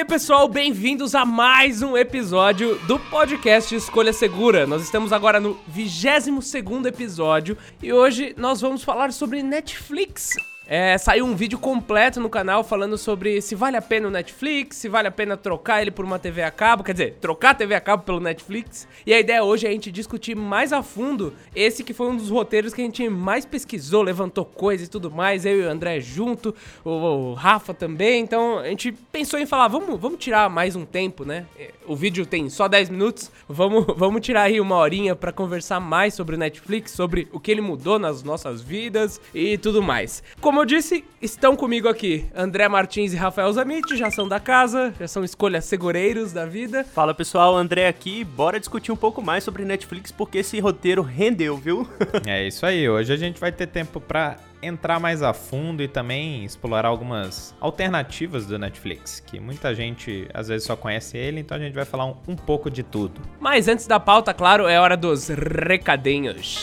aí, 0.00 0.04
pessoal, 0.04 0.48
bem-vindos 0.48 1.14
a 1.14 1.26
mais 1.26 1.82
um 1.82 1.94
episódio 1.94 2.76
do 2.86 2.98
podcast 2.98 3.74
Escolha 3.74 4.14
Segura. 4.14 4.66
Nós 4.66 4.82
estamos 4.82 5.12
agora 5.12 5.38
no 5.38 5.58
22 5.68 6.46
segundo 6.46 6.86
episódio 6.86 7.56
e 7.82 7.92
hoje 7.92 8.34
nós 8.38 8.62
vamos 8.62 8.82
falar 8.82 9.12
sobre 9.12 9.42
Netflix. 9.42 10.30
É, 10.72 10.96
saiu 10.98 11.26
um 11.26 11.34
vídeo 11.34 11.58
completo 11.58 12.20
no 12.20 12.30
canal 12.30 12.62
falando 12.62 12.96
sobre 12.96 13.42
se 13.42 13.56
vale 13.56 13.76
a 13.76 13.82
pena 13.82 14.06
o 14.06 14.10
Netflix, 14.10 14.76
se 14.76 14.88
vale 14.88 15.08
a 15.08 15.10
pena 15.10 15.36
trocar 15.36 15.82
ele 15.82 15.90
por 15.90 16.04
uma 16.04 16.16
TV 16.16 16.44
a 16.44 16.50
cabo, 16.52 16.84
quer 16.84 16.92
dizer, 16.92 17.16
trocar 17.20 17.50
a 17.50 17.54
TV 17.54 17.74
a 17.74 17.80
cabo 17.80 18.04
pelo 18.04 18.20
Netflix. 18.20 18.86
E 19.04 19.12
a 19.12 19.18
ideia 19.18 19.42
hoje 19.42 19.66
é 19.66 19.70
a 19.70 19.72
gente 19.72 19.90
discutir 19.90 20.36
mais 20.36 20.72
a 20.72 20.80
fundo 20.80 21.34
esse 21.56 21.82
que 21.82 21.92
foi 21.92 22.06
um 22.06 22.16
dos 22.16 22.30
roteiros 22.30 22.72
que 22.72 22.80
a 22.80 22.84
gente 22.84 23.08
mais 23.08 23.44
pesquisou, 23.44 24.00
levantou 24.00 24.44
coisas 24.44 24.86
e 24.86 24.90
tudo 24.90 25.10
mais, 25.10 25.44
eu 25.44 25.60
e 25.60 25.66
o 25.66 25.68
André 25.68 25.98
junto, 25.98 26.54
o, 26.84 26.90
o 26.90 27.34
Rafa 27.34 27.74
também. 27.74 28.22
Então 28.22 28.60
a 28.60 28.68
gente 28.68 28.92
pensou 28.92 29.40
em 29.40 29.46
falar, 29.46 29.66
vamos, 29.66 29.98
vamos 29.98 30.20
tirar 30.20 30.48
mais 30.48 30.76
um 30.76 30.84
tempo, 30.84 31.24
né? 31.24 31.46
O 31.84 31.96
vídeo 31.96 32.24
tem 32.24 32.48
só 32.48 32.68
10 32.68 32.90
minutos, 32.90 33.28
vamos, 33.48 33.86
vamos 33.98 34.20
tirar 34.20 34.42
aí 34.42 34.60
uma 34.60 34.76
horinha 34.76 35.16
para 35.16 35.32
conversar 35.32 35.80
mais 35.80 36.14
sobre 36.14 36.36
o 36.36 36.38
Netflix, 36.38 36.92
sobre 36.92 37.26
o 37.32 37.40
que 37.40 37.50
ele 37.50 37.60
mudou 37.60 37.98
nas 37.98 38.22
nossas 38.22 38.62
vidas 38.62 39.20
e 39.34 39.58
tudo 39.58 39.82
mais. 39.82 40.22
Como 40.40 40.59
como 40.60 40.70
eu 40.70 40.76
disse, 40.76 41.02
estão 41.22 41.56
comigo 41.56 41.88
aqui 41.88 42.26
André 42.36 42.68
Martins 42.68 43.14
e 43.14 43.16
Rafael 43.16 43.50
Zamit, 43.50 43.96
já 43.96 44.10
são 44.10 44.28
da 44.28 44.38
casa, 44.38 44.92
já 45.00 45.08
são 45.08 45.24
escolhas 45.24 45.64
segureiros 45.64 46.34
da 46.34 46.44
vida. 46.44 46.84
Fala 46.84 47.14
pessoal, 47.14 47.56
André 47.56 47.88
aqui, 47.88 48.24
bora 48.24 48.60
discutir 48.60 48.92
um 48.92 48.96
pouco 48.96 49.22
mais 49.22 49.42
sobre 49.42 49.64
Netflix 49.64 50.12
porque 50.12 50.36
esse 50.36 50.60
roteiro 50.60 51.00
rendeu, 51.00 51.56
viu? 51.56 51.88
é 52.28 52.46
isso 52.46 52.66
aí, 52.66 52.86
hoje 52.86 53.10
a 53.10 53.16
gente 53.16 53.40
vai 53.40 53.50
ter 53.50 53.68
tempo 53.68 54.02
para 54.02 54.36
entrar 54.62 55.00
mais 55.00 55.22
a 55.22 55.32
fundo 55.32 55.82
e 55.82 55.88
também 55.88 56.44
explorar 56.44 56.88
algumas 56.88 57.54
alternativas 57.58 58.44
do 58.44 58.58
Netflix, 58.58 59.18
que 59.18 59.40
muita 59.40 59.74
gente 59.74 60.28
às 60.34 60.48
vezes 60.48 60.66
só 60.66 60.76
conhece 60.76 61.16
ele, 61.16 61.40
então 61.40 61.56
a 61.56 61.60
gente 61.60 61.72
vai 61.72 61.86
falar 61.86 62.04
um, 62.04 62.14
um 62.28 62.36
pouco 62.36 62.70
de 62.70 62.82
tudo. 62.82 63.18
Mas 63.40 63.66
antes 63.66 63.86
da 63.86 63.98
pauta, 63.98 64.34
claro, 64.34 64.68
é 64.68 64.78
hora 64.78 64.94
dos 64.94 65.28
recadinhos. 65.28 66.62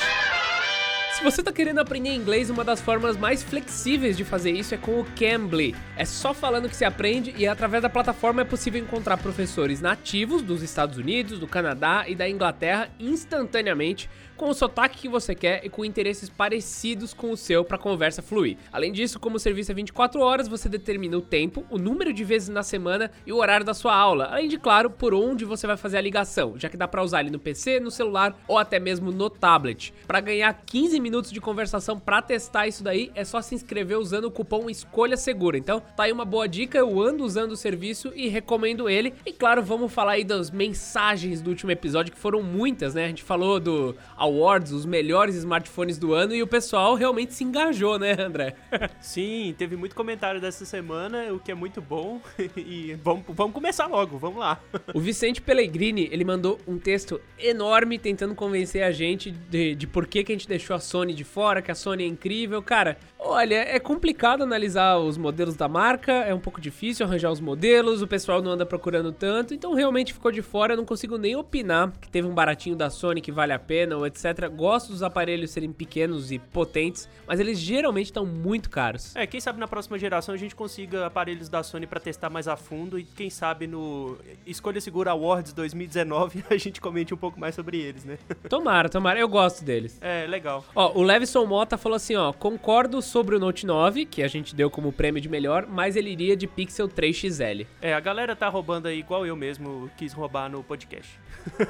Se 1.17 1.23
você 1.23 1.41
está 1.41 1.51
querendo 1.51 1.79
aprender 1.79 2.13
inglês, 2.13 2.51
uma 2.51 2.63
das 2.63 2.79
formas 2.79 3.17
mais 3.17 3.41
flexíveis 3.41 4.15
de 4.15 4.23
fazer 4.23 4.51
isso 4.51 4.75
é 4.75 4.77
com 4.77 4.99
o 4.99 5.05
Cambly. 5.15 5.75
É 5.95 6.05
só 6.05 6.31
falando 6.31 6.69
que 6.69 6.75
se 6.75 6.85
aprende 6.85 7.33
e 7.35 7.47
através 7.47 7.81
da 7.81 7.89
plataforma 7.89 8.43
é 8.43 8.45
possível 8.45 8.79
encontrar 8.79 9.17
professores 9.17 9.81
nativos 9.81 10.43
dos 10.43 10.61
Estados 10.61 10.95
Unidos, 10.95 11.39
do 11.39 11.47
Canadá 11.47 12.05
e 12.07 12.13
da 12.13 12.29
Inglaterra 12.29 12.91
instantaneamente 12.99 14.07
com 14.37 14.49
o 14.49 14.53
sotaque 14.53 14.99
que 14.99 15.09
você 15.09 15.33
quer 15.33 15.65
e 15.65 15.69
com 15.69 15.83
interesses 15.83 16.29
parecidos 16.29 17.13
com 17.13 17.31
o 17.31 17.37
seu 17.37 17.65
para 17.65 17.75
a 17.75 17.79
conversa 17.79 18.21
fluir. 18.21 18.57
Além 18.71 18.91
disso, 18.91 19.19
como 19.19 19.37
o 19.37 19.39
serviço 19.39 19.71
é 19.71 19.75
24 19.75 20.21
horas, 20.21 20.47
você 20.47 20.69
determina 20.69 21.17
o 21.17 21.21
tempo, 21.21 21.65
o 21.69 21.77
número 21.77 22.13
de 22.13 22.23
vezes 22.23 22.49
na 22.49 22.61
semana 22.63 23.11
e 23.25 23.33
o 23.33 23.37
horário 23.37 23.65
da 23.65 23.73
sua 23.73 23.95
aula, 23.95 24.25
além 24.25 24.47
de, 24.47 24.57
claro, 24.57 24.89
por 24.89 25.13
onde 25.13 25.43
você 25.43 25.65
vai 25.65 25.75
fazer 25.75 25.97
a 25.97 26.01
ligação, 26.01 26.53
já 26.57 26.69
que 26.69 26.77
dá 26.77 26.87
para 26.87 27.03
usar 27.03 27.21
ele 27.21 27.31
no 27.31 27.39
PC, 27.39 27.79
no 27.79 27.89
celular 27.89 28.39
ou 28.47 28.57
até 28.57 28.79
mesmo 28.79 29.11
no 29.11 29.29
tablet. 29.29 29.93
Para 30.05 30.19
ganhar 30.19 30.53
15 30.65 30.99
minutos 30.99 31.31
de 31.31 31.41
conversação 31.41 31.99
para 31.99 32.21
testar 32.21 32.67
isso 32.67 32.83
daí, 32.83 33.11
é 33.15 33.25
só 33.25 33.41
se 33.41 33.55
inscrever 33.55 33.97
usando 33.97 34.25
o 34.25 34.31
cupom 34.31 34.69
Escolha 34.69 35.17
Segura. 35.17 35.57
Então, 35.57 35.79
tá 35.79 36.03
aí 36.03 36.11
uma 36.11 36.25
boa 36.25 36.47
dica, 36.47 36.77
eu 36.77 37.01
ando 37.01 37.23
usando 37.23 37.53
o 37.53 37.57
serviço 37.57 38.11
e 38.15 38.27
recomendo 38.27 38.87
ele. 38.87 39.13
E 39.25 39.33
claro, 39.33 39.63
vamos 39.63 39.91
falar 39.91 40.13
aí 40.13 40.23
das 40.23 40.51
mensagens 40.51 41.41
do 41.41 41.49
último 41.49 41.71
episódio, 41.71 42.13
que 42.13 42.19
foram 42.19 42.43
muitas, 42.43 42.93
né? 42.93 43.05
A 43.05 43.07
gente 43.07 43.23
falou 43.23 43.59
do 43.59 43.95
Awards, 44.27 44.71
os 44.71 44.85
melhores 44.85 45.35
smartphones 45.35 45.97
do 45.97 46.13
ano, 46.13 46.35
e 46.35 46.43
o 46.43 46.47
pessoal 46.47 46.95
realmente 46.95 47.33
se 47.33 47.43
engajou, 47.43 47.97
né, 47.97 48.15
André? 48.19 48.55
Sim, 49.01 49.55
teve 49.57 49.75
muito 49.75 49.95
comentário 49.95 50.39
dessa 50.39 50.65
semana, 50.65 51.33
o 51.33 51.39
que 51.39 51.51
é 51.51 51.55
muito 51.55 51.81
bom. 51.81 52.21
E 52.57 52.95
vamos, 53.03 53.23
vamos 53.29 53.53
começar 53.53 53.87
logo, 53.87 54.17
vamos 54.17 54.39
lá. 54.39 54.59
O 54.93 54.99
Vicente 54.99 55.41
Pellegrini, 55.41 56.09
ele 56.11 56.25
mandou 56.25 56.59
um 56.67 56.77
texto 56.77 57.21
enorme 57.37 57.99
tentando 57.99 58.33
convencer 58.33 58.83
a 58.83 58.91
gente 58.91 59.31
de, 59.31 59.75
de 59.75 59.87
por 59.87 60.07
que, 60.07 60.23
que 60.23 60.31
a 60.31 60.35
gente 60.35 60.47
deixou 60.47 60.75
a 60.75 60.79
Sony 60.79 61.13
de 61.13 61.23
fora, 61.23 61.61
que 61.61 61.71
a 61.71 61.75
Sony 61.75 62.03
é 62.03 62.07
incrível. 62.07 62.61
Cara, 62.61 62.97
olha, 63.19 63.55
é 63.55 63.79
complicado 63.79 64.43
analisar 64.43 64.97
os 64.97 65.17
modelos 65.17 65.55
da 65.55 65.67
marca, 65.67 66.11
é 66.11 66.33
um 66.33 66.39
pouco 66.39 66.59
difícil 66.59 67.05
arranjar 67.05 67.31
os 67.31 67.39
modelos, 67.39 68.01
o 68.01 68.07
pessoal 68.07 68.41
não 68.41 68.51
anda 68.51 68.65
procurando 68.65 69.11
tanto, 69.11 69.53
então 69.53 69.73
realmente 69.73 70.13
ficou 70.13 70.31
de 70.31 70.41
fora, 70.41 70.73
eu 70.73 70.77
não 70.77 70.85
consigo 70.85 71.17
nem 71.17 71.35
opinar 71.35 71.91
que 72.01 72.09
teve 72.09 72.27
um 72.27 72.33
baratinho 72.33 72.75
da 72.75 72.89
Sony 72.89 73.21
que 73.21 73.31
vale 73.31 73.53
a 73.53 73.59
pena 73.59 73.97
ou 73.97 74.05
etc 74.05 74.16
Gosto 74.55 74.91
dos 74.91 75.03
aparelhos 75.03 75.51
serem 75.51 75.71
pequenos 75.71 76.31
e 76.31 76.39
potentes, 76.39 77.07
mas 77.25 77.39
eles 77.39 77.59
geralmente 77.59 78.07
estão 78.07 78.25
muito 78.25 78.69
caros. 78.69 79.15
É, 79.15 79.25
quem 79.27 79.39
sabe 79.39 79.59
na 79.59 79.67
próxima 79.67 79.97
geração 79.97 80.33
a 80.33 80.37
gente 80.37 80.55
consiga 80.55 81.05
aparelhos 81.05 81.49
da 81.49 81.63
Sony 81.63 81.85
para 81.85 81.99
testar 81.99 82.29
mais 82.29 82.47
a 82.47 82.55
fundo 82.55 82.97
e 82.99 83.03
quem 83.03 83.29
sabe 83.29 83.67
no 83.67 84.17
Escolha 84.45 84.81
Segura 84.81 85.11
Awards 85.11 85.53
2019 85.53 86.45
a 86.49 86.57
gente 86.57 86.81
comente 86.81 87.13
um 87.13 87.17
pouco 87.17 87.39
mais 87.39 87.55
sobre 87.55 87.79
eles, 87.79 88.03
né? 88.05 88.17
Tomara, 88.49 88.89
tomara. 88.89 89.19
Eu 89.19 89.27
gosto 89.27 89.63
deles. 89.63 89.97
É, 90.01 90.25
legal. 90.27 90.63
Ó, 90.75 90.97
o 90.97 91.03
Levison 91.03 91.45
Mota 91.45 91.77
falou 91.77 91.95
assim, 91.95 92.15
ó, 92.15 92.31
concordo 92.31 93.01
sobre 93.01 93.35
o 93.35 93.39
Note 93.39 93.65
9, 93.65 94.05
que 94.05 94.23
a 94.23 94.27
gente 94.27 94.55
deu 94.55 94.69
como 94.69 94.91
prêmio 94.91 95.21
de 95.21 95.29
melhor, 95.29 95.65
mas 95.67 95.95
ele 95.95 96.09
iria 96.09 96.35
de 96.35 96.47
Pixel 96.47 96.87
3 96.87 97.15
XL. 97.15 97.65
É, 97.81 97.93
a 97.93 97.99
galera 97.99 98.35
tá 98.35 98.47
roubando 98.49 98.87
aí 98.87 98.99
igual 98.99 99.25
eu 99.25 99.35
mesmo 99.35 99.89
quis 99.97 100.13
roubar 100.13 100.49
no 100.49 100.63
podcast. 100.63 101.19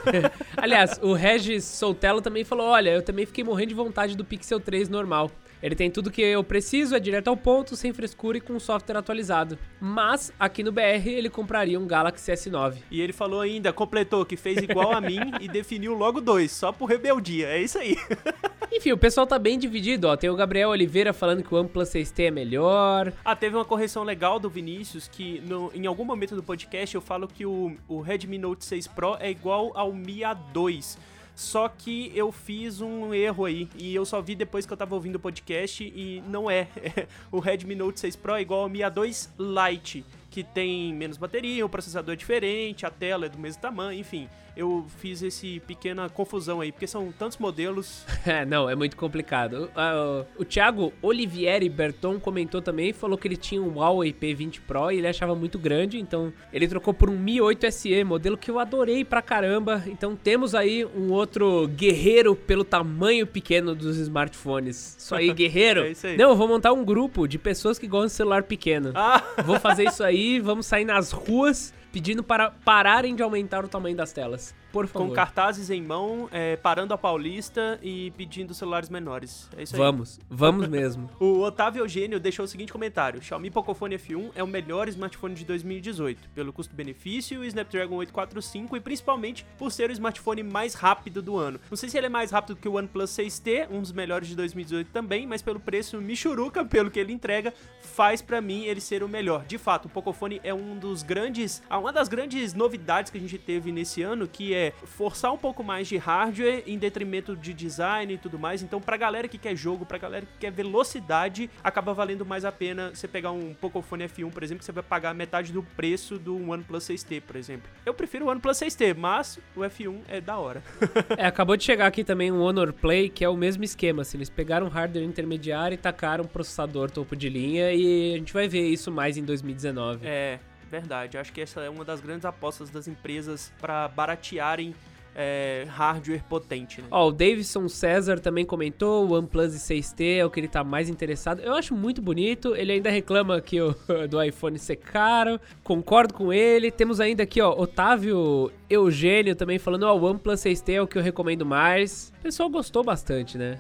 Aliás, 0.58 1.00
o 1.02 1.14
Regis 1.14 1.64
Soltelo 1.64 2.22
também 2.22 2.37
falou: 2.44 2.68
olha, 2.68 2.92
eu 2.92 3.02
também 3.02 3.26
fiquei 3.26 3.44
morrendo 3.44 3.70
de 3.70 3.76
vontade 3.76 4.16
do 4.16 4.26
Pixel 4.26 4.60
3 4.60 4.90
normal. 4.90 5.32
Ele 5.62 5.76
tem 5.76 5.90
tudo 5.90 6.12
que 6.12 6.22
eu 6.22 6.44
preciso, 6.44 6.96
é 6.96 7.00
direto 7.00 7.30
ao 7.30 7.38
ponto, 7.38 7.76
sem 7.76 7.92
frescura 7.92 8.38
e 8.38 8.42
com 8.42 8.60
software 8.60 8.98
atualizado. 8.98 9.58
Mas, 9.80 10.32
aqui 10.40 10.64
no 10.64 10.72
BR, 10.72 11.08
ele 11.08 11.30
compraria 11.30 11.80
um 11.80 11.88
Galaxy 11.88 12.32
S9. 12.32 12.76
E 12.92 13.02
ele 13.02 13.12
falou 13.12 13.42
ainda, 13.42 13.74
completou, 13.74 14.26
que 14.26 14.38
fez 14.38 14.58
igual 14.60 14.92
a 14.94 15.02
mim 15.02 15.20
e 15.42 15.48
definiu 15.48 15.96
logo 15.96 16.22
dois, 16.22 16.52
só 16.52 16.72
por 16.72 16.86
rebeldia. 16.86 17.48
É 17.48 17.62
isso 17.62 17.80
aí. 17.80 17.98
Enfim, 18.72 18.92
o 18.92 18.98
pessoal 18.98 19.26
tá 19.26 19.40
bem 19.40 19.58
dividido, 19.58 20.08
ó. 20.08 20.16
Tem 20.16 20.30
o 20.30 20.36
Gabriel 20.36 20.70
Oliveira 20.70 21.12
falando 21.12 21.42
que 21.42 21.54
o 21.54 21.58
OnePlus 21.58 21.90
6T 21.90 22.26
é 22.26 22.32
melhor. 22.32 23.12
Ah, 23.26 23.36
teve 23.36 23.56
uma 23.56 23.66
correção 23.66 24.04
legal 24.04 24.40
do 24.40 24.50
Vinícius, 24.50 25.08
que 25.08 25.42
no, 25.42 25.72
em 25.74 25.88
algum 25.88 26.06
momento 26.06 26.36
do 26.36 26.44
podcast 26.44 26.94
eu 26.94 27.02
falo 27.02 27.28
que 27.28 27.46
o, 27.46 27.76
o 27.88 28.02
Redmi 28.02 28.38
Note 28.38 28.66
6 28.66 28.88
Pro 28.88 29.18
é 29.20 29.32
igual 29.32 29.72
ao 29.74 29.92
Mi 29.92 30.20
A2. 30.20 30.98
Só 31.38 31.70
que 31.70 32.12
eu 32.16 32.32
fiz 32.32 32.82
um 32.82 33.14
erro 33.14 33.46
aí 33.46 33.70
e 33.76 33.94
eu 33.94 34.04
só 34.08 34.20
vi 34.20 34.34
depois 34.34 34.66
que 34.66 34.74
eu 34.74 34.78
tava 34.78 34.96
ouvindo 34.96 35.18
o 35.18 35.20
podcast 35.20 35.84
e 35.84 36.24
não 36.28 36.50
é. 36.50 36.68
o 37.32 37.38
Redmi 37.40 37.76
Note 37.76 38.00
6 38.00 38.16
Pro 38.16 38.34
é 38.34 38.42
igual 38.42 38.62
ao 38.62 38.70
Mi 38.70 38.80
A2 38.80 39.30
Lite, 39.38 40.04
que 40.32 40.44
tem 40.44 40.92
menos 40.96 41.16
bateria, 41.16 41.64
um 41.64 41.70
processador 41.70 42.16
diferente, 42.16 42.88
a 42.88 42.90
tela 42.90 43.28
é 43.28 43.30
do 43.30 43.38
mesmo 43.38 43.62
tamanho, 43.62 44.00
enfim 44.00 44.28
eu 44.58 44.86
fiz 44.98 45.22
esse 45.22 45.60
pequena 45.62 46.10
confusão 46.10 46.60
aí, 46.60 46.72
porque 46.72 46.88
são 46.88 47.14
tantos 47.18 47.38
modelos. 47.38 48.04
é, 48.26 48.44
não, 48.44 48.68
é 48.68 48.76
muito 48.76 48.98
complicado. 48.98 49.70
Uh, 49.76 50.26
o 50.36 50.44
Thiago 50.44 50.92
Olivieri 51.02 51.70
Berton 51.70 52.20
comentou 52.20 52.62
também, 52.62 52.92
falou 52.92 53.18
que 53.18 53.28
ele 53.28 53.38
tinha 53.38 53.62
um 53.62 53.76
Huawei 53.76 54.12
P20 54.12 54.62
Pro 54.66 54.92
e 54.92 54.98
ele 54.98 55.08
achava 55.08 55.36
muito 55.36 55.60
grande, 55.60 56.00
então 56.00 56.34
ele 56.52 56.68
trocou 56.68 56.94
por 56.94 57.10
um 57.10 57.18
Mi 57.18 57.40
8 57.40 57.72
SE, 57.72 58.04
modelo 58.04 58.38
que 58.38 58.50
eu 58.50 58.60
adorei 58.60 59.06
pra 59.06 59.22
caramba. 59.22 59.84
Então 59.86 60.16
temos 60.16 60.56
aí 60.56 60.84
um 60.84 61.12
outro 61.12 61.68
guerreiro 61.68 62.36
pelo 62.36 62.64
tamanho 62.64 63.28
pequeno 63.28 63.76
dos 63.76 63.98
smartphones. 63.98 64.96
Isso 64.98 65.14
aí, 65.14 65.32
guerreiro. 65.34 65.82
é 65.82 65.92
isso 65.92 66.08
aí. 66.08 66.18
Não, 66.18 66.32
eu 66.32 66.36
vou 66.36 66.48
montar 66.48 66.74
um 66.74 66.84
grupo 66.84 67.28
de 67.28 67.38
pessoas 67.38 67.78
que 67.78 67.88
gostam 67.88 68.08
de 68.08 68.14
celular 68.14 68.44
pequeno. 68.44 68.92
Ah. 68.96 69.24
Vou 69.46 69.60
fazer 69.60 69.84
isso 69.84 70.04
aí, 70.04 70.40
vamos 70.40 70.66
sair 70.66 70.86
nas 70.86 71.12
ruas 71.12 71.77
pedindo 71.98 72.24
para 72.24 72.52
pararem 72.52 73.16
de 73.16 73.24
aumentar 73.24 73.66
o 73.66 73.68
tamanho 73.68 73.98
das 73.98 74.14
telas. 74.14 74.54
Por 74.72 74.88
favor. 74.88 75.08
Com 75.08 75.14
cartazes 75.14 75.70
em 75.70 75.82
mão, 75.82 76.28
é, 76.32 76.56
parando 76.56 76.94
a 76.94 76.98
Paulista 76.98 77.80
e 77.82 78.12
pedindo 78.12 78.54
celulares 78.54 78.90
menores. 78.90 79.50
É 79.56 79.64
isso 79.64 79.76
aí. 79.76 79.82
Vamos, 79.82 80.20
vamos 80.30 80.68
mesmo. 80.68 81.10
o 81.20 81.42
Otávio 81.42 81.82
Eugênio 81.82 82.20
deixou 82.20 82.46
o 82.46 82.48
seguinte 82.48 82.72
comentário: 82.72 83.22
Xiaomi 83.22 83.50
Pocophone 83.50 83.98
F1 83.98 84.32
é 84.36 84.44
o 84.44 84.48
melhor 84.48 84.88
smartphone 84.90 85.34
de 85.36 85.46
2018, 85.46 86.30
pelo 86.30 86.52
custo-benefício, 86.52 87.40
o 87.40 87.46
Snapdragon 87.46 87.96
845 87.96 88.78
e 88.78 88.80
principalmente 88.80 89.46
por 89.58 89.72
ser 89.72 89.90
o 89.90 89.94
smartphone 89.94 90.44
mais 90.44 90.74
rápido 90.74 91.22
do 91.22 91.38
ano. 91.38 91.60
Não 91.70 91.78
sei 91.78 91.90
se 91.90 91.98
ele 91.98 92.08
é 92.08 92.10
mais 92.10 92.32
rápido 92.32 92.56
que 92.56 92.68
o 92.68 92.76
OnePlus 92.76 93.12
6T, 93.12 93.68
um 93.72 93.82
dos 93.82 93.92
melhores 93.92 94.28
de 94.28 94.36
2018 94.36 94.92
também, 94.92 95.26
mas 95.26 95.42
pelo 95.42 95.60
preço 95.60 96.00
Michuruca, 96.02 96.64
pelo 96.66 96.92
que 96.92 97.00
ele 97.00 97.14
entrega, 97.14 97.54
faz 97.82 98.22
para 98.22 98.42
mim 98.42 98.66
ele 98.66 98.82
ser 98.82 99.04
o 99.04 99.10
melhor. 99.10 99.46
De 99.46 99.58
fato, 99.58 99.86
o 99.86 99.90
Pocophone 99.90 100.42
é 100.44 100.54
um 100.54 100.78
dos 100.78 101.04
grandes, 101.04 101.62
uma 101.70 101.94
das 101.94 102.08
grandes 102.08 102.54
novidades 102.54 103.12
que 103.12 103.18
a 103.18 103.22
gente 103.22 103.38
teve 103.38 103.72
nesse 103.72 104.02
ano, 104.02 104.28
que 104.28 104.54
é 104.54 104.57
forçar 104.86 105.32
um 105.34 105.38
pouco 105.38 105.64
mais 105.64 105.88
de 105.88 105.98
hardware 105.98 106.64
em 106.66 106.78
detrimento 106.78 107.36
de 107.36 107.54
design 107.54 108.14
e 108.14 108.18
tudo 108.18 108.38
mais. 108.40 108.62
Então, 108.62 108.80
pra 108.82 108.98
galera 108.98 109.28
que 109.28 109.38
quer 109.38 109.56
jogo, 109.56 109.86
pra 109.86 109.98
galera 109.98 110.26
que 110.26 110.40
quer 110.40 110.52
velocidade, 110.52 111.50
acaba 111.64 111.94
valendo 111.94 112.26
mais 112.26 112.46
a 112.46 112.52
pena 112.52 112.92
você 112.94 113.08
pegar 113.08 113.32
um 113.32 113.54
Pocophone 113.54 114.06
F1, 114.06 114.32
por 114.32 114.44
exemplo, 114.44 114.60
que 114.60 114.66
você 114.66 114.72
vai 114.72 114.84
pagar 114.84 115.14
metade 115.14 115.52
do 115.52 115.64
preço 115.64 116.18
do 116.18 116.50
OnePlus 116.50 116.84
6T, 116.86 117.22
por 117.22 117.36
exemplo. 117.36 117.70
Eu 117.86 117.94
prefiro 117.94 118.26
o 118.26 118.30
OnePlus 118.30 118.58
6T, 118.58 118.96
mas 118.96 119.40
o 119.56 119.62
F1 119.62 120.00
é 120.08 120.22
da 120.22 120.38
hora. 120.38 120.64
é, 121.18 121.26
acabou 121.26 121.56
de 121.58 121.64
chegar 121.64 121.88
aqui 121.88 122.04
também 122.04 122.32
um 122.32 122.42
Honor 122.42 122.74
Play, 122.74 123.10
que 123.10 123.24
é 123.24 123.30
o 123.30 123.36
mesmo 123.36 123.64
esquema. 123.64 124.02
Assim, 124.02 124.18
eles 124.18 124.30
pegaram 124.30 124.68
hardware 124.68 125.04
intermediário 125.04 125.76
e 125.76 125.78
tacaram 125.78 126.24
um 126.24 126.28
processador 126.28 126.90
topo 126.90 127.16
de 127.16 127.30
linha 127.30 127.72
e 127.74 128.16
a 128.16 128.18
gente 128.18 128.34
vai 128.34 128.48
ver 128.48 128.68
isso 128.68 128.92
mais 128.92 129.18
em 129.18 129.24
2019. 129.24 130.06
É, 130.06 130.40
verdade. 130.70 131.18
Acho 131.18 131.32
que 131.34 131.42
essa 131.42 131.62
é 131.62 131.70
uma 131.70 131.84
das 131.84 132.02
grandes 132.02 132.26
apostas 132.26 132.70
das 132.70 132.88
empresas 132.88 133.52
para 133.60 133.88
baratearem 133.88 134.76
é, 135.18 135.66
hardware 135.68 136.24
potente. 136.30 136.80
Né? 136.80 136.88
Ó, 136.92 137.08
o 137.08 137.12
Davidson 137.12 137.68
César 137.68 138.20
também 138.20 138.46
comentou, 138.46 139.08
o 139.08 139.14
OnePlus 139.14 139.54
6T 139.56 140.20
é 140.20 140.26
o 140.26 140.30
que 140.30 140.40
ele 140.40 140.48
tá 140.48 140.64
mais 140.64 140.90
interessado. 140.90 141.42
Eu 141.42 141.56
acho 141.56 141.76
muito 141.76 142.02
bonito, 142.02 142.56
ele 142.56 142.74
ainda 142.74 142.92
reclama 142.92 143.42
que 143.42 143.60
o 143.60 143.76
do 144.08 144.22
iPhone 144.22 144.60
ser 144.60 144.76
caro, 144.76 145.42
concordo 145.64 146.14
com 146.14 146.32
ele. 146.32 146.70
Temos 146.70 147.00
ainda 147.00 147.24
aqui, 147.24 147.42
ó, 147.42 147.52
Otávio 147.52 148.52
Eugênio 148.70 149.36
também 149.36 149.58
falando, 149.58 149.84
ó, 149.84 149.98
o 149.98 150.04
OnePlus 150.04 150.42
6T 150.42 150.74
é 150.74 150.82
o 150.82 150.88
que 150.88 150.98
eu 150.98 151.02
recomendo 151.02 151.46
mais. 151.46 152.14
O 152.20 152.22
pessoal 152.22 152.50
gostou 152.50 152.84
bastante, 152.84 153.38
né? 153.38 153.60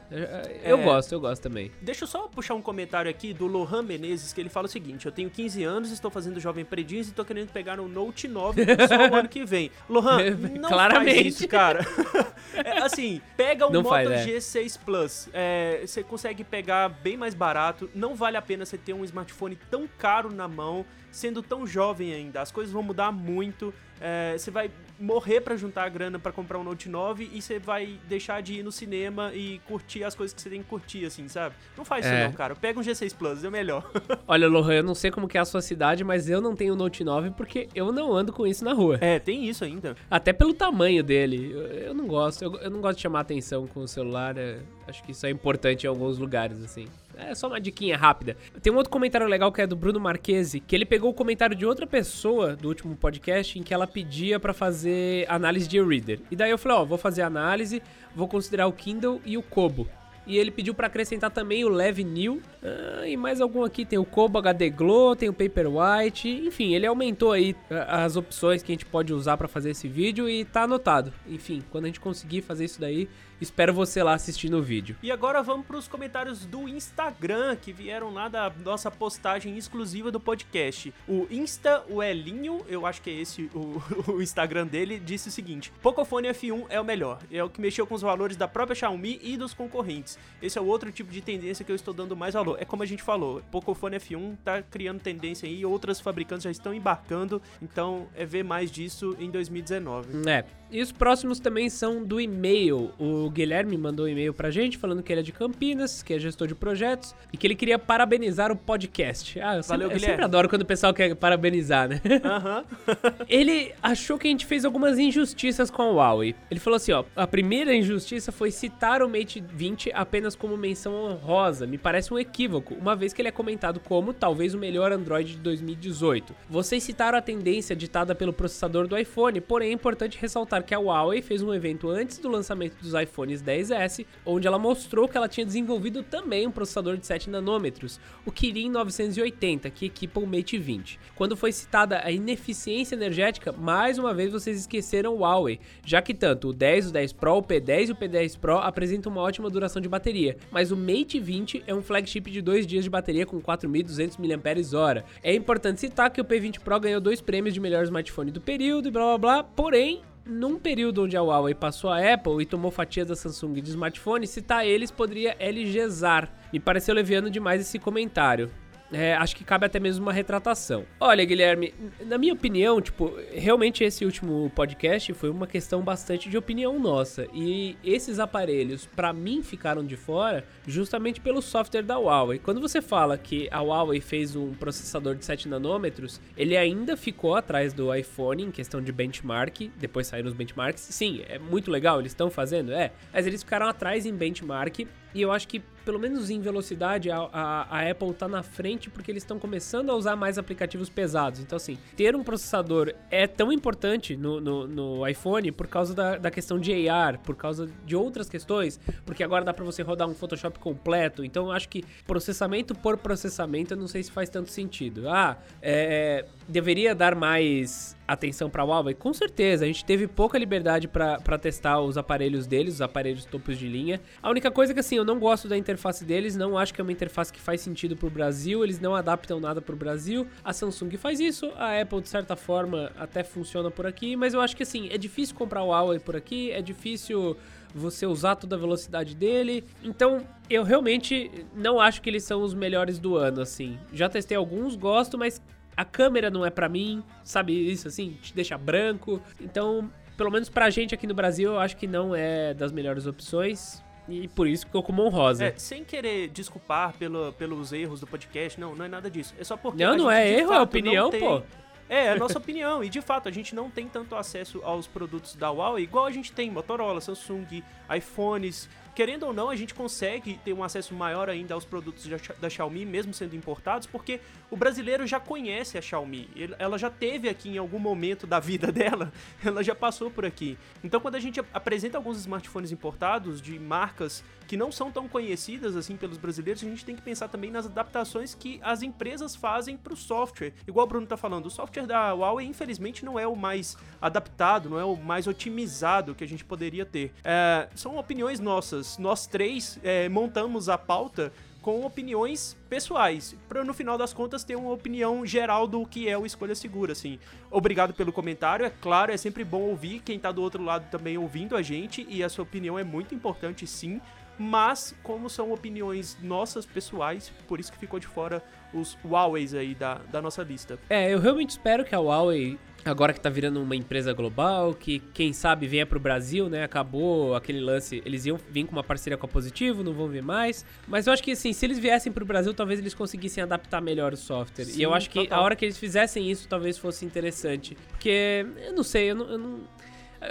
Eu 0.63 0.77
é, 0.77 0.83
gosto, 0.83 1.13
eu 1.13 1.19
gosto 1.19 1.41
também. 1.41 1.71
Deixa 1.81 2.03
eu 2.03 2.07
só 2.07 2.27
puxar 2.27 2.53
um 2.53 2.61
comentário 2.61 3.09
aqui 3.09 3.33
do 3.33 3.47
Lohan 3.47 3.81
Menezes, 3.81 4.31
que 4.31 4.41
ele 4.41 4.49
fala 4.49 4.67
o 4.67 4.69
seguinte, 4.69 5.05
eu 5.05 5.11
tenho 5.11 5.29
15 5.29 5.63
anos, 5.63 5.91
estou 5.91 6.11
fazendo 6.11 6.39
Jovem 6.39 6.65
Predins 6.65 7.07
e 7.07 7.13
tô 7.13 7.25
querendo 7.25 7.49
pegar 7.49 7.79
um 7.79 7.87
Note 7.87 8.27
9 8.27 8.65
só 8.87 9.09
o 9.09 9.15
ano 9.15 9.29
que 9.29 9.43
vem. 9.45 9.71
Lohan, 9.89 10.17
não 10.59 10.69
Claramente. 10.69 11.46
Cara. 11.47 11.85
é, 12.53 12.79
assim, 12.79 13.21
pega 13.35 13.67
um 13.67 13.71
não 13.71 13.83
Moto 13.83 13.91
faz, 13.91 14.09
é. 14.09 14.25
G6 14.25 14.79
Plus, 14.85 15.29
é, 15.33 15.81
você 15.85 16.03
consegue 16.03 16.43
pegar 16.43 16.89
bem 16.89 17.17
mais 17.17 17.33
barato, 17.33 17.89
não 17.95 18.15
vale 18.15 18.37
a 18.37 18.41
pena 18.41 18.65
você 18.65 18.77
ter 18.77 18.93
um 18.93 19.03
smartphone 19.03 19.57
tão 19.69 19.87
caro 19.97 20.31
na 20.31 20.47
mão, 20.47 20.85
sendo 21.11 21.41
tão 21.41 21.65
jovem 21.65 22.13
ainda. 22.13 22.41
As 22.41 22.51
coisas 22.51 22.71
vão 22.71 22.83
mudar 22.83 23.11
muito. 23.11 23.73
É, 24.01 24.37
você 24.37 24.51
vai 24.51 24.69
morrer 24.99 25.41
para 25.41 25.55
juntar 25.55 25.83
a 25.83 25.89
grana 25.89 26.17
para 26.17 26.31
comprar 26.31 26.57
um 26.57 26.63
Note 26.63 26.89
9 26.89 27.29
e 27.33 27.41
você 27.41 27.59
vai 27.59 27.99
deixar 28.07 28.41
de 28.41 28.59
ir 28.59 28.63
no 28.63 28.71
cinema 28.71 29.31
e 29.33 29.59
curtir 29.67 30.03
as 30.03 30.15
coisas 30.15 30.33
que 30.33 30.41
você 30.41 30.49
tem 30.49 30.61
que 30.61 30.67
curtir, 30.67 31.05
assim, 31.05 31.27
sabe? 31.27 31.55
Não 31.77 31.85
faz 31.85 32.05
é. 32.05 32.09
isso 32.09 32.23
não, 32.25 32.33
cara. 32.33 32.55
Pega 32.55 32.79
um 32.79 32.83
G6 32.83 33.15
Plus, 33.15 33.43
é 33.43 33.49
melhor. 33.49 33.89
Olha, 34.27 34.47
Lohan, 34.47 34.75
eu 34.75 34.83
não 34.83 34.95
sei 34.95 35.11
como 35.11 35.27
que 35.27 35.37
é 35.37 35.41
a 35.41 35.45
sua 35.45 35.61
cidade, 35.61 36.03
mas 36.03 36.29
eu 36.29 36.41
não 36.41 36.55
tenho 36.55 36.75
Note 36.75 37.03
9 37.03 37.31
porque 37.31 37.69
eu 37.75 37.91
não 37.91 38.13
ando 38.13 38.33
com 38.33 38.45
isso 38.45 38.63
na 38.63 38.73
rua. 38.73 38.97
É, 39.01 39.19
tem 39.19 39.47
isso 39.47 39.63
ainda. 39.63 39.95
Até 40.09 40.33
pelo 40.33 40.53
tamanho 40.53 41.03
dele. 41.03 41.51
Eu, 41.51 41.61
eu 41.61 41.93
não 41.93 42.07
gosto. 42.07 42.43
Eu, 42.43 42.55
eu, 42.55 42.69
não 42.69 42.81
gosto 42.81 42.97
de 42.97 43.03
chamar 43.03 43.21
atenção 43.21 43.67
com 43.67 43.81
o 43.81 43.87
celular. 43.87 44.37
É, 44.37 44.59
acho 44.87 45.03
que 45.03 45.11
isso 45.11 45.25
é 45.25 45.29
importante 45.29 45.83
em 45.83 45.87
alguns 45.87 46.17
lugares, 46.17 46.63
assim. 46.63 46.87
É 47.17 47.33
só 47.33 47.47
uma 47.47 47.59
diquinha 47.59 47.97
rápida. 47.97 48.37
Tem 48.61 48.71
um 48.71 48.75
outro 48.75 48.91
comentário 48.91 49.27
legal 49.27 49.51
que 49.51 49.61
é 49.61 49.67
do 49.67 49.75
Bruno 49.75 49.99
Marquesi, 49.99 50.59
que 50.59 50.75
ele 50.75 50.85
pegou 50.85 51.09
o 51.09 51.13
comentário 51.13 51.55
de 51.55 51.65
outra 51.65 51.87
pessoa 51.87 52.55
do 52.55 52.67
último 52.67 52.95
podcast 52.95 53.57
em 53.57 53.63
que 53.63 53.73
ela 53.73 53.87
pedia 53.87 54.39
para 54.39 54.53
fazer 54.53 55.25
análise 55.29 55.67
de 55.67 55.77
e-reader. 55.77 56.19
E 56.29 56.35
daí 56.35 56.51
eu 56.51 56.57
falei, 56.57 56.77
ó, 56.77 56.85
vou 56.85 56.97
fazer 56.97 57.23
análise, 57.23 57.81
vou 58.15 58.27
considerar 58.27 58.67
o 58.67 58.73
Kindle 58.73 59.21
e 59.25 59.37
o 59.37 59.43
Kobo. 59.43 59.87
E 60.27 60.37
ele 60.37 60.51
pediu 60.51 60.73
para 60.73 60.87
acrescentar 60.87 61.31
também 61.31 61.63
o 61.63 61.69
Leve 61.69 62.03
New. 62.03 62.41
Ah, 62.61 63.07
e 63.07 63.15
mais 63.15 63.39
algum 63.39 63.63
aqui. 63.63 63.85
Tem 63.85 63.97
o 63.97 64.03
Kobo 64.03 64.37
HD 64.37 64.69
Glow, 64.69 65.15
tem 65.15 65.29
o 65.29 65.33
Paperwhite. 65.33 66.29
Enfim, 66.29 66.75
ele 66.75 66.85
aumentou 66.85 67.31
aí 67.31 67.55
ah, 67.71 68.03
as 68.03 68.17
opções 68.17 68.61
que 68.61 68.69
a 68.69 68.75
gente 68.75 68.85
pode 68.85 69.13
usar 69.13 69.37
para 69.37 69.47
fazer 69.47 69.69
esse 69.69 69.87
vídeo 69.87 70.29
e 70.29 70.43
tá 70.43 70.63
anotado. 70.63 71.13
Enfim, 71.25 71.63
quando 71.71 71.85
a 71.85 71.87
gente 71.87 72.01
conseguir 72.01 72.41
fazer 72.41 72.65
isso 72.65 72.81
daí, 72.81 73.07
Espero 73.39 73.73
você 73.73 74.01
lá 74.01 74.13
assistindo 74.13 74.57
o 74.57 74.61
vídeo. 74.61 74.95
E 75.03 75.11
agora 75.11 75.43
vamos 75.43 75.65
para 75.65 75.77
os 75.77 75.87
comentários 75.87 76.45
do 76.45 76.67
Instagram, 76.67 77.55
que 77.55 77.71
vieram 77.71 78.11
lá 78.11 78.27
da 78.27 78.51
nossa 78.63 78.89
postagem 78.89 79.57
exclusiva 79.57 80.11
do 80.11 80.19
podcast. 80.19 80.91
O 81.07 81.27
Insta, 81.29 81.83
o 81.87 82.01
Elinho, 82.01 82.65
eu 82.67 82.85
acho 82.85 83.01
que 83.01 83.09
é 83.09 83.13
esse 83.13 83.43
o, 83.53 83.81
o 84.11 84.21
Instagram 84.21 84.65
dele, 84.65 84.99
disse 84.99 85.29
o 85.29 85.31
seguinte: 85.31 85.71
Pocophone 85.81 86.27
F1 86.29 86.65
é 86.69 86.81
o 86.81 86.85
melhor. 86.85 87.19
É 87.31 87.43
o 87.43 87.49
que 87.49 87.61
mexeu 87.61 87.85
com 87.85 87.93
os 87.93 88.01
valores 88.01 88.35
da 88.35 88.47
própria 88.47 88.75
Xiaomi 88.75 89.19
e 89.21 89.37
dos 89.37 89.53
concorrentes. 89.53 90.17
Esse 90.41 90.57
é 90.57 90.61
o 90.61 90.65
outro 90.65 90.91
tipo 90.91 91.11
de 91.11 91.21
tendência 91.21 91.63
que 91.63 91.71
eu 91.71 91.75
estou 91.75 91.93
dando 91.93 92.15
mais 92.15 92.33
valor. 92.33 92.57
É 92.59 92.65
como 92.65 92.81
a 92.81 92.85
gente 92.85 93.03
falou, 93.03 93.41
Pocophone 93.51 93.97
F1 93.97 94.37
tá 94.43 94.61
criando 94.63 94.99
tendência 94.99 95.47
aí, 95.47 95.63
outras 95.63 96.01
fabricantes 96.01 96.43
já 96.43 96.51
estão 96.51 96.73
embarcando, 96.73 97.41
então 97.61 98.07
é 98.15 98.25
ver 98.25 98.43
mais 98.43 98.71
disso 98.71 99.15
em 99.19 99.29
2019. 99.29 100.27
É. 100.27 100.43
E 100.69 100.81
os 100.81 100.91
próximos 100.91 101.39
também 101.39 101.69
são 101.69 102.03
do 102.03 102.19
e-mail. 102.19 102.91
O 102.99 103.29
Guilherme 103.29 103.77
mandou 103.77 104.05
um 104.05 104.09
e-mail 104.09 104.33
pra 104.33 104.51
gente 104.51 104.77
falando 104.77 105.01
que 105.01 105.11
ele 105.11 105.21
é 105.21 105.23
de 105.23 105.31
Campinas, 105.31 106.03
que 106.03 106.13
é 106.13 106.19
gestor 106.19 106.47
de 106.47 106.55
projetos 106.55 107.15
e 107.31 107.37
que 107.37 107.47
ele 107.47 107.55
queria 107.55 107.79
parabenizar 107.79 108.51
o 108.51 108.55
podcast. 108.55 109.39
Ah, 109.39 109.57
eu, 109.57 109.63
sempre, 109.63 109.85
eu 109.85 109.99
sempre 109.99 110.25
adoro 110.25 110.49
quando 110.49 110.63
o 110.63 110.65
pessoal 110.65 110.93
quer 110.93 111.15
parabenizar, 111.15 111.87
né? 111.87 112.01
Aham. 112.23 112.65
Uhum. 112.87 113.13
ele 113.29 113.73
achou 113.81 114.17
que 114.17 114.27
a 114.27 114.31
gente 114.31 114.45
fez 114.45 114.65
algumas 114.65 114.99
injustiças 114.99 115.71
com 115.71 115.81
a 115.81 115.91
Huawei. 115.91 116.35
Ele 116.51 116.59
falou 116.59 116.75
assim, 116.75 116.91
ó, 116.91 117.05
a 117.15 117.25
primeira 117.25 117.73
injustiça 117.73 118.31
foi 118.31 118.51
citar 118.51 119.01
o 119.01 119.09
Mate 119.09 119.41
20 119.41 119.91
apenas 119.93 120.35
como 120.35 120.57
menção 120.57 120.93
honrosa. 120.93 121.65
Me 121.65 121.77
parece 121.77 122.13
um 122.13 122.19
equívoco, 122.19 122.73
uma 122.75 122.95
vez 122.95 123.13
que 123.13 123.21
ele 123.21 123.29
é 123.29 123.31
comentado 123.31 123.79
como 123.79 124.13
talvez 124.13 124.53
o 124.53 124.57
melhor 124.57 124.91
Android 124.91 125.31
de 125.31 125.37
2018. 125.37 126.35
Vocês 126.49 126.83
citaram 126.83 127.17
a 127.17 127.21
tendência 127.21 127.75
ditada 127.75 128.13
pelo 128.13 128.33
processador 128.33 128.87
do 128.87 128.97
iPhone, 128.97 129.39
porém 129.39 129.69
é 129.69 129.73
importante 129.73 130.17
ressaltar 130.19 130.56
que 130.63 130.73
a 130.73 130.79
Huawei 130.79 131.21
fez 131.21 131.41
um 131.41 131.53
evento 131.53 131.89
antes 131.89 132.17
do 132.17 132.29
lançamento 132.29 132.75
dos 132.81 132.93
iPhones 132.93 133.41
10S, 133.41 134.05
onde 134.25 134.47
ela 134.47 134.59
mostrou 134.59 135.07
que 135.07 135.17
ela 135.17 135.27
tinha 135.27 135.45
desenvolvido 135.45 136.03
também 136.03 136.47
um 136.47 136.51
processador 136.51 136.97
de 136.97 137.05
7 137.05 137.29
nanômetros, 137.29 137.99
o 138.25 138.31
Kirin 138.31 138.69
980, 138.69 139.69
que 139.69 139.85
equipa 139.85 140.19
o 140.19 140.27
Mate 140.27 140.57
20. 140.57 140.99
Quando 141.15 141.35
foi 141.35 141.51
citada 141.51 142.01
a 142.03 142.11
ineficiência 142.11 142.95
energética, 142.95 143.51
mais 143.51 143.97
uma 143.97 144.13
vez 144.13 144.31
vocês 144.31 144.59
esqueceram 144.59 145.15
o 145.15 145.19
Huawei, 145.19 145.59
já 145.85 146.01
que 146.01 146.13
tanto 146.13 146.49
o 146.49 146.53
10, 146.53 146.87
o 146.87 146.91
10 146.91 147.13
Pro, 147.13 147.37
o 147.37 147.43
P10 147.43 147.89
e 147.89 147.91
o 147.91 147.95
P10 147.95 148.37
Pro 148.37 148.57
apresentam 148.57 149.11
uma 149.11 149.21
ótima 149.21 149.49
duração 149.49 149.81
de 149.81 149.89
bateria, 149.89 150.37
mas 150.51 150.71
o 150.71 150.77
Mate 150.77 151.19
20 151.19 151.63
é 151.67 151.73
um 151.73 151.81
flagship 151.81 152.29
de 152.31 152.41
2 152.41 152.67
dias 152.67 152.83
de 152.83 152.89
bateria 152.89 153.25
com 153.25 153.41
4.200 153.41 154.17
mAh. 154.17 155.03
É 155.23 155.33
importante 155.33 155.79
citar 155.79 156.09
que 156.09 156.21
o 156.21 156.25
P20 156.25 156.59
Pro 156.59 156.79
ganhou 156.79 157.01
dois 157.01 157.21
prêmios 157.21 157.53
de 157.53 157.59
melhor 157.59 157.83
smartphone 157.83 158.31
do 158.31 158.41
período 158.41 158.87
e 158.87 158.91
blá 158.91 159.17
blá 159.17 159.17
blá, 159.17 159.43
porém 159.43 160.01
num 160.27 160.59
período 160.59 161.03
onde 161.03 161.15
a 161.15 161.21
Huawei 161.21 161.55
passou 161.55 161.89
a 161.89 162.13
Apple 162.13 162.41
e 162.41 162.45
tomou 162.45 162.69
fatia 162.69 163.05
da 163.05 163.15
Samsung 163.15 163.53
de 163.53 163.69
smartphone, 163.69 164.27
citar 164.27 164.65
eles 164.65 164.91
poderia 164.91 165.35
LGzar. 165.39 166.29
Me 166.51 166.59
pareceu 166.59 166.93
leviano 166.93 167.29
demais 167.29 167.61
esse 167.61 167.79
comentário. 167.79 168.51
É, 168.91 169.13
acho 169.15 169.35
que 169.35 169.43
cabe 169.43 169.65
até 169.65 169.79
mesmo 169.79 170.05
uma 170.05 170.13
retratação. 170.13 170.85
Olha, 170.99 171.23
Guilherme, 171.25 171.73
na 172.05 172.17
minha 172.17 172.33
opinião, 172.33 172.81
tipo, 172.81 173.13
realmente 173.33 173.83
esse 173.83 174.05
último 174.05 174.51
podcast 174.55 175.13
foi 175.13 175.29
uma 175.29 175.45
questão 175.45 175.81
bastante 175.81 176.29
de 176.29 176.37
opinião 176.37 176.79
nossa. 176.79 177.27
E 177.33 177.77
esses 177.83 178.19
aparelhos, 178.19 178.85
para 178.85 179.11
mim, 179.11 179.43
ficaram 179.43 179.85
de 179.85 179.97
fora 179.97 180.45
justamente 180.65 181.19
pelo 181.19 181.41
software 181.41 181.83
da 181.83 181.97
Huawei. 181.97 182.39
Quando 182.39 182.61
você 182.61 182.81
fala 182.81 183.17
que 183.17 183.49
a 183.51 183.61
Huawei 183.61 183.99
fez 183.99 184.35
um 184.35 184.53
processador 184.53 185.15
de 185.15 185.25
7 185.25 185.49
nanômetros, 185.49 186.21
ele 186.37 186.55
ainda 186.55 186.95
ficou 186.95 187.35
atrás 187.35 187.73
do 187.73 187.93
iPhone 187.93 188.43
em 188.43 188.51
questão 188.51 188.81
de 188.81 188.91
benchmark. 188.91 189.69
Depois 189.77 190.07
saíram 190.07 190.29
os 190.29 190.33
benchmarks. 190.33 190.81
Sim, 190.81 191.23
é 191.27 191.37
muito 191.37 191.69
legal, 191.69 191.99
eles 191.99 192.11
estão 192.11 192.29
fazendo, 192.29 192.71
é. 192.71 192.91
Mas 193.11 193.27
eles 193.27 193.43
ficaram 193.43 193.67
atrás 193.67 194.05
em 194.05 194.13
benchmark. 194.13 194.87
E 195.17 195.21
eu 195.23 195.31
acho 195.31 195.47
que 195.47 195.63
pelo 195.83 195.97
menos 195.97 196.29
em 196.29 196.41
velocidade, 196.41 197.09
a, 197.09 197.17
a, 197.31 197.79
a 197.79 197.89
Apple 197.89 198.09
está 198.09 198.27
na 198.27 198.43
frente 198.43 198.89
porque 198.89 199.09
eles 199.09 199.23
estão 199.23 199.39
começando 199.39 199.89
a 199.89 199.95
usar 199.95 200.17
mais 200.17 200.37
aplicativos 200.37 200.89
pesados. 200.89 201.39
Então, 201.39 201.55
assim, 201.55 201.77
ter 201.95 202.13
um 202.13 202.23
processador 202.23 202.93
é 203.09 203.25
tão 203.25 203.53
importante 203.53 204.17
no, 204.17 204.41
no, 204.41 204.67
no 204.67 205.07
iPhone 205.07 205.49
por 205.49 205.65
causa 205.65 205.95
da, 205.95 206.17
da 206.17 206.29
questão 206.29 206.59
de 206.59 206.89
AR, 206.89 207.19
por 207.19 207.37
causa 207.37 207.69
de 207.85 207.95
outras 207.95 208.27
questões, 208.27 208.77
porque 209.05 209.23
agora 209.23 209.45
dá 209.45 209.53
para 209.53 209.63
você 209.63 209.81
rodar 209.81 210.09
um 210.09 210.13
Photoshop 210.13 210.59
completo. 210.59 211.23
Então, 211.23 211.45
eu 211.45 211.51
acho 211.53 211.69
que 211.69 211.85
processamento 212.05 212.75
por 212.75 212.97
processamento, 212.97 213.73
eu 213.73 213.77
não 213.77 213.87
sei 213.87 214.03
se 214.03 214.11
faz 214.11 214.29
tanto 214.29 214.51
sentido. 214.51 215.07
Ah, 215.07 215.37
é, 215.61 216.25
deveria 216.47 216.95
dar 216.95 217.15
mais 217.15 217.95
atenção 218.07 218.49
para 218.49 218.63
a 218.63 218.65
Huawei? 218.65 218.93
Com 218.93 219.13
certeza, 219.13 219.65
a 219.65 219.67
gente 219.67 219.83
teve 219.83 220.07
pouca 220.07 220.37
liberdade 220.37 220.87
para 220.87 221.37
testar 221.37 221.81
os 221.81 221.97
aparelhos 221.97 222.47
deles, 222.47 222.75
os 222.75 222.81
aparelhos 222.81 223.25
topos 223.25 223.57
de 223.57 223.67
linha. 223.67 223.99
A 224.21 224.29
única 224.29 224.49
coisa 224.49 224.71
é 224.71 224.73
que 224.73 224.79
assim, 224.79 224.95
eu 224.95 225.03
não 225.03 225.19
gosto 225.19 225.47
da 225.47 225.57
interface 225.57 226.05
deles, 226.05 226.35
não 226.35 226.57
acho 226.57 226.73
que 226.73 226.79
é 226.79 226.83
uma 226.83 226.91
interface 226.91 227.31
que 227.33 227.39
faz 227.39 227.61
sentido 227.61 227.95
para 227.95 228.07
o 228.07 228.09
Brasil, 228.09 228.63
eles 228.63 228.79
não 228.79 228.95
adaptam 228.95 229.39
nada 229.39 229.61
para 229.61 229.75
o 229.75 229.77
Brasil. 229.77 230.25
A 230.43 230.53
Samsung 230.53 230.95
faz 230.97 231.19
isso, 231.19 231.51
a 231.57 231.81
Apple 231.81 232.01
de 232.01 232.09
certa 232.09 232.35
forma 232.35 232.91
até 232.97 233.23
funciona 233.23 233.69
por 233.69 233.85
aqui, 233.85 234.15
mas 234.15 234.33
eu 234.33 234.41
acho 234.41 234.55
que 234.55 234.63
assim, 234.63 234.87
é 234.89 234.97
difícil 234.97 235.35
comprar 235.35 235.63
o 235.63 235.67
Huawei 235.67 235.99
por 235.99 236.15
aqui, 236.15 236.51
é 236.51 236.61
difícil 236.61 237.35
você 237.75 238.05
usar 238.05 238.35
toda 238.35 238.55
a 238.55 238.59
velocidade 238.59 239.13
dele. 239.13 239.63
Então, 239.83 240.25
eu 240.49 240.63
realmente 240.63 241.29
não 241.53 241.79
acho 241.79 242.01
que 242.01 242.09
eles 242.09 242.23
são 242.23 242.41
os 242.41 242.53
melhores 242.53 242.97
do 242.97 243.17
ano, 243.17 243.41
assim. 243.41 243.77
Já 243.93 244.07
testei 244.07 244.37
alguns, 244.37 244.75
gosto, 244.75 245.17
mas 245.17 245.41
a 245.77 245.85
câmera 245.85 246.31
não 246.31 246.43
é 246.43 246.49
para 246.49 246.67
mim, 246.67 247.03
sabe 247.23 247.53
isso 247.71 247.87
assim, 247.87 248.17
te 248.19 248.33
deixa 248.33 248.57
branco. 248.57 249.21
Então, 249.39 249.89
pelo 250.17 250.31
menos 250.31 250.49
pra 250.49 250.71
gente 250.71 250.95
aqui 250.95 251.05
no 251.05 251.13
Brasil, 251.13 251.51
eu 251.51 251.59
acho 251.59 251.77
que 251.77 251.85
não 251.85 252.15
é 252.15 252.55
das 252.55 252.71
melhores 252.71 253.05
opções. 253.05 253.83
E 254.09 254.27
por 254.29 254.47
isso 254.47 254.65
ficou 254.65 254.81
como 254.81 255.03
honrosa. 255.03 255.45
É, 255.45 255.53
sem 255.57 255.83
querer 255.83 256.29
desculpar 256.29 256.93
pelo, 256.97 257.33
pelos 257.33 257.73
erros 257.73 257.99
do 257.99 258.07
podcast, 258.07 258.59
não, 258.59 258.73
não 258.73 258.85
é 258.85 258.87
nada 258.87 259.09
disso. 259.09 259.35
É 259.37 259.43
só 259.43 259.57
porque. 259.57 259.83
Não, 259.83 259.97
não 259.97 260.09
é 260.09 260.27
erro, 260.27 260.53
é 260.53 260.61
opinião, 260.61 261.09
tem... 261.09 261.19
pô. 261.19 261.43
É, 261.89 262.05
é 262.05 262.11
a 262.11 262.15
nossa 262.15 262.37
opinião. 262.37 262.83
E 262.83 262.89
de 262.89 263.01
fato, 263.01 263.27
a 263.29 263.31
gente 263.31 263.53
não 263.53 263.69
tem 263.69 263.87
tanto 263.87 264.15
acesso 264.15 264.61
aos 264.63 264.87
produtos 264.87 265.35
da 265.35 265.49
Huawei 265.49 265.83
igual 265.83 266.05
a 266.05 266.11
gente 266.11 266.31
tem 266.31 266.49
Motorola, 266.49 266.99
Samsung, 267.01 267.63
iPhones, 267.95 268.69
querendo 268.97 269.27
ou 269.27 269.31
não, 269.31 269.47
a 269.47 269.55
gente 269.55 269.75
consegue 269.75 270.39
ter 270.43 270.53
um 270.53 270.63
acesso 270.63 270.91
maior 270.95 271.29
ainda 271.29 271.53
aos 271.53 271.63
produtos 271.63 272.09
da 272.41 272.49
Xiaomi, 272.49 272.83
mesmo 272.83 273.13
sendo 273.13 273.35
importados, 273.35 273.85
porque 273.85 274.19
o 274.49 274.57
brasileiro 274.57 275.05
já 275.05 275.19
conhece 275.19 275.77
a 275.77 275.81
Xiaomi. 275.83 276.27
Ela 276.57 276.79
já 276.79 276.89
teve 276.89 277.29
aqui 277.29 277.49
em 277.49 277.59
algum 277.59 277.77
momento 277.77 278.25
da 278.25 278.39
vida 278.39 278.71
dela, 278.73 279.13
ela 279.45 279.63
já 279.63 279.75
passou 279.75 280.09
por 280.09 280.25
aqui. 280.25 280.57
Então, 280.83 280.99
quando 280.99 281.13
a 281.13 281.19
gente 281.19 281.39
apresenta 281.53 281.95
alguns 281.95 282.17
smartphones 282.17 282.71
importados 282.71 283.39
de 283.39 283.59
marcas 283.59 284.23
que 284.47 284.57
não 284.57 284.71
são 284.71 284.91
tão 284.91 285.07
conhecidas 285.07 285.75
assim 285.75 285.95
pelos 285.95 286.17
brasileiros, 286.17 286.63
a 286.63 286.65
gente 286.65 286.85
tem 286.85 286.95
que 286.95 287.01
pensar 287.01 287.27
também 287.27 287.51
nas 287.51 287.65
adaptações 287.65 288.33
que 288.33 288.59
as 288.63 288.81
empresas 288.81 289.35
fazem 289.35 289.75
para 289.75 289.93
o 289.93 289.97
software. 289.97 290.53
Igual 290.65 290.85
o 290.85 290.89
Bruno 290.89 291.03
está 291.03 291.17
falando, 291.17 291.47
o 291.47 291.51
software 291.51 291.85
da 291.85 292.13
Huawei, 292.13 292.47
infelizmente, 292.47 293.03
não 293.03 293.19
é 293.19 293.27
o 293.27 293.35
mais 293.35 293.77
adaptado, 294.01 294.69
não 294.69 294.79
é 294.79 294.85
o 294.85 294.95
mais 294.95 295.27
otimizado 295.27 296.15
que 296.15 296.23
a 296.23 296.27
gente 296.27 296.45
poderia 296.45 296.85
ter. 296.85 297.13
É, 297.23 297.67
são 297.75 297.97
opiniões 297.97 298.39
nossas. 298.39 298.97
Nós 298.97 299.27
três 299.27 299.79
é, 299.83 300.07
montamos 300.07 300.69
a 300.69 300.77
pauta 300.77 301.31
com 301.67 301.85
opiniões 301.85 302.55
pessoais, 302.69 303.35
para 303.49 303.61
no 303.61 303.73
final 303.73 303.97
das 303.97 304.13
contas 304.13 304.41
ter 304.41 304.55
uma 304.55 304.71
opinião 304.71 305.25
geral 305.25 305.67
do 305.67 305.85
que 305.85 306.07
é 306.07 306.17
o 306.17 306.25
escolha 306.25 306.55
segura, 306.55 306.93
assim. 306.93 307.19
Obrigado 307.51 307.93
pelo 307.93 308.13
comentário, 308.13 308.65
é 308.65 308.69
claro, 308.69 309.11
é 309.11 309.17
sempre 309.17 309.43
bom 309.43 309.63
ouvir 309.63 309.99
quem 309.99 310.17
tá 310.17 310.31
do 310.31 310.41
outro 310.41 310.63
lado 310.63 310.89
também 310.89 311.17
ouvindo 311.17 311.57
a 311.57 311.61
gente 311.61 312.07
e 312.09 312.23
a 312.23 312.29
sua 312.29 312.43
opinião 312.43 312.79
é 312.79 312.85
muito 312.85 313.13
importante, 313.13 313.67
sim. 313.67 313.99
Mas, 314.37 314.95
como 315.01 315.29
são 315.29 315.51
opiniões 315.51 316.17
nossas 316.21 316.65
pessoais, 316.65 317.31
por 317.47 317.59
isso 317.59 317.71
que 317.71 317.77
ficou 317.77 317.99
de 317.99 318.07
fora 318.07 318.43
os 318.73 318.97
Huawei 319.03 319.47
aí 319.57 319.73
da, 319.73 319.95
da 320.11 320.21
nossa 320.21 320.43
lista. 320.43 320.77
É, 320.89 321.13
eu 321.13 321.19
realmente 321.19 321.51
espero 321.51 321.83
que 321.83 321.95
a 321.95 321.99
Huawei 321.99 322.59
agora 322.89 323.13
que 323.13 323.19
tá 323.19 323.29
virando 323.29 323.61
uma 323.61 323.75
empresa 323.75 324.13
global, 324.13 324.73
que 324.73 324.99
quem 325.13 325.33
sabe 325.33 325.67
venha 325.67 325.85
pro 325.85 325.99
Brasil, 325.99 326.49
né? 326.49 326.63
Acabou 326.63 327.35
aquele 327.35 327.59
lance, 327.59 328.01
eles 328.05 328.25
iam 328.25 328.37
vir 328.49 328.65
com 328.65 328.71
uma 328.71 328.83
parceria 328.83 329.17
com 329.17 329.25
a 329.25 329.29
Positivo, 329.29 329.83
não 329.83 329.93
vão 329.93 330.07
vir 330.07 330.23
mais. 330.23 330.65
Mas 330.87 331.07
eu 331.07 331.13
acho 331.13 331.21
que 331.23 331.31
assim, 331.31 331.53
se 331.53 331.65
eles 331.65 331.79
viessem 331.79 332.11
pro 332.11 332.25
Brasil, 332.25 332.53
talvez 332.53 332.79
eles 332.79 332.93
conseguissem 332.93 333.43
adaptar 333.43 333.81
melhor 333.81 334.13
o 334.13 334.17
software. 334.17 334.65
Sim, 334.65 334.79
e 334.79 334.83
eu 334.83 334.93
acho 334.93 335.09
que 335.09 335.19
total. 335.19 335.39
a 335.39 335.41
hora 335.43 335.55
que 335.55 335.65
eles 335.65 335.77
fizessem 335.77 336.29
isso, 336.29 336.47
talvez 336.47 336.77
fosse 336.77 337.05
interessante. 337.05 337.77
Porque, 337.89 338.45
eu 338.65 338.73
não 338.73 338.83
sei, 338.83 339.11
eu 339.11 339.15
não, 339.15 339.29
eu 339.29 339.37
não... 339.37 339.59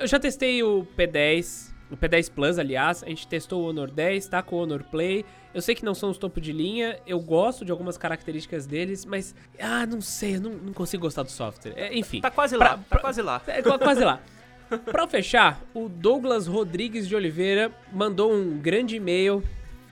Eu 0.01 0.07
já 0.07 0.19
testei 0.19 0.63
o 0.63 0.87
P10, 0.97 1.73
o 1.91 1.97
P10 1.97 2.31
Plus, 2.31 2.59
aliás, 2.59 3.03
a 3.03 3.09
gente 3.09 3.27
testou 3.27 3.63
o 3.63 3.69
Honor 3.69 3.91
10, 3.91 4.27
tá 4.29 4.43
com 4.43 4.57
o 4.57 4.63
Honor 4.63 4.83
Play. 4.85 5.25
Eu 5.55 5.63
sei 5.63 5.75
que 5.75 5.85
não 5.85 5.95
são 5.95 6.11
os 6.11 6.19
topo 6.19 6.41
de 6.41 6.53
linha, 6.53 6.99
eu 7.07 7.19
gosto 7.21 7.65
de 7.65 7.71
algumas 7.71 7.97
características 7.97 8.67
deles, 8.67 9.05
mas. 9.05 9.35
Ah, 9.59 9.87
não 9.87 10.01
sei, 10.01 10.37
eu 10.37 10.41
não, 10.41 10.51
não 10.53 10.73
consigo 10.73 11.03
gostar 11.03 11.23
do 11.23 11.31
software. 11.31 11.75
É, 11.77 11.97
enfim. 11.97 12.21
Tá 12.21 12.31
quase 12.31 12.57
pra, 12.57 12.73
lá, 12.73 12.81
tá 12.91 12.99
quase 12.99 13.23
lá. 13.23 13.43
É, 13.47 13.63
quase 13.63 14.05
lá. 14.05 14.21
pra 14.85 15.07
fechar, 15.07 15.61
o 15.73 15.89
Douglas 15.89 16.47
Rodrigues 16.47 17.09
de 17.09 17.15
Oliveira 17.15 17.73
mandou 17.93 18.33
um 18.33 18.59
grande 18.59 18.97
e-mail 18.97 19.43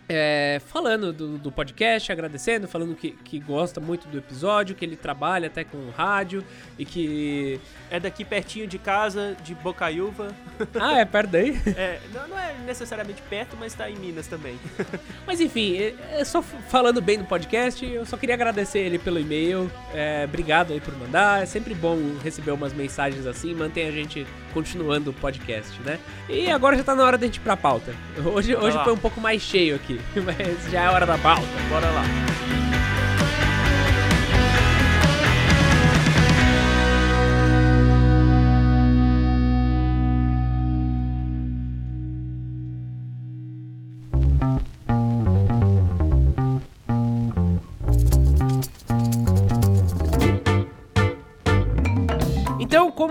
é, 0.09 0.61
falando 0.67 1.13
do, 1.13 1.39
do, 1.39 1.51
podcast, 1.51 2.13
agradecendo, 2.13 2.69
falando 2.69 2.95
que, 2.95 3.13
que 3.13 3.39
gosta 3.39 3.81
muito 3.81 4.07
do 4.09 4.19
episódio, 4.19 4.75
que 4.75 4.85
ele 4.85 4.97
trabalha 4.97 5.47
até 5.47 5.65
com 5.65 5.91
rádio 5.91 6.45
e 6.79 6.85
que. 6.85 7.61
É 7.91 7.99
daqui 7.99 8.25
pertinho 8.25 8.67
de 8.67 8.79
casa, 8.79 9.37
de 9.43 9.55
Bocaiúva. 9.55 10.29
Ah, 10.81 10.99
é 10.99 11.05
perto 11.05 11.31
daí? 11.31 11.61
É, 11.77 11.99
não, 12.13 12.29
não 12.29 12.39
é 12.39 12.55
necessariamente 12.67 13.23
perto, 13.23 13.57
mas 13.59 13.75
tá 13.75 13.91
em 13.91 13.97
Minas 13.97 14.27
também. 14.27 14.59
Mas 15.27 15.41
enfim, 15.41 15.77
é, 15.77 15.95
é 16.13 16.25
só 16.25 16.43
falando 16.43 17.01
bem 17.01 17.19
do 17.19 17.25
podcast, 17.25 17.85
eu 17.85 18.05
só 18.05 18.17
queria 18.17 18.35
agradecer 18.35 18.81
ele 18.81 18.99
pelo 18.99 19.19
e-mail. 19.19 19.71
É, 19.93 20.25
obrigado 20.25 20.73
aí 20.73 20.81
por 20.81 20.97
mandar. 20.97 21.43
É 21.43 21.47
sempre 21.47 21.75
bom 21.75 21.99
receber 22.23 22.51
umas 22.51 22.73
mensagens 22.73 23.27
assim, 23.27 23.55
mantém 23.55 23.89
a 23.89 23.91
gente 23.91 24.27
continuando 24.55 25.11
o 25.11 25.13
podcast, 25.13 25.79
né? 25.83 25.99
E 26.29 26.49
agora 26.49 26.77
já 26.77 26.85
tá 26.85 26.95
na 26.95 27.05
hora 27.05 27.19
da 27.19 27.27
gente 27.27 27.37
ir 27.37 27.41
pra 27.41 27.57
pauta. 27.57 27.93
Hoje, 28.25 28.55
hoje 28.55 28.83
foi 28.85 28.93
um 28.93 28.99
pouco 28.99 29.21
mais 29.21 29.43
cheio 29.43 29.75
aqui, 29.75 30.01
mas 30.25 30.71
já 30.71 30.85
é 30.85 30.89
hora 30.89 31.05
da 31.05 31.19
pauta. 31.19 31.43
Bora 31.69 31.91
lá. 31.91 32.64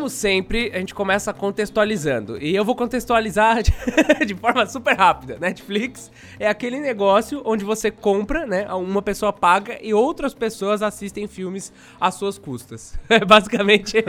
Como 0.04 0.10
sempre, 0.10 0.70
a 0.74 0.80
gente 0.80 0.94
começa 0.94 1.34
contextualizando. 1.34 2.38
E 2.38 2.54
eu 2.54 2.66
vou 2.66 2.76
contextualizar 2.76 3.64
de, 4.28 4.36
forma 4.36 4.66
super 4.66 4.98
rápida. 4.98 5.38
Netflix 5.40 6.12
é 6.38 6.46
aquele 6.46 6.78
negócio 6.82 7.42
onde 7.46 7.64
você 7.64 7.90
compra, 7.90 8.46
né? 8.46 8.68
Uma 8.74 9.02
pessoa 9.02 9.32
paga 9.32 9.78
e 9.82 9.94
outras 9.94 10.34
pessoas 10.34 10.82
assistem 10.82 11.26
filmes 11.26 11.72
às 12.02 12.16
suas 12.16 12.38
custas. 12.38 13.00
basicamente. 13.26 14.04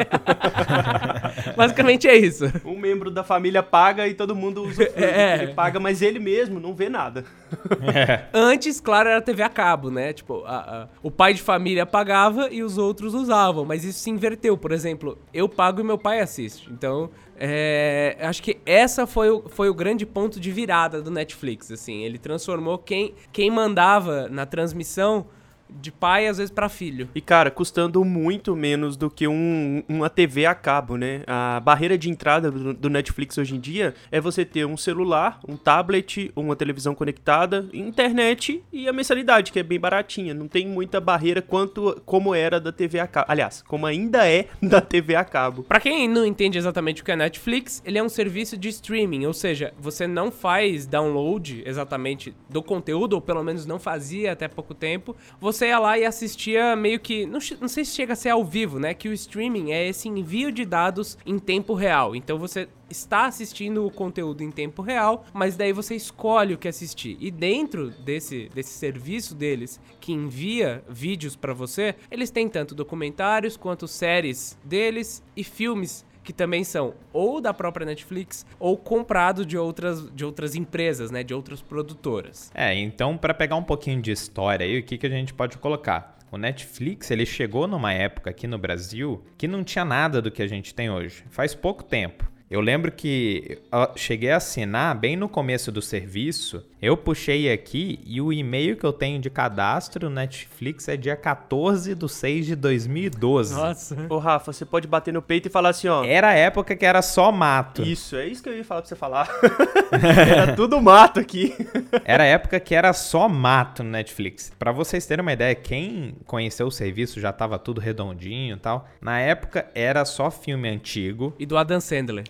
basicamente 1.57 2.09
é 2.09 2.17
isso. 2.17 2.53
Um 2.65 2.77
membro 2.77 3.09
da 3.09 3.23
família 3.23 3.63
paga 3.63 4.09
e 4.09 4.15
todo 4.15 4.35
mundo 4.35 4.65
usa 4.65 4.83
o 4.83 4.87
filme. 4.87 5.01
É. 5.01 5.45
Ele 5.45 5.55
paga, 5.55 5.79
mas 5.79 6.03
ele 6.03 6.19
mesmo 6.19 6.59
não 6.59 6.75
vê 6.75 6.89
nada. 6.89 7.25
É. 7.95 8.25
Antes, 8.33 8.81
claro, 8.81 9.09
era 9.09 9.21
TV 9.21 9.43
a 9.43 9.49
cabo, 9.49 9.91
né? 9.91 10.13
Tipo, 10.13 10.43
a, 10.47 10.57
a, 10.57 10.89
o 11.03 11.11
pai 11.11 11.35
de 11.35 11.43
família 11.43 11.85
pagava 11.85 12.49
e 12.51 12.63
os 12.63 12.79
outros 12.79 13.15
usavam. 13.15 13.65
Mas 13.65 13.85
isso 13.85 14.01
se 14.01 14.11
inverteu. 14.11 14.57
Por 14.57 14.73
exemplo, 14.73 15.19
eu 15.33 15.49
pago 15.49 15.85
meu 15.85 15.99
pai 15.99 16.21
assiste. 16.21 16.71
Então, 16.73 17.11
é, 17.37 18.17
acho 18.21 18.43
que 18.43 18.59
essa 18.65 19.07
foi 19.07 19.31
o, 19.31 19.49
foi 19.49 19.69
o 19.69 19.75
grande 19.75 20.07
ponto 20.07 20.41
de 20.41 20.51
virada 20.51 21.03
do 21.03 21.11
Netflix, 21.11 21.71
assim. 21.71 22.03
Ele 22.03 22.19
transformou 22.19 22.79
quem, 22.79 23.15
quem 23.33 23.51
mandava 23.51 24.29
na 24.29 24.47
transmissão 24.47 25.27
de 25.69 25.91
pai, 25.91 26.27
às 26.27 26.39
vezes, 26.39 26.51
para 26.51 26.69
filho. 26.69 27.09
E, 27.15 27.21
cara, 27.21 27.51
custando 27.51 28.05
muito 28.05 28.55
menos 28.55 28.97
do 28.97 29.11
que 29.11 29.27
um, 29.27 29.83
uma 29.89 30.09
TV 30.09 30.47
a 30.47 30.55
cabo, 30.55 30.97
né? 30.97 31.23
A 31.27 31.61
barreira 31.61 31.97
de 31.99 32.11
entrada 32.11 32.51
do, 32.51 32.75
do, 32.75 32.91
Netflix 32.91 33.37
hoje 33.39 33.57
em 33.57 33.61
dia 33.61 33.95
é 34.11 34.21
você 34.21 34.45
ter 34.45 34.67
um 34.67 34.77
celular, 34.77 35.41
um 35.49 35.57
tablet, 35.57 36.31
uma 36.37 36.55
televisão 36.55 36.95
conectada, 36.95 37.67
internet 37.73 38.63
e 38.73 38.89
a 38.89 38.93
mensalidade, 38.93 39.53
que 39.53 39.59
é 39.59 39.63
bem 39.63 39.81
baratinha. 39.81 40.35
Não 40.35 40.47
tem 40.47 40.67
muita 40.67 41.01
barreira 41.01 41.43
quanto 41.43 42.01
como 42.05 42.35
era 42.35 42.61
da 42.61 42.71
TV 42.71 43.01
a 43.01 43.07
cabo. 43.07 43.27
Aliás, 43.29 43.63
como 43.63 43.87
ainda 43.87 44.29
é 44.29 44.49
da 44.63 44.81
TV 44.81 45.17
a 45.17 45.25
cabo. 45.25 45.65
Pra 45.65 45.81
quem 45.81 46.09
não 46.09 46.25
entende 46.25 46.59
exatamente 46.59 47.03
o 47.03 47.05
que 47.05 47.13
é 47.13 47.17
Netflix, 47.17 47.83
ele 47.85 47.99
é 47.99 48.03
um 48.03 48.09
serviço 48.09 48.57
de 48.57 48.69
streaming, 48.69 49.27
ou 49.27 49.33
seja, 49.33 49.73
você 49.79 50.07
não 50.07 50.31
faz 50.31 50.87
download 50.87 51.63
exatamente 51.67 52.35
do 52.49 52.63
conteúdo, 52.63 53.15
ou 53.15 53.21
pelo 53.21 53.43
menos 53.43 53.67
não 53.67 53.79
fazia 53.79 54.33
até 54.33 54.47
pouco 54.47 54.75
tempo. 54.75 55.17
Você 55.41 55.54
você 55.55 55.69
ia 55.69 55.79
lá 55.79 55.99
e 55.99 56.05
assistia 56.05 56.75
meio 56.77 56.99
que. 56.99 57.27
Não, 57.27 57.39
não 57.61 57.69
sei 57.69 57.85
se 57.85 57.95
chega 57.95 58.13
a 58.13 58.17
ser 58.17 58.31
ao 58.31 58.45
vivo, 58.45 58.79
né? 58.79 58.93
Que 58.95 59.09
o 59.09 59.13
streaming 59.13 59.73
é 59.73 59.89
esse 59.89 60.09
envio 60.09 60.51
de 60.51 60.65
dados 60.65 61.17
em 61.25 61.39
tempo 61.39 61.75
real. 61.75 62.15
Então 62.15 62.39
você 62.39 62.69
está 62.91 63.27
assistindo 63.27 63.85
o 63.87 63.91
conteúdo 63.91 64.43
em 64.43 64.51
tempo 64.51 64.83
real, 64.83 65.25
mas 65.33 65.57
daí 65.57 65.73
você 65.73 65.95
escolhe 65.95 66.55
o 66.55 66.59
que 66.59 66.69
assistir. 66.69 67.17
E 67.21 67.31
dentro 67.31 67.91
desse, 67.91 68.49
desse 68.55 68.71
serviço 68.71 69.35
deles 69.35 69.81
que 70.01 70.13
envia 70.13 70.85
vídeos 70.89 71.35
para 71.37 71.55
você, 71.55 71.95
eles 72.11 72.31
têm 72.31 72.49
tanto 72.49 72.75
documentários 72.75 73.57
quanto 73.57 73.89
séries 73.89 74.59
deles 74.65 75.23
e 75.37 75.43
filmes 75.43 76.05
que 76.25 76.33
também 76.33 76.65
são 76.65 76.95
ou 77.13 77.41
da 77.41 77.55
própria 77.55 77.87
Netflix 77.87 78.45
ou 78.59 78.77
comprado 78.77 79.47
de 79.47 79.57
outras, 79.57 80.11
de 80.13 80.25
outras 80.25 80.55
empresas, 80.55 81.11
né, 81.11 81.23
de 81.23 81.35
outras 81.35 81.63
produtoras. 81.63 82.51
É, 82.55 82.75
então 82.75 83.17
para 83.17 83.35
pegar 83.35 83.57
um 83.57 83.63
pouquinho 83.63 84.01
de 84.01 84.11
história 84.11 84.67
aí, 84.67 84.79
o 84.79 84.83
que, 84.83 84.99
que 84.99 85.07
a 85.07 85.11
gente 85.11 85.33
pode 85.33 85.59
colocar? 85.59 86.19
O 86.33 86.37
Netflix 86.37 87.13
ele 87.13 87.25
chegou 87.25 87.69
numa 87.69 87.93
época 87.93 88.31
aqui 88.31 88.49
no 88.49 88.59
Brasil 88.59 89.23
que 89.39 89.47
não 89.47 89.63
tinha 89.63 89.85
nada 89.85 90.21
do 90.21 90.33
que 90.33 90.43
a 90.43 90.49
gente 90.49 90.75
tem 90.75 90.91
hoje. 90.91 91.23
Faz 91.31 91.55
pouco 91.55 91.85
tempo. 91.85 92.29
Eu 92.55 92.61
lembro 92.61 92.93
que 92.93 93.59
eu 93.73 93.97
cheguei 93.97 94.31
a 94.31 94.37
assinar 94.37 94.97
bem 94.97 95.17
no 95.17 95.29
começo 95.29 95.73
do 95.73 95.83
serviço 95.83 96.65
eu 96.85 96.99
puxei 96.99 97.51
aqui 97.51 97.99
e 98.05 98.21
o 98.21 98.31
e-mail 98.31 98.77
que 98.77 98.85
eu 98.85 98.93
tenho 98.93 99.19
de 99.19 99.31
cadastro 99.31 100.11
no 100.11 100.17
Netflix 100.17 100.87
é 100.87 100.99
dia 100.99 101.17
14 101.17 101.95
de 101.95 102.09
6 102.11 102.45
de 102.45 102.55
2012. 102.55 103.55
Nossa. 103.55 104.07
Ô, 104.07 104.19
Rafa, 104.19 104.53
você 104.53 104.67
pode 104.67 104.87
bater 104.87 105.11
no 105.11 105.23
peito 105.23 105.49
e 105.49 105.51
falar 105.51 105.71
assim, 105.71 105.89
ó. 105.89 106.05
Era 106.05 106.29
a 106.29 106.35
época 106.35 106.77
que 106.77 106.85
era 106.85 107.01
só 107.01 107.33
mato. 107.33 107.81
Isso, 107.81 108.17
é 108.17 108.27
isso 108.27 108.43
que 108.43 108.51
eu 108.51 108.55
ia 108.55 108.63
falar 108.63 108.83
pra 108.83 108.89
você 108.91 108.97
falar. 108.97 109.31
era 110.29 110.55
tudo 110.55 110.79
mato 110.79 111.19
aqui. 111.19 111.55
era 112.05 112.25
a 112.25 112.27
época 112.27 112.61
que 112.61 112.75
era 112.75 112.93
só 112.93 113.31
mato 113.31 113.83
no 113.83 113.89
Netflix. 113.89 114.53
Para 114.59 114.71
vocês 114.71 115.07
terem 115.07 115.23
uma 115.23 115.33
ideia, 115.33 115.55
quem 115.55 116.17
conheceu 116.27 116.67
o 116.67 116.71
serviço 116.71 117.19
já 117.19 117.33
tava 117.33 117.59
tudo 117.59 117.81
redondinho 117.81 118.57
e 118.57 118.61
tal. 118.61 118.87
Na 119.01 119.19
época 119.19 119.65
era 119.75 120.05
só 120.05 120.31
filme 120.31 120.69
antigo. 120.69 121.35
E 121.39 121.47
do 121.47 121.57
Adam 121.57 121.81
Sandler. 121.81 122.25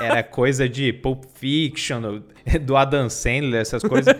É, 0.00 0.06
era 0.06 0.22
coisa 0.22 0.68
de 0.68 0.92
Pulp 0.92 1.24
Fiction, 1.34 2.22
do 2.62 2.76
Adam 2.76 3.08
Sandler, 3.08 3.60
essas 3.60 3.82
coisas, 3.82 4.14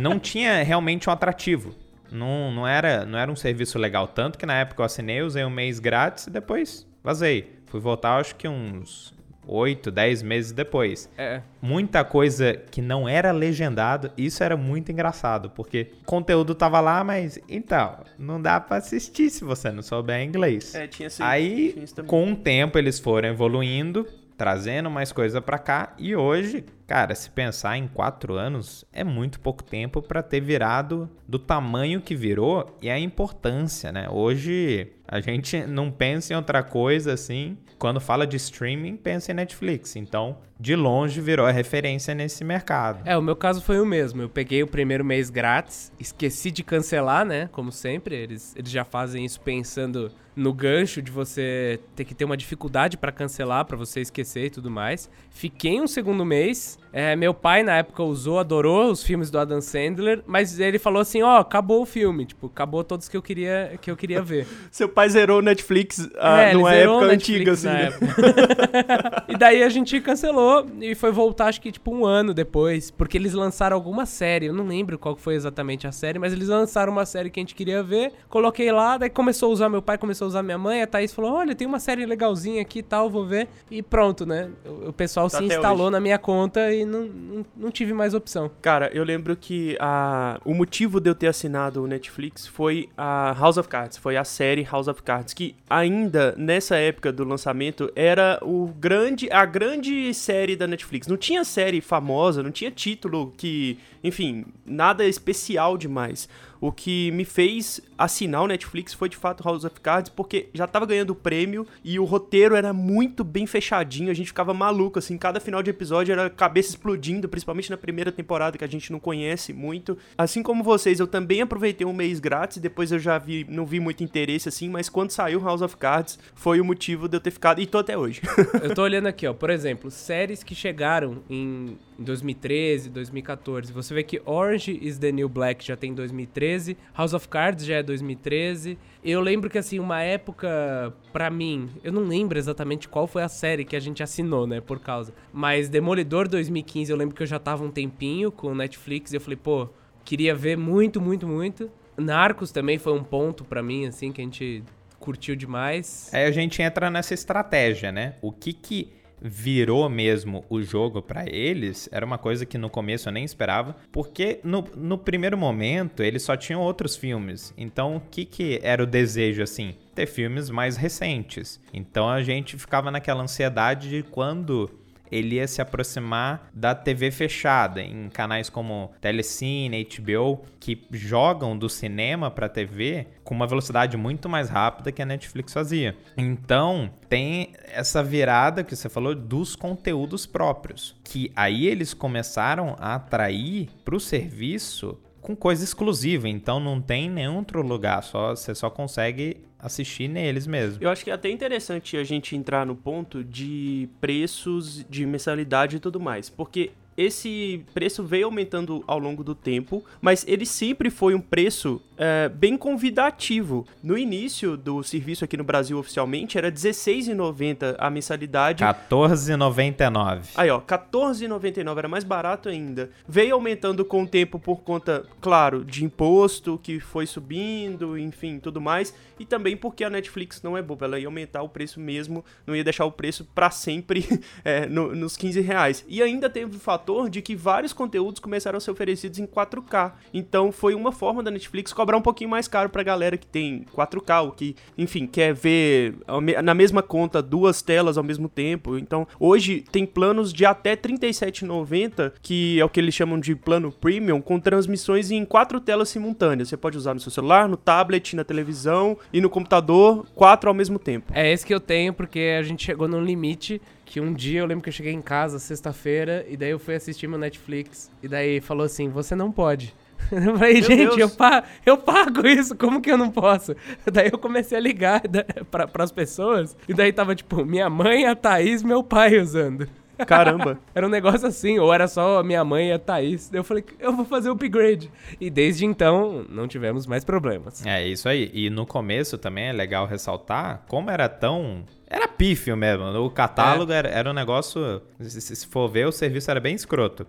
não 0.00 0.18
tinha 0.18 0.62
realmente 0.62 1.08
um 1.08 1.12
atrativo. 1.12 1.74
Não, 2.10 2.50
não, 2.50 2.66
era, 2.66 3.04
não 3.04 3.18
era 3.18 3.30
um 3.30 3.36
serviço 3.36 3.78
legal. 3.78 4.08
Tanto 4.08 4.38
que 4.38 4.44
na 4.44 4.54
época 4.54 4.82
eu 4.82 4.86
assinei, 4.86 5.22
usei 5.22 5.44
um 5.44 5.50
mês 5.50 5.78
grátis 5.78 6.26
e 6.26 6.30
depois 6.30 6.86
vazei. 7.02 7.60
Fui 7.66 7.80
voltar, 7.80 8.18
acho 8.18 8.34
que 8.34 8.48
uns 8.48 9.14
8, 9.46 9.90
10 9.90 10.22
meses 10.22 10.52
depois. 10.52 11.08
É. 11.16 11.40
Muita 11.60 12.04
coisa 12.04 12.54
que 12.70 12.80
não 12.80 13.08
era 13.08 13.32
legendado, 13.32 14.10
isso 14.16 14.42
era 14.42 14.56
muito 14.56 14.92
engraçado, 14.92 15.50
porque 15.50 15.92
o 16.02 16.04
conteúdo 16.04 16.54
tava 16.54 16.80
lá, 16.80 17.02
mas 17.02 17.38
então, 17.48 17.98
não 18.18 18.40
dá 18.40 18.60
pra 18.60 18.76
assistir 18.76 19.30
se 19.30 19.44
você 19.44 19.70
não 19.70 19.82
souber 19.82 20.22
inglês. 20.22 20.74
É, 20.74 20.86
tinha 20.86 21.08
Aí, 21.20 21.72
tinha 21.72 22.04
com 22.06 22.32
o 22.32 22.36
tempo, 22.36 22.78
eles 22.78 22.98
foram 22.98 23.28
evoluindo, 23.28 24.06
trazendo 24.40 24.90
mais 24.90 25.12
coisa 25.12 25.38
pra 25.42 25.58
cá, 25.58 25.92
e 25.98 26.16
hoje, 26.16 26.64
cara, 26.86 27.14
se 27.14 27.28
pensar 27.28 27.76
em 27.76 27.86
quatro 27.86 28.36
anos, 28.36 28.86
é 28.90 29.04
muito 29.04 29.38
pouco 29.38 29.62
tempo 29.62 30.00
pra 30.00 30.22
ter 30.22 30.40
virado 30.40 31.10
do 31.28 31.38
tamanho 31.38 32.00
que 32.00 32.14
virou 32.16 32.74
e 32.80 32.88
a 32.88 32.98
importância, 32.98 33.92
né? 33.92 34.08
Hoje 34.10 34.94
a 35.06 35.20
gente 35.20 35.58
não 35.68 35.90
pensa 35.90 36.32
em 36.32 36.36
outra 36.36 36.62
coisa 36.62 37.12
assim. 37.12 37.58
Quando 37.78 38.00
fala 38.00 38.26
de 38.26 38.36
streaming, 38.36 38.96
pensa 38.96 39.30
em 39.30 39.34
Netflix. 39.34 39.94
Então, 39.94 40.38
de 40.58 40.74
longe 40.74 41.20
virou 41.20 41.46
a 41.46 41.50
referência 41.50 42.14
nesse 42.14 42.42
mercado. 42.42 43.02
É, 43.04 43.18
o 43.18 43.22
meu 43.22 43.36
caso 43.36 43.60
foi 43.60 43.78
o 43.78 43.84
mesmo. 43.84 44.22
Eu 44.22 44.28
peguei 44.30 44.62
o 44.62 44.66
primeiro 44.66 45.04
mês 45.04 45.28
grátis, 45.28 45.92
esqueci 46.00 46.50
de 46.50 46.62
cancelar, 46.62 47.26
né? 47.26 47.50
Como 47.52 47.70
sempre, 47.70 48.14
eles, 48.16 48.54
eles 48.56 48.70
já 48.70 48.84
fazem 48.84 49.22
isso 49.22 49.40
pensando 49.40 50.10
no 50.40 50.54
gancho 50.54 51.02
de 51.02 51.10
você 51.10 51.78
ter 51.94 52.06
que 52.06 52.14
ter 52.14 52.24
uma 52.24 52.36
dificuldade 52.36 52.96
pra 52.96 53.12
cancelar, 53.12 53.66
pra 53.66 53.76
você 53.76 54.00
esquecer 54.00 54.46
e 54.46 54.50
tudo 54.50 54.70
mais. 54.70 55.10
Fiquei 55.28 55.78
um 55.78 55.86
segundo 55.86 56.24
mês. 56.24 56.78
É, 56.92 57.14
meu 57.14 57.32
pai 57.32 57.62
na 57.62 57.76
época 57.78 58.02
usou, 58.02 58.38
adorou 58.38 58.90
os 58.90 59.02
filmes 59.02 59.30
do 59.30 59.38
Adam 59.38 59.60
Sandler, 59.60 60.22
mas 60.26 60.58
ele 60.58 60.78
falou 60.78 61.00
assim, 61.00 61.22
ó, 61.22 61.38
acabou 61.38 61.82
o 61.82 61.86
filme, 61.86 62.24
tipo, 62.26 62.46
acabou 62.48 62.82
todos 62.82 63.08
que 63.08 63.16
eu 63.16 63.22
queria 63.22 63.78
que 63.80 63.90
eu 63.90 63.96
queria 63.96 64.20
ver. 64.22 64.46
Seu 64.70 64.88
pai 64.88 65.08
zerou 65.08 65.38
o 65.38 65.42
Netflix 65.42 66.08
ah, 66.18 66.40
É, 66.42 66.54
numa 66.54 66.74
época 66.74 67.06
antiga, 67.06 67.52
assim. 67.52 67.66
na 67.66 67.72
né? 67.74 67.84
época. 67.86 69.24
e 69.28 69.36
daí 69.36 69.62
a 69.62 69.68
gente 69.68 70.00
cancelou 70.00 70.66
e 70.80 70.94
foi 70.94 71.10
voltar, 71.12 71.46
acho 71.46 71.60
que 71.60 71.70
tipo 71.70 71.94
um 71.94 72.04
ano 72.04 72.34
depois, 72.34 72.90
porque 72.90 73.16
eles 73.18 73.34
lançaram 73.34 73.76
alguma 73.76 74.06
série, 74.06 74.46
eu 74.46 74.52
não 74.54 74.66
lembro 74.66 74.98
qual 74.98 75.16
foi 75.16 75.34
exatamente 75.34 75.86
a 75.86 75.92
série, 75.92 76.18
mas 76.18 76.32
eles 76.32 76.48
lançaram 76.48 76.92
uma 76.92 77.06
série 77.06 77.30
que 77.30 77.38
a 77.38 77.42
gente 77.42 77.54
queria 77.54 77.82
ver, 77.82 78.12
coloquei 78.28 78.70
lá, 78.72 78.96
daí 78.98 79.10
começou 79.10 79.50
a 79.50 79.52
usar 79.52 79.68
meu 79.68 79.82
pai, 79.82 79.96
começou 79.98 80.24
a 80.26 80.28
usar 80.28 80.42
minha 80.42 80.58
mãe, 80.58 80.82
a 80.82 80.86
Thaís 80.86 81.12
falou, 81.12 81.32
olha, 81.32 81.54
tem 81.54 81.66
uma 81.66 81.78
série 81.78 82.04
legalzinha 82.04 82.60
aqui 82.62 82.80
e 82.80 82.82
tal, 82.82 83.08
vou 83.08 83.24
ver, 83.24 83.48
e 83.70 83.82
pronto, 83.82 84.26
né? 84.26 84.48
O, 84.66 84.88
o 84.88 84.92
pessoal 84.92 85.28
Tá 85.30 85.38
se 85.38 85.44
instalou 85.44 85.86
hoje. 85.86 85.92
na 85.92 86.00
minha 86.00 86.18
conta 86.18 86.72
e 86.72 86.79
não, 86.84 87.04
não, 87.04 87.46
não 87.56 87.70
tive 87.70 87.92
mais 87.92 88.14
opção. 88.14 88.50
Cara, 88.60 88.90
eu 88.92 89.04
lembro 89.04 89.36
que 89.36 89.76
a... 89.80 90.40
o 90.44 90.54
motivo 90.54 91.00
de 91.00 91.10
eu 91.10 91.14
ter 91.14 91.28
assinado 91.28 91.82
o 91.82 91.86
Netflix 91.86 92.46
foi 92.46 92.88
a 92.96 93.34
House 93.38 93.56
of 93.56 93.68
Cards, 93.68 93.96
foi 93.96 94.16
a 94.16 94.24
série 94.24 94.62
House 94.62 94.88
of 94.88 95.02
Cards, 95.02 95.34
que 95.34 95.54
ainda 95.68 96.34
nessa 96.36 96.76
época 96.76 97.12
do 97.12 97.24
lançamento 97.24 97.90
era 97.94 98.38
o 98.42 98.68
grande, 98.78 99.28
a 99.30 99.44
grande 99.44 100.12
série 100.14 100.56
da 100.56 100.66
Netflix. 100.66 101.06
Não 101.06 101.16
tinha 101.16 101.44
série 101.44 101.80
famosa, 101.80 102.42
não 102.42 102.50
tinha 102.50 102.70
título 102.70 103.32
que, 103.36 103.78
enfim, 104.02 104.44
nada 104.64 105.06
especial 105.06 105.76
demais. 105.76 106.28
O 106.60 106.70
que 106.70 107.10
me 107.12 107.24
fez 107.24 107.80
assinar 107.96 108.42
o 108.42 108.46
Netflix 108.46 108.92
foi 108.92 109.08
de 109.08 109.16
fato 109.16 109.42
House 109.42 109.64
of 109.64 109.80
Cards, 109.80 110.10
porque 110.14 110.50
já 110.52 110.66
tava 110.66 110.84
ganhando 110.84 111.14
prêmio 111.14 111.66
e 111.82 111.98
o 111.98 112.04
roteiro 112.04 112.54
era 112.54 112.70
muito 112.72 113.24
bem 113.24 113.46
fechadinho, 113.46 114.10
a 114.10 114.14
gente 114.14 114.26
ficava 114.26 114.52
maluco, 114.52 114.98
assim, 114.98 115.16
cada 115.16 115.40
final 115.40 115.62
de 115.62 115.70
episódio 115.70 116.12
era 116.12 116.28
cabeça 116.28 116.68
explodindo, 116.70 117.28
principalmente 117.28 117.70
na 117.70 117.78
primeira 117.78 118.12
temporada 118.12 118.58
que 118.58 118.64
a 118.64 118.68
gente 118.68 118.92
não 118.92 119.00
conhece 119.00 119.54
muito. 119.54 119.96
Assim 120.18 120.42
como 120.42 120.62
vocês, 120.62 121.00
eu 121.00 121.06
também 121.06 121.40
aproveitei 121.40 121.86
um 121.86 121.94
mês 121.94 122.20
grátis, 122.20 122.58
depois 122.58 122.92
eu 122.92 122.98
já 122.98 123.16
vi, 123.16 123.46
não 123.48 123.64
vi 123.64 123.80
muito 123.80 124.04
interesse 124.04 124.48
assim, 124.48 124.68
mas 124.68 124.90
quando 124.90 125.12
saiu 125.12 125.40
House 125.40 125.62
of 125.62 125.78
Cards 125.78 126.18
foi 126.34 126.60
o 126.60 126.64
motivo 126.64 127.08
de 127.08 127.16
eu 127.16 127.20
ter 127.20 127.30
ficado, 127.30 127.60
e 127.62 127.66
tô 127.66 127.78
até 127.78 127.96
hoje. 127.96 128.20
Eu 128.62 128.74
tô 128.74 128.82
olhando 128.82 129.06
aqui, 129.06 129.26
ó, 129.26 129.32
por 129.32 129.48
exemplo, 129.48 129.90
séries 129.90 130.42
que 130.42 130.54
chegaram 130.54 131.22
em 131.30 131.78
2013, 131.98 132.90
2014. 132.90 133.72
Você 133.72 133.89
vê 133.94 134.02
que 134.02 134.20
Orange 134.24 134.78
is 134.80 134.98
the 134.98 135.12
New 135.12 135.28
Black 135.28 135.64
já 135.64 135.76
tem 135.76 135.94
2013, 135.94 136.76
House 136.96 137.14
of 137.14 137.28
Cards 137.28 137.64
já 137.64 137.76
é 137.76 137.82
2013. 137.82 138.78
Eu 139.02 139.20
lembro 139.20 139.48
que, 139.48 139.58
assim, 139.58 139.78
uma 139.78 140.02
época, 140.02 140.92
pra 141.12 141.30
mim, 141.30 141.70
eu 141.82 141.92
não 141.92 142.04
lembro 142.04 142.38
exatamente 142.38 142.88
qual 142.88 143.06
foi 143.06 143.22
a 143.22 143.28
série 143.28 143.64
que 143.64 143.74
a 143.74 143.80
gente 143.80 144.02
assinou, 144.02 144.46
né, 144.46 144.60
por 144.60 144.78
causa. 144.78 145.12
Mas 145.32 145.68
Demolidor 145.68 146.28
2015, 146.28 146.90
eu 146.90 146.96
lembro 146.96 147.14
que 147.14 147.22
eu 147.22 147.26
já 147.26 147.38
tava 147.38 147.64
um 147.64 147.70
tempinho 147.70 148.30
com 148.30 148.48
o 148.48 148.54
Netflix 148.54 149.12
e 149.12 149.16
eu 149.16 149.20
falei, 149.20 149.36
pô, 149.36 149.68
queria 150.04 150.34
ver 150.34 150.56
muito, 150.56 151.00
muito, 151.00 151.26
muito. 151.26 151.70
Narcos 151.96 152.50
também 152.50 152.78
foi 152.78 152.92
um 152.92 153.04
ponto 153.04 153.44
pra 153.44 153.62
mim, 153.62 153.86
assim, 153.86 154.12
que 154.12 154.20
a 154.20 154.24
gente 154.24 154.62
curtiu 154.98 155.34
demais. 155.34 156.10
Aí 156.12 156.24
a 156.24 156.30
gente 156.30 156.60
entra 156.62 156.90
nessa 156.90 157.14
estratégia, 157.14 157.90
né? 157.90 158.14
O 158.20 158.30
que 158.30 158.52
que 158.52 158.92
virou 159.20 159.88
mesmo 159.88 160.44
o 160.48 160.62
jogo 160.62 161.02
pra 161.02 161.24
eles 161.28 161.88
era 161.92 162.04
uma 162.04 162.18
coisa 162.18 162.46
que 162.46 162.56
no 162.56 162.70
começo 162.70 163.08
eu 163.08 163.12
nem 163.12 163.24
esperava, 163.24 163.76
porque 163.92 164.40
no, 164.42 164.64
no 164.76 164.96
primeiro 164.98 165.36
momento 165.36 166.02
eles 166.02 166.22
só 166.22 166.36
tinham 166.36 166.60
outros 166.60 166.96
filmes. 166.96 167.52
Então 167.56 167.96
o 167.96 168.00
que 168.00 168.24
que 168.24 168.60
era 168.62 168.82
o 168.82 168.86
desejo 168.86 169.42
assim? 169.42 169.74
Ter 169.94 170.06
filmes 170.06 170.48
mais 170.48 170.76
recentes. 170.76 171.60
Então 171.72 172.08
a 172.08 172.22
gente 172.22 172.56
ficava 172.56 172.90
naquela 172.90 173.22
ansiedade 173.22 173.88
de 173.88 174.02
quando 174.02 174.70
ele 175.10 175.36
ia 175.36 175.46
se 175.46 175.60
aproximar 175.60 176.50
da 176.54 176.74
TV 176.74 177.10
fechada, 177.10 177.82
em 177.82 178.08
canais 178.08 178.48
como 178.48 178.92
Telecine, 179.00 179.84
HBO, 179.84 180.42
que 180.58 180.86
jogam 180.90 181.56
do 181.56 181.68
cinema 181.68 182.30
para 182.30 182.48
TV 182.48 183.06
com 183.24 183.34
uma 183.34 183.46
velocidade 183.46 183.96
muito 183.96 184.28
mais 184.28 184.48
rápida 184.48 184.92
que 184.92 185.02
a 185.02 185.06
Netflix 185.06 185.52
fazia. 185.52 185.96
Então, 186.16 186.90
tem 187.08 187.52
essa 187.66 188.02
virada 188.02 188.62
que 188.64 188.74
você 188.74 188.88
falou 188.88 189.14
dos 189.14 189.56
conteúdos 189.56 190.26
próprios, 190.26 190.96
que 191.04 191.32
aí 191.34 191.66
eles 191.66 191.94
começaram 191.94 192.76
a 192.78 192.94
atrair 192.94 193.68
para 193.84 193.96
o 193.96 194.00
serviço 194.00 194.98
com 195.20 195.36
coisa 195.36 195.62
exclusiva, 195.62 196.28
então 196.28 196.58
não 196.58 196.80
tem 196.80 197.10
nenhum 197.10 197.36
outro 197.36 197.62
lugar, 197.62 198.02
só 198.02 198.34
você 198.34 198.54
só 198.54 198.70
consegue 198.70 199.44
assistir 199.62 200.08
neles 200.08 200.46
mesmo. 200.46 200.82
Eu 200.82 200.90
acho 200.90 201.04
que 201.04 201.10
é 201.10 201.14
até 201.14 201.30
interessante 201.30 201.96
a 201.96 202.04
gente 202.04 202.36
entrar 202.36 202.64
no 202.64 202.74
ponto 202.74 203.22
de 203.22 203.88
preços, 204.00 204.84
de 204.88 205.04
mensalidade 205.06 205.76
e 205.76 205.80
tudo 205.80 206.00
mais, 206.00 206.28
porque 206.28 206.70
esse 207.00 207.64
preço 207.72 208.02
veio 208.04 208.26
aumentando 208.26 208.84
ao 208.86 208.98
longo 208.98 209.24
do 209.24 209.34
tempo, 209.34 209.82
mas 210.00 210.24
ele 210.28 210.44
sempre 210.44 210.90
foi 210.90 211.14
um 211.14 211.20
preço 211.20 211.80
é, 211.96 212.28
bem 212.28 212.56
convidativo. 212.56 213.66
No 213.82 213.96
início 213.96 214.56
do 214.56 214.82
serviço 214.82 215.24
aqui 215.24 215.36
no 215.36 215.44
Brasil 215.44 215.78
oficialmente 215.78 216.36
era 216.36 216.48
R$16,90 216.48 217.76
a 217.78 217.88
mensalidade. 217.90 218.64
14,99. 218.64 220.30
Aí, 220.36 220.50
ó, 220.50 220.58
R$14,99 220.58 221.78
era 221.78 221.88
mais 221.88 222.04
barato 222.04 222.48
ainda. 222.48 222.90
Veio 223.08 223.34
aumentando 223.34 223.84
com 223.84 224.02
o 224.02 224.06
tempo 224.06 224.38
por 224.38 224.60
conta, 224.62 225.04
claro, 225.20 225.64
de 225.64 225.84
imposto 225.84 226.58
que 226.62 226.80
foi 226.80 227.06
subindo, 227.06 227.98
enfim, 227.98 228.38
tudo 228.38 228.60
mais. 228.60 228.94
E 229.18 229.24
também 229.24 229.56
porque 229.56 229.84
a 229.84 229.90
Netflix 229.90 230.42
não 230.42 230.56
é 230.56 230.62
boba, 230.62 230.86
ela 230.86 230.98
ia 230.98 231.06
aumentar 231.06 231.42
o 231.42 231.48
preço 231.48 231.78
mesmo, 231.78 232.24
não 232.46 232.56
ia 232.56 232.64
deixar 232.64 232.84
o 232.84 232.92
preço 232.92 233.24
pra 233.34 233.50
sempre 233.50 234.06
é, 234.44 234.66
no- 234.66 234.94
nos 234.94 235.16
15 235.16 235.40
reais. 235.40 235.84
E 235.88 236.02
ainda 236.02 236.28
teve 236.28 236.56
o 236.56 236.60
fator 236.60 236.89
de 237.08 237.22
que 237.22 237.34
vários 237.34 237.72
conteúdos 237.72 238.20
começaram 238.20 238.56
a 238.56 238.60
ser 238.60 238.70
oferecidos 238.70 239.18
em 239.18 239.26
4K. 239.26 239.92
Então 240.12 240.52
foi 240.52 240.74
uma 240.74 240.92
forma 240.92 241.22
da 241.22 241.30
Netflix 241.30 241.72
cobrar 241.72 241.96
um 241.96 242.02
pouquinho 242.02 242.30
mais 242.30 242.48
caro 242.48 242.68
pra 242.68 242.82
galera 242.82 243.16
que 243.16 243.26
tem 243.26 243.64
4K, 243.74 244.24
ou 244.24 244.32
que, 244.32 244.56
enfim, 244.76 245.06
quer 245.06 245.34
ver 245.34 245.94
na 246.42 246.54
mesma 246.54 246.82
conta 246.82 247.22
duas 247.22 247.62
telas 247.62 247.96
ao 247.96 248.04
mesmo 248.04 248.28
tempo. 248.28 248.76
Então 248.78 249.06
hoje 249.18 249.64
tem 249.70 249.86
planos 249.86 250.32
de 250.32 250.44
até 250.44 250.70
R$ 250.70 250.76
37,90, 250.76 252.12
que 252.22 252.60
é 252.60 252.64
o 252.64 252.68
que 252.68 252.80
eles 252.80 252.94
chamam 252.94 253.18
de 253.18 253.34
plano 253.34 253.72
premium, 253.72 254.20
com 254.20 254.38
transmissões 254.38 255.10
em 255.10 255.24
quatro 255.24 255.60
telas 255.60 255.88
simultâneas. 255.88 256.48
Você 256.48 256.56
pode 256.56 256.76
usar 256.76 256.94
no 256.94 257.00
seu 257.00 257.10
celular, 257.10 257.48
no 257.48 257.56
tablet, 257.56 258.14
na 258.16 258.24
televisão 258.24 258.96
e 259.12 259.20
no 259.20 259.30
computador, 259.30 260.06
quatro 260.14 260.48
ao 260.48 260.54
mesmo 260.54 260.78
tempo. 260.78 261.12
É 261.14 261.32
esse 261.32 261.46
que 261.46 261.54
eu 261.54 261.60
tenho, 261.60 261.92
porque 261.92 262.36
a 262.38 262.42
gente 262.42 262.64
chegou 262.64 262.88
num 262.88 263.02
limite 263.02 263.60
que 263.90 264.00
um 264.00 264.12
dia 264.14 264.38
eu 264.38 264.46
lembro 264.46 264.62
que 264.62 264.68
eu 264.68 264.72
cheguei 264.72 264.92
em 264.92 265.02
casa, 265.02 265.40
sexta-feira, 265.40 266.24
e 266.28 266.36
daí 266.36 266.50
eu 266.50 266.60
fui 266.60 266.76
assistir 266.76 267.08
meu 267.08 267.18
Netflix, 267.18 267.90
e 268.00 268.06
daí 268.06 268.40
falou 268.40 268.64
assim, 268.64 268.88
você 268.88 269.16
não 269.16 269.32
pode. 269.32 269.74
Eu 270.12 270.38
falei, 270.38 270.54
Meu 270.54 270.62
gente, 270.62 270.96
Deus. 270.96 270.98
eu, 270.98 271.10
pa 271.10 271.44
eu 271.66 271.76
pago 271.76 272.26
isso, 272.26 272.56
como 272.56 272.80
que 272.80 272.90
eu 272.90 272.96
não 272.96 273.10
posso? 273.10 273.54
Daí 273.92 274.08
eu 274.10 274.18
comecei 274.18 274.56
a 274.56 274.60
ligar 274.60 275.06
da- 275.06 275.24
pra, 275.50 275.68
pras 275.68 275.92
pessoas, 275.92 276.56
e 276.66 276.72
daí 276.72 276.90
tava 276.92 277.14
tipo, 277.14 277.44
minha 277.44 277.68
mãe, 277.68 278.06
a 278.06 278.16
Thaís, 278.16 278.62
meu 278.62 278.82
pai 278.82 279.18
usando. 279.20 279.68
Caramba. 280.06 280.58
Era 280.74 280.86
um 280.86 280.90
negócio 280.90 281.26
assim, 281.26 281.58
ou 281.58 281.72
era 281.72 281.86
só 281.88 282.18
a 282.18 282.22
minha 282.22 282.44
mãe 282.44 282.68
e 282.68 282.72
a 282.72 282.78
Thaís. 282.78 283.28
Daí 283.28 283.40
eu 283.40 283.44
falei, 283.44 283.64
eu 283.78 283.92
vou 283.94 284.04
fazer 284.04 284.28
o 284.28 284.32
upgrade. 284.32 284.90
E 285.20 285.28
desde 285.30 285.64
então, 285.64 286.24
não 286.28 286.46
tivemos 286.48 286.86
mais 286.86 287.04
problemas. 287.04 287.64
É 287.66 287.86
isso 287.86 288.08
aí. 288.08 288.30
E 288.32 288.48
no 288.50 288.64
começo 288.66 289.18
também 289.18 289.46
é 289.48 289.52
legal 289.52 289.86
ressaltar 289.86 290.64
como 290.68 290.90
era 290.90 291.08
tão. 291.08 291.64
Era 291.86 292.06
pífio 292.06 292.56
mesmo. 292.56 292.84
O 293.04 293.10
catálogo 293.10 293.72
era, 293.72 293.88
era 293.88 294.08
um 294.10 294.14
negócio. 294.14 294.80
Se, 295.00 295.20
se 295.34 295.46
for 295.46 295.68
ver, 295.68 295.86
o 295.86 295.92
serviço 295.92 296.30
era 296.30 296.38
bem 296.40 296.54
escroto. 296.54 297.06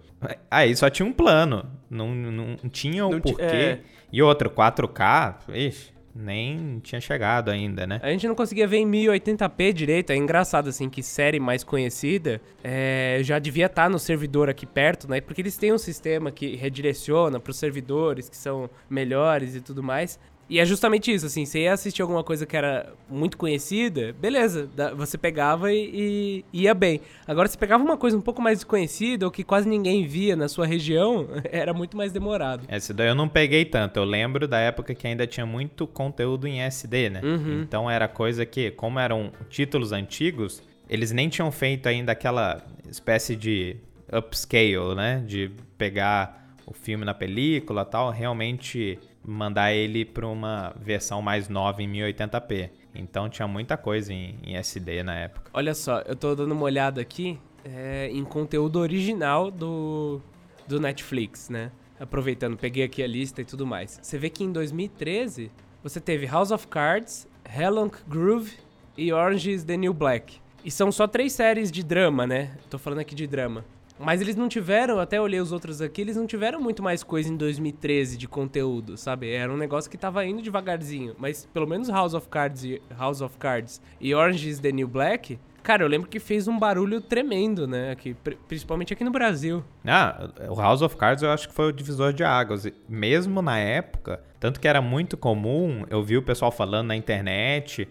Aí 0.50 0.76
só 0.76 0.90
tinha 0.90 1.06
um 1.08 1.14
plano. 1.14 1.66
Não, 1.90 2.08
não 2.16 2.56
tinha 2.70 3.06
o 3.06 3.12
Não 3.12 3.22
porquê. 3.22 3.44
é. 3.44 3.80
E 4.12 4.22
outro, 4.22 4.50
4K. 4.50 5.36
Ixi. 5.54 5.92
Nem 6.16 6.80
tinha 6.80 7.00
chegado 7.00 7.50
ainda, 7.50 7.88
né? 7.88 8.00
A 8.04 8.10
gente 8.10 8.28
não 8.28 8.36
conseguia 8.36 8.68
ver 8.68 8.78
em 8.78 8.90
1080p 8.90 9.74
direito. 9.74 10.12
É 10.12 10.16
engraçado, 10.16 10.70
assim, 10.70 10.90
que 10.90 11.02
série 11.02 11.40
mais 11.40 11.64
conhecida 11.64 12.42
é, 12.64 13.20
já 13.22 13.40
devia 13.40 13.66
estar 13.66 13.90
no 13.90 14.00
servidor 14.00 14.50
aqui 14.50 14.66
perto, 14.66 15.10
né? 15.10 15.22
Porque 15.22 15.42
eles 15.42 15.58
têm 15.58 15.74
um 15.74 15.78
sistema 15.78 16.32
que 16.32 16.56
redireciona 16.56 17.40
para 17.40 17.52
os 17.52 17.58
servidores 17.58 18.30
que 18.30 18.38
são 18.38 18.70
melhores 18.90 19.56
e 19.56 19.62
tudo 19.62 19.82
mais. 19.82 20.20
E 20.52 20.60
é 20.60 20.66
justamente 20.66 21.10
isso, 21.10 21.26
assim, 21.26 21.46
você 21.46 21.62
ia 21.62 21.72
assistir 21.72 22.02
alguma 22.02 22.26
coisa 22.26 22.46
que 22.46 22.58
era 22.58 22.92
muito 23.10 23.38
conhecida, 23.38 24.14
beleza, 24.20 24.70
você 24.98 25.18
pegava 25.18 25.72
e, 25.72 26.44
e, 26.52 26.62
ia 26.64 26.74
bem. 26.74 27.00
Agora, 27.26 27.48
se 27.48 27.58
pegava 27.58 27.82
uma 27.82 27.96
coisa 27.96 28.18
um 28.18 28.22
pouco 28.22 28.42
mais 28.42 28.58
desconhecida 28.58 29.26
ou 29.26 29.32
que 29.32 29.46
quase 29.46 29.70
ninguém 29.70 30.06
via 30.06 30.36
na 30.36 30.50
sua 30.50 30.66
região, 30.66 31.26
era 31.50 31.74
muito 31.74 31.96
mais 31.96 32.12
demorado. 32.12 32.64
Esse 32.68 32.94
daí 32.94 33.08
eu 33.08 33.16
não 33.16 33.30
peguei 33.30 33.64
tanto. 33.64 33.96
Eu 33.96 34.04
lembro 34.04 34.46
da 34.46 34.60
época 34.60 34.94
que 34.94 35.08
ainda 35.08 35.26
tinha 35.26 35.46
muito 35.46 35.88
conteúdo 35.88 36.46
em 36.46 36.60
SD, 36.60 37.10
né? 37.10 37.22
Uhum. 37.24 37.62
Então 37.62 37.90
era 37.90 38.10
coisa 38.10 38.46
que, 38.46 38.72
como 38.72 39.00
eram 39.00 39.32
títulos 39.50 39.94
antigos, 39.94 40.62
eles 40.90 41.14
nem 41.14 41.30
tinham 41.30 41.50
feito 41.50 41.88
ainda 41.88 42.12
aquela 42.12 42.62
espécie 42.90 43.38
de 43.38 43.78
upscale, 44.12 44.96
né? 44.98 45.24
De 45.26 45.50
pegar 45.78 46.54
o 46.66 46.74
filme 46.74 47.06
na 47.06 47.14
película 47.14 47.86
tal. 47.86 48.10
Realmente 48.10 49.00
mandar 49.24 49.74
ele 49.74 50.04
para 50.04 50.28
uma 50.28 50.74
versão 50.80 51.22
mais 51.22 51.48
nova 51.48 51.82
em 51.82 51.92
1080p. 51.92 52.70
Então 52.94 53.30
tinha 53.30 53.48
muita 53.48 53.78
coisa 53.78 54.14
em, 54.14 54.38
em 54.44 54.56
SD 54.56 55.04
na 55.04 55.16
época. 55.16 55.50
Olha 55.54 55.74
só, 55.74 56.00
eu 56.00 56.16
tô 56.16 56.36
dando 56.36 56.52
uma 56.52 56.64
olhada 56.64 57.02
aqui 57.02 57.40
é, 57.64 58.10
em 58.12 58.24
conteúdo 58.24 58.80
original 58.80 59.50
do, 59.50 60.22
do 60.68 60.80
Netflix, 60.80 61.50
né? 61.50 61.72
Aproveitando, 62.00 62.58
peguei 62.58 62.84
aqui 62.84 63.04
a 63.04 63.08
lista 63.08 63.42
e 63.42 63.46
tudo 63.46 63.66
mais. 63.66 64.00
Você 64.02 64.18
vê 64.18 64.30
que 64.30 64.44
em 64.44 64.52
2013 64.52 65.52
você 65.84 66.00
teve 66.00 66.26
House 66.26 66.52
of 66.52 66.68
Cards, 66.68 67.28
Hellonk 67.46 67.98
Groove 68.08 68.58
e 68.98 69.14
Orange 69.14 69.52
is 69.52 69.64
the 69.64 69.78
New 69.78 69.94
Black. 69.94 70.40
E 70.64 70.70
são 70.70 70.92
só 70.92 71.08
três 71.08 71.34
séries 71.34 71.72
de 71.72 71.84
drama, 71.84 72.28
né? 72.28 72.58
Tô 72.70 72.78
falando 72.78 73.00
aqui 73.00 73.16
de 73.16 73.26
drama. 73.26 73.66
Mas 74.02 74.20
eles 74.20 74.36
não 74.36 74.50
tiveram, 74.50 75.00
até 75.00 75.22
olhei 75.22 75.40
os 75.40 75.52
outros 75.52 75.82
aqui, 75.82 76.02
eles 76.02 76.16
não 76.16 76.26
tiveram 76.26 76.60
muito 76.60 76.82
mais 76.82 77.04
coisa 77.04 77.32
em 77.32 77.38
2013 77.38 78.18
de 78.18 78.28
conteúdo, 78.28 78.98
sabe? 78.98 79.32
Era 79.32 79.52
um 79.52 79.58
negócio 79.58 79.90
que 79.90 79.98
tava 79.98 80.26
indo 80.26 80.42
devagarzinho. 80.42 81.16
Mas 81.18 81.48
pelo 81.54 81.68
menos 81.68 81.88
House 81.90 82.14
of 82.14 82.28
Cards 82.28 82.64
e, 82.64 82.82
House 82.98 83.22
of 83.22 83.38
Cards 83.38 83.82
e 84.00 84.14
Orange 84.14 84.50
is 84.50 84.60
the 84.60 84.72
New 84.72 84.88
Black, 84.88 85.40
cara, 85.62 85.84
eu 85.84 85.88
lembro 85.88 86.10
que 86.10 86.20
fez 86.20 86.48
um 86.48 86.58
barulho 86.58 87.00
tremendo, 87.00 87.68
né? 87.68 87.92
Aqui, 87.92 88.16
principalmente 88.48 88.92
aqui 88.92 89.04
no 89.04 89.12
Brasil. 89.12 89.64
Ah, 89.86 90.30
o 90.50 90.56
House 90.56 90.82
of 90.82 90.98
Cards 90.98 91.24
eu 91.24 91.32
acho 91.32 91.48
que 91.48 91.54
foi 91.54 91.68
o 91.68 91.72
divisor 91.72 92.12
de 92.12 92.24
águas. 92.24 92.68
Mesmo 92.90 93.42
na 93.42 93.60
época, 93.60 94.22
tanto 94.40 94.60
que 94.60 94.68
era 94.68 94.82
muito 94.82 95.16
comum, 95.16 95.86
eu 95.90 96.04
vi 96.04 96.18
o 96.18 96.24
pessoal 96.24 96.52
falando 96.52 96.88
na 96.88 96.96
internet, 96.96 97.88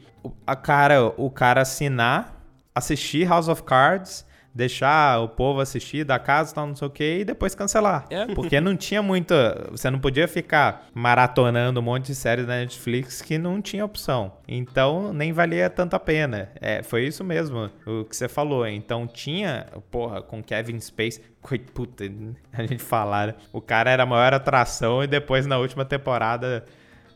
a 0.46 0.56
cara, 0.56 1.12
o 1.16 1.30
cara 1.30 1.62
assinar, 1.62 2.44
assistir 2.74 3.26
House 3.28 3.48
of 3.48 3.62
Cards 3.62 4.28
deixar 4.54 5.20
o 5.20 5.28
povo 5.28 5.60
assistir 5.60 6.04
da 6.04 6.18
casa, 6.18 6.54
tal, 6.54 6.66
não 6.66 6.74
sei 6.74 6.88
o 6.88 6.90
que, 6.90 7.18
e 7.20 7.24
depois 7.24 7.54
cancelar. 7.54 8.06
É. 8.10 8.26
Porque 8.34 8.60
não 8.60 8.76
tinha 8.76 9.02
muita. 9.02 9.68
Você 9.70 9.90
não 9.90 9.98
podia 9.98 10.26
ficar 10.26 10.88
maratonando 10.92 11.80
um 11.80 11.82
monte 11.82 12.06
de 12.06 12.14
séries 12.14 12.46
da 12.46 12.54
Netflix 12.54 13.22
que 13.22 13.38
não 13.38 13.60
tinha 13.62 13.84
opção. 13.84 14.32
Então 14.46 15.12
nem 15.12 15.32
valia 15.32 15.70
tanto 15.70 15.94
a 15.94 16.00
pena. 16.00 16.50
É, 16.60 16.82
foi 16.82 17.06
isso 17.06 17.22
mesmo 17.22 17.70
o 17.86 18.04
que 18.04 18.16
você 18.16 18.28
falou. 18.28 18.66
Então 18.66 19.06
tinha, 19.06 19.66
porra, 19.90 20.22
com 20.22 20.42
Kevin 20.42 20.80
Space. 20.80 21.20
Puta, 21.72 22.04
a 22.52 22.66
gente 22.66 22.82
falar, 22.82 23.36
o 23.52 23.62
cara 23.62 23.90
era 23.90 24.02
a 24.02 24.06
maior 24.06 24.34
atração 24.34 25.02
e 25.02 25.06
depois 25.06 25.46
na 25.46 25.58
última 25.58 25.84
temporada 25.84 26.64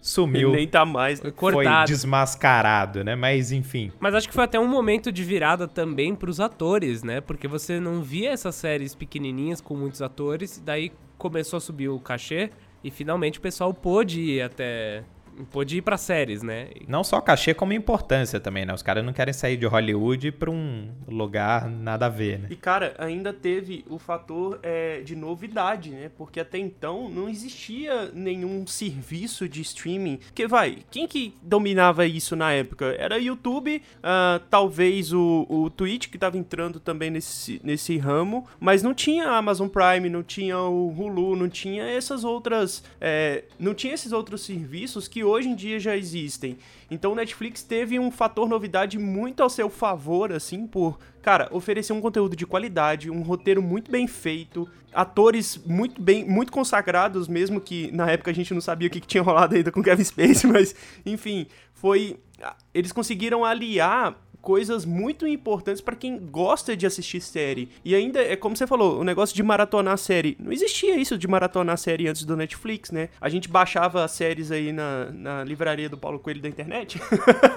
sumiu. 0.05 0.53
nem 0.53 0.69
tá 0.69 0.85
mais. 0.85 1.19
Foi 1.21 1.33
cortado. 1.33 1.87
Foi 1.89 1.95
desmascarado, 1.95 3.03
né? 3.03 3.17
Mas 3.17 3.51
enfim. 3.51 3.91
Mas 3.99 4.15
acho 4.15 4.29
que 4.29 4.35
foi 4.35 4.45
até 4.45 4.61
um 4.61 4.69
momento 4.69 5.11
de 5.11 5.25
virada 5.25 5.67
também 5.67 6.15
pros 6.15 6.41
atores, 6.41 7.03
né? 7.03 7.21
Porque 7.21 7.49
você 7.49 7.81
não 7.81 8.03
via 8.03 8.31
essas 8.31 8.55
séries 8.55 8.95
pequenininhas 8.95 9.61
com 9.61 9.75
muitos 9.75 10.03
atores, 10.03 10.63
daí 10.65 10.93
começou 11.17 11.57
a 11.57 11.61
subir 11.61 11.89
o 11.89 11.99
cachê 11.99 12.51
e 12.83 12.91
finalmente 12.91 13.39
o 13.39 13.43
pessoal 13.43 13.73
pôde 13.73 14.21
ir 14.21 14.43
até 14.43 15.05
pôde 15.51 15.79
ir 15.79 15.83
para 15.83 15.97
séries, 15.97 16.43
né? 16.43 16.69
Não 16.87 17.03
só 17.03 17.21
cachê, 17.21 17.55
como 17.55 17.73
importância 17.73 18.39
também, 18.39 18.65
né? 18.65 18.75
Os 18.75 18.83
caras 18.83 19.05
não 19.05 19.13
querem 19.13 19.33
sair 19.33 19.57
de 19.57 19.67
Hollywood 19.67 20.33
para 20.33 20.51
um 20.51 20.91
lugar 21.09 21.69
nada 21.69 22.07
a 22.07 22.09
ver, 22.09 22.39
né? 22.39 22.49
E, 22.51 22.57
cara, 22.57 22.95
ainda 22.99 23.33
teve 23.33 23.85
o 23.89 23.99
fator 23.99 24.61
é, 24.63 25.01
de 25.01 25.17
novidade, 25.17 25.91
né? 25.91 26.11
Porque 26.17 26.41
até 26.41 26.59
então 26.59 27.09
não 27.09 27.29
existia 27.29 28.11
nenhum 28.13 28.67
serviço 28.67 29.49
de 29.49 29.61
streaming. 29.63 30.21
Que 30.35 30.47
vai, 30.47 30.79
quem 30.91 31.07
que 31.07 31.35
dominava 31.43 32.07
isso 32.07 32.37
na 32.37 32.53
época? 32.53 32.95
Era 32.99 33.19
YouTube, 33.19 33.83
uh, 33.99 34.39
talvez 34.51 35.13
o, 35.13 35.47
o 35.49 35.71
Twitch, 35.71 36.09
que 36.09 36.19
tava 36.19 36.37
entrando 36.37 36.79
também 36.79 37.11
nesse, 37.11 37.61
nesse 37.65 37.97
ramo, 37.97 38.47
mas 38.61 38.83
não 38.83 38.95
tinha 38.95 39.29
Amazon 39.29 39.69
Prime, 39.69 40.09
não 40.09 40.23
tinha 40.23 40.59
o 40.59 40.89
Hulu, 40.89 41.37
não 41.37 41.49
tinha 41.49 41.85
essas 41.85 42.25
outras. 42.25 42.85
É, 43.01 43.45
não 43.59 43.75
tinha 43.75 43.95
esses 43.95 44.13
outros 44.13 44.43
serviços 44.43 45.09
que 45.09 45.24
hoje 45.25 45.49
em 45.49 45.55
dia 45.55 45.79
já 45.81 45.97
existem. 45.97 46.59
Então 46.91 47.13
o 47.13 47.15
Netflix 47.15 47.63
teve 47.63 47.99
um 47.99 48.11
fator 48.11 48.49
novidade 48.49 48.99
muito 48.99 49.43
ao 49.43 49.51
seu 49.51 49.69
favor, 49.71 50.33
assim, 50.33 50.67
por, 50.67 50.99
cara, 51.23 51.49
oferecer 51.51 51.93
um 51.93 52.01
conteúdo 52.01 52.37
de 52.37 52.47
qualidade, 52.47 53.11
um 53.11 53.23
roteiro 53.23 53.63
muito 53.63 53.91
bem 53.91 54.07
feito, 54.07 54.69
atores 54.93 55.57
muito 55.65 56.01
bem, 56.01 56.25
muito 56.25 56.53
consagrados, 56.53 57.27
mesmo 57.27 57.61
que 57.61 57.91
na 57.93 58.11
época 58.11 58.31
a 58.31 58.35
gente 58.35 58.55
não 58.55 58.61
sabia 58.61 58.89
o 58.89 58.91
que, 58.91 59.01
que 59.01 59.07
tinha 59.07 59.23
rolado 59.23 59.55
ainda 59.57 59.73
com 59.73 59.83
Kevin 59.83 60.05
Spacey, 60.05 60.47
mas 60.53 60.75
enfim, 61.05 61.47
foi 61.73 62.19
eles 62.73 62.93
conseguiram 62.93 63.45
aliar 63.45 64.17
coisas 64.45 64.85
muito 64.85 65.27
importantes 65.27 65.81
para 65.81 65.97
quem 65.97 66.19
gosta 66.19 66.77
de 66.77 66.85
assistir 66.85 67.19
série. 67.23 67.71
E 67.83 67.95
ainda, 67.95 68.21
é 68.21 68.37
como 68.37 68.55
você 68.55 68.67
falou, 68.67 69.01
o 69.01 69.03
negócio 69.03 69.35
de 69.35 69.43
maratonar 69.43 69.97
série. 69.97 70.37
Não 70.39 70.53
existia 70.53 70.97
isso 70.97 71.17
de 71.17 71.27
maratonar 71.27 71.79
série 71.79 72.07
antes 72.07 72.25
do 72.25 72.37
Netflix, 72.37 72.91
né? 72.91 73.09
A 73.19 73.31
gente 73.31 73.49
baixava 73.49 74.05
as 74.05 74.11
séries 74.11 74.53
aí 74.53 74.71
na, 74.71 75.11
na 75.11 75.45
livraria 75.45 75.89
do 75.89 75.97
Paulo 75.97 76.19
Coelho 76.19 76.43
da 76.43 76.49
internet. 76.49 77.01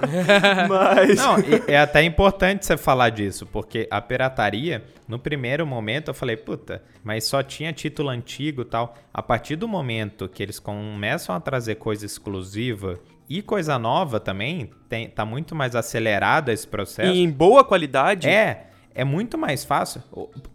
Mas. 0.66 1.18
Não, 1.18 1.36
é 1.66 1.76
até 1.76 2.02
importante 2.02 2.64
você 2.64 2.78
falar 2.78 3.10
disso, 3.10 3.44
porque 3.44 3.86
a 3.90 4.00
pirataria, 4.00 4.82
no 5.06 5.18
primeiro 5.18 5.66
momento, 5.66 6.08
eu 6.08 6.14
falei, 6.14 6.38
puta, 6.38 6.82
mas 7.04 7.24
só 7.24 7.42
tinha 7.42 7.72
título 7.72 8.08
antigo 8.08 8.62
e 8.62 8.64
tal. 8.64 8.96
A 9.12 9.22
partir 9.22 9.56
do 9.56 9.68
momento 9.68 10.28
que 10.28 10.42
eles 10.42 10.58
começam 10.58 11.34
a 11.34 11.40
trazer 11.40 11.74
coisa 11.74 12.06
exclusiva 12.06 12.98
e 13.28 13.42
coisa 13.42 13.78
nova 13.78 14.18
também, 14.18 14.70
tem, 14.88 15.08
tá 15.08 15.24
muito 15.24 15.54
mais 15.54 15.76
acelerado 15.76 16.50
esse 16.50 16.66
processo. 16.66 17.12
E 17.12 17.20
em 17.20 17.30
boa 17.30 17.64
qualidade. 17.64 18.28
É, 18.28 18.68
é 18.94 19.04
muito 19.04 19.36
mais 19.36 19.64
fácil. 19.64 20.02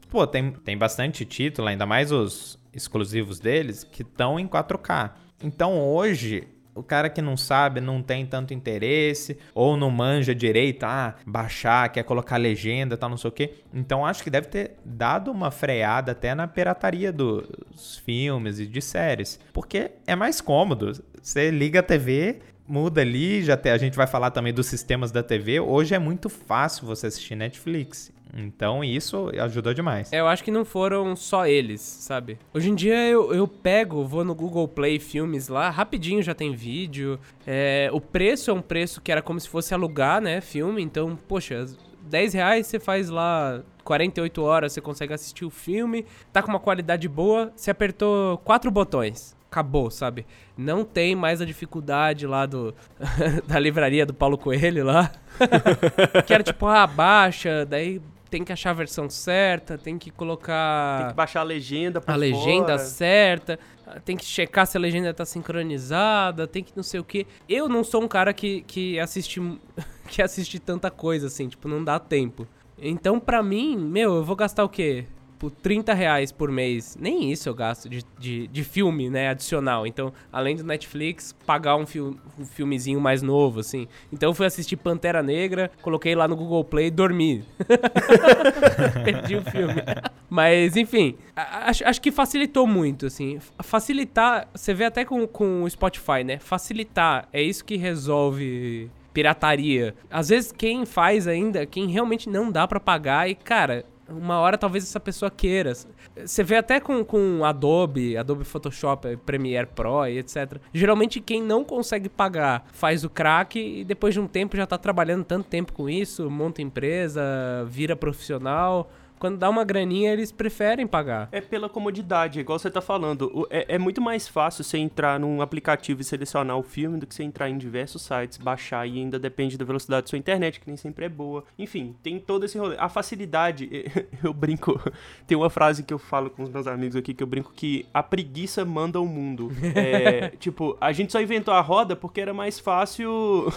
Pô, 0.09 0.25
tem, 0.25 0.51
tem 0.51 0.77
bastante 0.77 1.23
título, 1.25 1.67
ainda 1.67 1.85
mais 1.85 2.11
os 2.11 2.59
exclusivos 2.73 3.39
deles, 3.39 3.83
que 3.83 4.01
estão 4.01 4.39
em 4.39 4.47
4K. 4.47 5.11
Então 5.43 5.79
hoje, 5.79 6.47
o 6.75 6.81
cara 6.81 7.09
que 7.09 7.21
não 7.21 7.37
sabe, 7.37 7.79
não 7.79 8.01
tem 8.01 8.25
tanto 8.25 8.53
interesse, 8.53 9.37
ou 9.53 9.77
não 9.77 9.91
manja 9.91 10.33
direito, 10.33 10.83
ah, 10.83 11.15
baixar, 11.25 11.89
quer 11.89 12.03
colocar 12.03 12.37
legenda, 12.37 12.97
tal, 12.97 13.09
não 13.09 13.17
sei 13.17 13.29
o 13.29 13.31
quê. 13.31 13.53
Então 13.73 14.05
acho 14.05 14.23
que 14.23 14.29
deve 14.29 14.47
ter 14.47 14.71
dado 14.83 15.31
uma 15.31 15.51
freada 15.51 16.13
até 16.13 16.33
na 16.33 16.47
pirataria 16.47 17.11
dos 17.11 18.01
filmes 18.03 18.59
e 18.59 18.65
de 18.65 18.81
séries. 18.81 19.39
Porque 19.53 19.91
é 20.07 20.15
mais 20.15 20.41
cômodo. 20.41 20.91
Você 21.21 21.51
liga 21.51 21.79
a 21.79 21.83
TV, 21.83 22.39
muda 22.67 23.01
ali, 23.01 23.43
já 23.43 23.57
tem, 23.57 23.71
a 23.71 23.77
gente 23.77 23.95
vai 23.95 24.07
falar 24.07 24.31
também 24.31 24.53
dos 24.53 24.67
sistemas 24.67 25.11
da 25.11 25.21
TV. 25.21 25.59
Hoje 25.59 25.93
é 25.95 25.99
muito 25.99 26.29
fácil 26.29 26.85
você 26.85 27.07
assistir 27.07 27.35
Netflix. 27.35 28.11
Então 28.35 28.83
isso 28.83 29.29
ajudou 29.39 29.73
demais. 29.73 30.11
É, 30.11 30.19
eu 30.19 30.27
acho 30.27 30.43
que 30.43 30.49
não 30.49 30.65
foram 30.65 31.15
só 31.15 31.45
eles, 31.45 31.81
sabe? 31.81 32.39
Hoje 32.51 32.69
em 32.69 32.75
dia 32.75 33.07
eu, 33.07 33.31
eu 33.33 33.47
pego, 33.47 34.03
vou 34.05 34.25
no 34.25 34.33
Google 34.33 34.67
Play 34.67 34.97
Filmes 34.97 35.47
lá, 35.47 35.69
rapidinho 35.69 36.23
já 36.23 36.33
tem 36.33 36.55
vídeo. 36.55 37.19
É, 37.45 37.89
o 37.93 38.01
preço 38.01 38.49
é 38.49 38.53
um 38.53 38.61
preço 38.61 39.01
que 39.01 39.11
era 39.11 39.21
como 39.21 39.39
se 39.39 39.47
fosse 39.47 39.73
alugar, 39.73 40.19
né, 40.19 40.41
filme. 40.41 40.81
Então, 40.81 41.15
poxa, 41.27 41.67
10 42.01 42.33
reais 42.33 42.65
você 42.65 42.79
faz 42.79 43.07
lá 43.09 43.61
48 43.83 44.41
horas, 44.41 44.73
você 44.73 44.81
consegue 44.81 45.13
assistir 45.13 45.45
o 45.45 45.51
filme. 45.51 46.03
Tá 46.31 46.41
com 46.41 46.49
uma 46.49 46.59
qualidade 46.59 47.07
boa, 47.07 47.53
você 47.55 47.69
apertou 47.69 48.39
quatro 48.39 48.71
botões 48.71 49.35
acabou, 49.53 49.91
sabe? 49.91 50.25
Não 50.57 50.83
tem 50.83 51.15
mais 51.15 51.39
a 51.39 51.45
dificuldade 51.45 52.25
lá 52.25 52.47
do 52.47 52.73
da 53.45 53.59
livraria 53.59 54.05
do 54.05 54.13
Paulo 54.13 54.37
Coelho 54.37 54.83
lá. 54.83 55.11
que 56.25 56.33
era 56.33 56.41
tipo, 56.41 56.65
ah, 56.65 56.87
baixa, 56.87 57.65
daí 57.65 58.01
tem 58.31 58.43
que 58.43 58.51
achar 58.51 58.71
a 58.71 58.73
versão 58.73 59.07
certa, 59.07 59.77
tem 59.77 59.99
que 59.99 60.09
colocar. 60.09 61.01
Tem 61.01 61.07
que 61.09 61.15
baixar 61.15 61.41
a 61.41 61.43
legenda 61.43 62.01
A 62.05 62.15
legenda 62.15 62.79
certa, 62.79 63.59
tem 64.03 64.17
que 64.17 64.25
checar 64.25 64.65
se 64.65 64.75
a 64.75 64.79
legenda 64.79 65.13
tá 65.13 65.23
sincronizada, 65.23 66.47
tem 66.47 66.63
que 66.63 66.73
não 66.75 66.83
sei 66.83 66.99
o 66.99 67.03
que. 67.03 67.27
Eu 67.47 67.69
não 67.69 67.83
sou 67.83 68.03
um 68.03 68.07
cara 68.07 68.33
que, 68.33 68.61
que 68.61 68.99
assiste 68.99 69.39
que 70.09 70.21
assiste 70.21 70.57
tanta 70.57 70.89
coisa 70.89 71.27
assim, 71.27 71.47
tipo, 71.47 71.67
não 71.67 71.83
dá 71.83 71.99
tempo. 71.99 72.47
Então, 72.75 73.19
pra 73.19 73.43
mim, 73.43 73.77
meu, 73.77 74.15
eu 74.15 74.23
vou 74.23 74.35
gastar 74.35 74.63
o 74.63 74.69
quê? 74.69 75.05
Tipo, 75.43 75.49
30 75.49 75.93
reais 75.93 76.31
por 76.31 76.49
mês. 76.51 76.97
Nem 76.99 77.31
isso 77.31 77.49
eu 77.49 77.53
gasto 77.53 77.89
de, 77.89 78.03
de, 78.17 78.47
de 78.47 78.63
filme, 78.63 79.09
né, 79.09 79.29
adicional. 79.29 79.85
Então, 79.85 80.13
além 80.31 80.55
do 80.55 80.63
Netflix, 80.63 81.35
pagar 81.45 81.75
um, 81.75 81.85
fil 81.85 82.17
um 82.39 82.45
filmezinho 82.45 83.01
mais 83.01 83.21
novo, 83.21 83.59
assim. 83.59 83.87
Então, 84.11 84.29
eu 84.29 84.33
fui 84.33 84.45
assistir 84.45 84.77
Pantera 84.77 85.21
Negra, 85.21 85.71
coloquei 85.81 86.15
lá 86.15 86.27
no 86.27 86.35
Google 86.35 86.63
Play 86.63 86.87
e 86.87 86.91
dormi. 86.91 87.43
Perdi 89.03 89.35
o 89.35 89.41
filme. 89.41 89.81
Mas, 90.29 90.77
enfim, 90.77 91.15
acho, 91.35 91.85
acho 91.85 92.01
que 92.01 92.11
facilitou 92.11 92.65
muito, 92.65 93.07
assim. 93.07 93.39
Facilitar, 93.59 94.47
você 94.53 94.73
vê 94.73 94.85
até 94.85 95.03
com, 95.03 95.27
com 95.27 95.63
o 95.63 95.69
Spotify, 95.69 96.23
né? 96.23 96.39
Facilitar, 96.39 97.27
é 97.33 97.41
isso 97.41 97.65
que 97.65 97.75
resolve 97.75 98.89
pirataria. 99.13 99.93
Às 100.09 100.29
vezes 100.29 100.51
quem 100.51 100.85
faz 100.85 101.27
ainda, 101.27 101.65
quem 101.65 101.87
realmente 101.87 102.27
não 102.27 102.51
dá 102.51 102.67
para 102.67 102.79
pagar 102.79 103.29
e, 103.29 103.35
cara, 103.35 103.85
uma 104.09 104.39
hora 104.39 104.57
talvez 104.57 104.83
essa 104.83 104.99
pessoa 104.99 105.31
queira. 105.31 105.73
Você 106.15 106.43
vê 106.43 106.57
até 106.57 106.79
com, 106.79 107.03
com 107.03 107.43
Adobe, 107.45 108.17
Adobe 108.17 108.43
Photoshop, 108.43 109.17
Premiere 109.17 109.67
Pro 109.67 110.05
e 110.05 110.17
etc. 110.17 110.57
Geralmente 110.73 111.19
quem 111.19 111.41
não 111.41 111.63
consegue 111.63 112.09
pagar 112.09 112.65
faz 112.73 113.03
o 113.03 113.09
crack 113.09 113.59
e 113.59 113.83
depois 113.83 114.13
de 114.13 114.19
um 114.19 114.27
tempo 114.27 114.57
já 114.57 114.65
tá 114.65 114.77
trabalhando 114.77 115.23
tanto 115.23 115.47
tempo 115.47 115.73
com 115.73 115.89
isso, 115.89 116.29
monta 116.29 116.61
empresa, 116.61 117.21
vira 117.67 117.95
profissional 117.95 118.89
quando 119.23 119.37
dá 119.37 119.49
uma 119.49 119.63
graninha, 119.63 120.11
eles 120.11 120.33
preferem 120.33 120.85
pagar. 120.85 121.29
É 121.31 121.39
pela 121.39 121.69
comodidade, 121.69 122.41
igual 122.41 122.59
você 122.59 122.69
tá 122.69 122.81
falando. 122.81 123.47
É, 123.49 123.75
é, 123.75 123.77
muito 123.77 124.01
mais 124.01 124.27
fácil 124.27 124.65
você 124.65 124.77
entrar 124.77 125.17
num 125.17 125.41
aplicativo 125.41 126.01
e 126.01 126.03
selecionar 126.03 126.57
o 126.57 126.61
filme 126.61 126.99
do 126.99 127.07
que 127.07 127.15
você 127.15 127.23
entrar 127.23 127.49
em 127.49 127.57
diversos 127.57 128.01
sites, 128.01 128.37
baixar 128.37 128.85
e 128.85 128.99
ainda 128.99 129.17
depende 129.17 129.57
da 129.57 129.63
velocidade 129.63 130.01
da 130.01 130.09
sua 130.09 130.17
internet, 130.17 130.59
que 130.59 130.67
nem 130.67 130.75
sempre 130.75 131.05
é 131.05 131.09
boa. 131.09 131.45
Enfim, 131.57 131.95
tem 132.03 132.19
todo 132.19 132.43
esse 132.43 132.57
rolê. 132.57 132.75
A 132.77 132.89
facilidade, 132.89 133.69
eu 134.21 134.33
brinco, 134.33 134.77
tem 135.25 135.37
uma 135.37 135.49
frase 135.49 135.83
que 135.83 135.93
eu 135.93 135.99
falo 135.99 136.29
com 136.29 136.43
os 136.43 136.49
meus 136.49 136.67
amigos 136.67 136.97
aqui 136.97 137.13
que 137.13 137.23
eu 137.23 137.27
brinco 137.27 137.53
que 137.55 137.85
a 137.93 138.03
preguiça 138.03 138.65
manda 138.65 138.99
o 138.99 139.07
mundo. 139.07 139.53
É, 139.73 140.33
tipo, 140.37 140.75
a 140.81 140.91
gente 140.91 141.13
só 141.13 141.21
inventou 141.21 141.53
a 141.53 141.61
roda 141.61 141.95
porque 141.95 142.19
era 142.19 142.33
mais 142.33 142.59
fácil, 142.59 143.47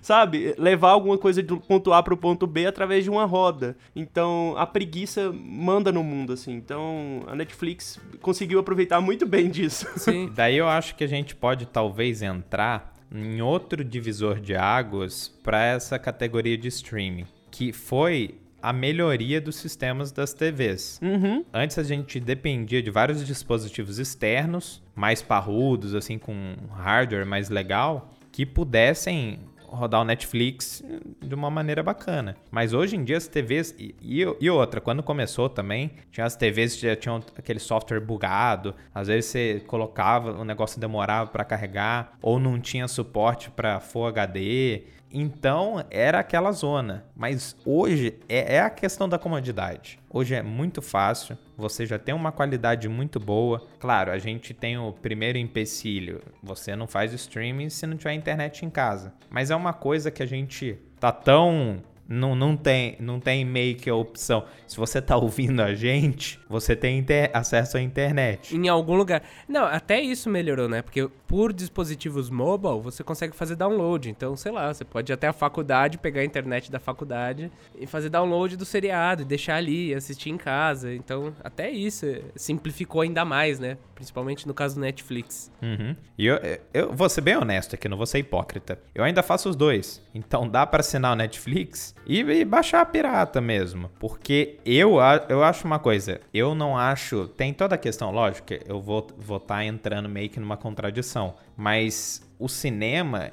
sabe, 0.00 0.54
levar 0.56 0.92
alguma 0.92 1.18
coisa 1.18 1.42
do 1.42 1.60
ponto 1.60 1.92
A 1.92 2.02
pro 2.02 2.16
ponto 2.16 2.46
B 2.46 2.64
através 2.64 3.04
de 3.04 3.10
uma 3.10 3.26
roda. 3.26 3.76
Então, 3.94 4.54
a 4.56 4.66
preguiça 4.66 4.93
preguiça 4.94 5.32
manda 5.32 5.90
no 5.90 6.04
mundo, 6.04 6.32
assim. 6.32 6.52
Então, 6.52 7.24
a 7.26 7.34
Netflix 7.34 8.00
conseguiu 8.20 8.60
aproveitar 8.60 9.00
muito 9.00 9.26
bem 9.26 9.50
disso. 9.50 9.86
Sim. 9.98 10.30
Daí 10.32 10.56
eu 10.56 10.68
acho 10.68 10.94
que 10.94 11.02
a 11.02 11.06
gente 11.08 11.34
pode 11.34 11.66
talvez 11.66 12.22
entrar 12.22 12.94
em 13.12 13.42
outro 13.42 13.82
divisor 13.82 14.38
de 14.38 14.54
águas 14.54 15.28
para 15.42 15.64
essa 15.64 15.98
categoria 15.98 16.56
de 16.56 16.68
streaming, 16.68 17.26
que 17.50 17.72
foi 17.72 18.36
a 18.62 18.72
melhoria 18.72 19.40
dos 19.40 19.56
sistemas 19.56 20.12
das 20.12 20.32
TVs. 20.32 21.00
Uhum. 21.02 21.44
Antes 21.52 21.76
a 21.78 21.82
gente 21.82 22.20
dependia 22.20 22.80
de 22.80 22.90
vários 22.90 23.26
dispositivos 23.26 23.98
externos, 23.98 24.80
mais 24.94 25.20
parrudos, 25.20 25.94
assim, 25.94 26.18
com 26.18 26.54
hardware 26.70 27.26
mais 27.26 27.50
legal, 27.50 28.10
que 28.30 28.46
pudessem 28.46 29.40
rodar 29.74 30.00
o 30.00 30.04
Netflix 30.04 30.82
de 31.20 31.34
uma 31.34 31.50
maneira 31.50 31.82
bacana. 31.82 32.36
Mas 32.50 32.72
hoje 32.72 32.96
em 32.96 33.04
dia 33.04 33.16
as 33.16 33.26
TVs. 33.26 33.74
E, 33.78 33.94
e, 34.40 34.50
outra, 34.50 34.80
quando 34.80 35.02
começou 35.02 35.48
também, 35.48 35.92
tinha 36.10 36.26
as 36.26 36.36
TVs 36.36 36.74
que 36.76 36.86
já 36.86 36.96
tinham 36.96 37.22
aquele 37.36 37.58
software 37.58 38.00
bugado. 38.00 38.74
Às 38.94 39.08
vezes 39.08 39.30
você 39.30 39.62
colocava, 39.66 40.32
o 40.32 40.44
negócio 40.44 40.80
demorava 40.80 41.30
para 41.30 41.44
carregar, 41.44 42.16
ou 42.22 42.38
não 42.38 42.60
tinha 42.60 42.88
suporte 42.88 43.50
para 43.50 43.80
Full 43.80 44.06
HD. 44.06 44.84
Então 45.16 45.84
era 45.92 46.18
aquela 46.18 46.50
zona. 46.50 47.04
Mas 47.14 47.56
hoje 47.64 48.18
é, 48.28 48.56
é, 48.56 48.60
a 48.60 48.68
questão 48.68 49.08
da 49.08 49.16
comodidade. 49.16 50.00
Hoje 50.10 50.34
é 50.34 50.42
muito 50.42 50.82
fácil, 50.82 51.38
você 51.56 51.86
já 51.86 51.98
tem 52.00 52.12
uma 52.12 52.32
qualidade 52.32 52.88
muito 52.88 53.20
boa. 53.20 53.64
Claro, 53.78 54.10
a 54.10 54.18
gente 54.18 54.52
tem 54.52 54.76
o 54.76 54.92
primeiro 54.92 55.38
empecilho: 55.38 56.20
você 56.42 56.74
não 56.74 56.88
faz 56.88 57.12
streaming 57.12 57.70
se 57.70 57.86
não 57.86 57.96
tiver 57.96 58.14
internet 58.14 58.66
em 58.66 58.70
casa. 58.70 59.14
Mas 59.30 59.52
é 59.52 59.56
uma 59.56 59.72
coisa 59.72 60.10
que 60.10 60.22
a 60.22 60.26
gente 60.26 60.76
tá 60.98 61.12
tão 61.12 61.80
não, 62.08 62.34
não, 62.34 62.56
tem, 62.56 62.96
não 63.00 63.18
tem 63.18 63.44
meio 63.44 63.76
que 63.76 63.88
a 63.88 63.94
opção. 63.94 64.44
Se 64.66 64.76
você 64.76 65.00
tá 65.00 65.16
ouvindo 65.16 65.60
a 65.60 65.74
gente, 65.74 66.38
você 66.48 66.76
tem 66.76 66.98
inter... 66.98 67.30
acesso 67.32 67.76
à 67.76 67.80
internet. 67.80 68.54
Em 68.54 68.68
algum 68.68 68.94
lugar. 68.94 69.22
Não, 69.48 69.64
até 69.64 70.00
isso 70.00 70.28
melhorou, 70.28 70.68
né? 70.68 70.82
Porque 70.82 71.08
por 71.26 71.52
dispositivos 71.52 72.30
mobile, 72.30 72.80
você 72.80 73.02
consegue 73.02 73.34
fazer 73.34 73.56
download. 73.56 74.08
Então, 74.10 74.36
sei 74.36 74.52
lá, 74.52 74.72
você 74.72 74.84
pode 74.84 75.10
ir 75.10 75.14
até 75.14 75.28
a 75.28 75.32
faculdade, 75.32 75.98
pegar 75.98 76.20
a 76.20 76.24
internet 76.24 76.70
da 76.70 76.78
faculdade 76.78 77.50
e 77.78 77.86
fazer 77.86 78.10
download 78.10 78.56
do 78.56 78.64
seriado 78.64 79.22
e 79.22 79.24
deixar 79.24 79.56
ali, 79.56 79.94
assistir 79.94 80.30
em 80.30 80.36
casa. 80.36 80.94
Então, 80.94 81.34
até 81.42 81.70
isso 81.70 82.06
simplificou 82.36 83.00
ainda 83.00 83.24
mais, 83.24 83.58
né? 83.58 83.78
Principalmente 83.94 84.46
no 84.46 84.54
caso 84.54 84.74
do 84.74 84.80
Netflix. 84.82 85.50
Uhum. 85.62 85.96
E 86.18 86.26
eu, 86.26 86.38
eu 86.72 86.92
vou 86.92 87.08
ser 87.08 87.22
bem 87.22 87.36
honesto 87.36 87.74
aqui, 87.74 87.88
não 87.88 87.96
vou 87.96 88.06
ser 88.06 88.18
hipócrita. 88.18 88.78
Eu 88.94 89.02
ainda 89.02 89.22
faço 89.22 89.48
os 89.48 89.56
dois. 89.56 90.02
Então, 90.14 90.48
dá 90.48 90.66
para 90.66 90.80
assinar 90.80 91.12
o 91.12 91.16
Netflix 91.16 91.94
e, 92.06 92.20
e, 92.20 92.44
baixar 92.44 92.80
a 92.80 92.84
pirata 92.84 93.40
mesmo. 93.40 93.90
Porque 93.98 94.58
eu, 94.64 94.96
eu 95.28 95.42
acho 95.42 95.66
uma 95.66 95.78
coisa, 95.78 96.20
eu 96.32 96.54
não 96.54 96.76
acho. 96.76 97.28
Tem 97.28 97.52
toda 97.52 97.74
a 97.74 97.78
questão, 97.78 98.10
lógico, 98.10 98.54
eu 98.66 98.80
vou 98.80 99.00
estar 99.00 99.14
vou 99.18 99.40
tá 99.40 99.64
entrando 99.64 100.08
meio 100.08 100.28
que 100.28 100.40
numa 100.40 100.56
contradição. 100.56 101.34
Mas 101.56 102.22
o 102.38 102.48
cinema, 102.48 103.30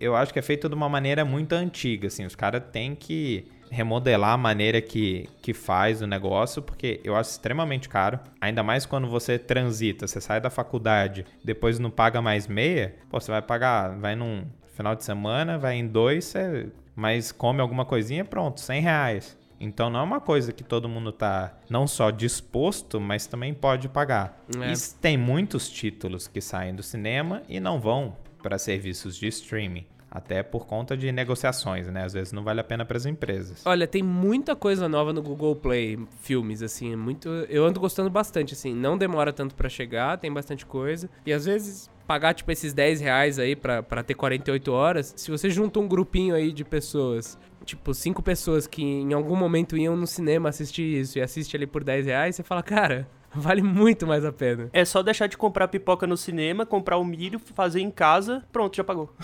eu 0.00 0.16
acho 0.16 0.32
que 0.32 0.38
é 0.38 0.42
feito 0.42 0.68
de 0.68 0.74
uma 0.74 0.88
maneira 0.88 1.24
muito 1.24 1.52
antiga, 1.52 2.08
assim. 2.08 2.24
Os 2.24 2.34
caras 2.34 2.62
têm 2.72 2.94
que 2.94 3.46
remodelar 3.70 4.32
a 4.32 4.36
maneira 4.36 4.80
que, 4.80 5.28
que 5.42 5.52
faz 5.52 6.00
o 6.00 6.06
negócio, 6.06 6.62
porque 6.62 7.00
eu 7.04 7.14
acho 7.16 7.30
extremamente 7.30 7.88
caro. 7.88 8.18
Ainda 8.40 8.62
mais 8.62 8.86
quando 8.86 9.08
você 9.08 9.38
transita, 9.38 10.06
você 10.06 10.20
sai 10.20 10.40
da 10.40 10.50
faculdade, 10.50 11.24
depois 11.44 11.78
não 11.78 11.90
paga 11.90 12.20
mais 12.20 12.46
meia, 12.46 12.94
pô, 13.10 13.20
você 13.20 13.30
vai 13.30 13.42
pagar, 13.42 13.96
vai 13.98 14.16
num 14.16 14.46
final 14.74 14.94
de 14.94 15.04
semana, 15.04 15.58
vai 15.58 15.76
em 15.76 15.86
dois, 15.86 16.24
você 16.24 16.70
mas 16.98 17.30
come 17.30 17.60
alguma 17.60 17.84
coisinha, 17.84 18.24
pronto, 18.24 18.60
100 18.60 18.80
reais. 18.80 19.38
Então 19.60 19.88
não 19.88 20.00
é 20.00 20.02
uma 20.02 20.20
coisa 20.20 20.52
que 20.52 20.64
todo 20.64 20.88
mundo 20.88 21.12
tá 21.12 21.56
não 21.70 21.86
só 21.86 22.10
disposto, 22.10 23.00
mas 23.00 23.24
também 23.24 23.54
pode 23.54 23.88
pagar. 23.88 24.44
É. 24.60 24.72
E 24.72 24.76
tem 25.00 25.16
muitos 25.16 25.70
títulos 25.70 26.26
que 26.26 26.40
saem 26.40 26.74
do 26.74 26.82
cinema 26.82 27.42
e 27.48 27.60
não 27.60 27.78
vão 27.78 28.16
para 28.42 28.58
serviços 28.58 29.16
de 29.16 29.28
streaming. 29.28 29.86
Até 30.10 30.42
por 30.42 30.66
conta 30.66 30.96
de 30.96 31.12
negociações, 31.12 31.86
né? 31.86 32.02
Às 32.04 32.14
vezes 32.14 32.32
não 32.32 32.42
vale 32.42 32.60
a 32.60 32.64
pena 32.64 32.84
para 32.84 32.96
as 32.96 33.06
empresas. 33.06 33.64
Olha, 33.64 33.86
tem 33.86 34.02
muita 34.02 34.56
coisa 34.56 34.88
nova 34.88 35.12
no 35.12 35.22
Google 35.22 35.54
Play, 35.54 36.00
filmes, 36.20 36.62
assim, 36.62 36.96
muito. 36.96 37.28
Eu 37.28 37.64
ando 37.64 37.78
gostando 37.78 38.10
bastante, 38.10 38.54
assim. 38.54 38.74
Não 38.74 38.98
demora 38.98 39.32
tanto 39.32 39.54
para 39.54 39.68
chegar, 39.68 40.18
tem 40.18 40.32
bastante 40.32 40.66
coisa. 40.66 41.08
E 41.26 41.32
às 41.32 41.44
vezes 41.44 41.90
pagar, 42.08 42.32
tipo, 42.32 42.50
esses 42.50 42.72
10 42.72 43.02
reais 43.02 43.38
aí 43.38 43.54
pra, 43.54 43.82
pra 43.82 44.02
ter 44.02 44.14
48 44.14 44.72
horas, 44.72 45.12
se 45.14 45.30
você 45.30 45.50
junta 45.50 45.78
um 45.78 45.86
grupinho 45.86 46.34
aí 46.34 46.50
de 46.50 46.64
pessoas, 46.64 47.38
tipo, 47.66 47.92
cinco 47.92 48.22
pessoas 48.22 48.66
que 48.66 48.82
em 48.82 49.12
algum 49.12 49.36
momento 49.36 49.76
iam 49.76 49.94
no 49.94 50.06
cinema 50.06 50.48
assistir 50.48 50.82
isso 50.82 51.18
e 51.18 51.20
assiste 51.20 51.54
ali 51.54 51.66
por 51.66 51.84
10 51.84 52.06
reais, 52.06 52.34
você 52.34 52.42
fala, 52.42 52.62
cara, 52.62 53.06
Vale 53.30 53.60
muito 53.60 54.06
mais 54.06 54.24
a 54.24 54.32
pena. 54.32 54.70
É 54.72 54.86
só 54.86 55.02
deixar 55.02 55.26
de 55.26 55.36
comprar 55.36 55.68
pipoca 55.68 56.06
no 56.06 56.16
cinema, 56.16 56.64
comprar 56.64 56.96
o 56.96 57.04
milho, 57.04 57.38
fazer 57.38 57.82
em 57.82 57.90
casa, 57.90 58.42
pronto, 58.50 58.74
já 58.74 58.82
pagou. 58.82 59.14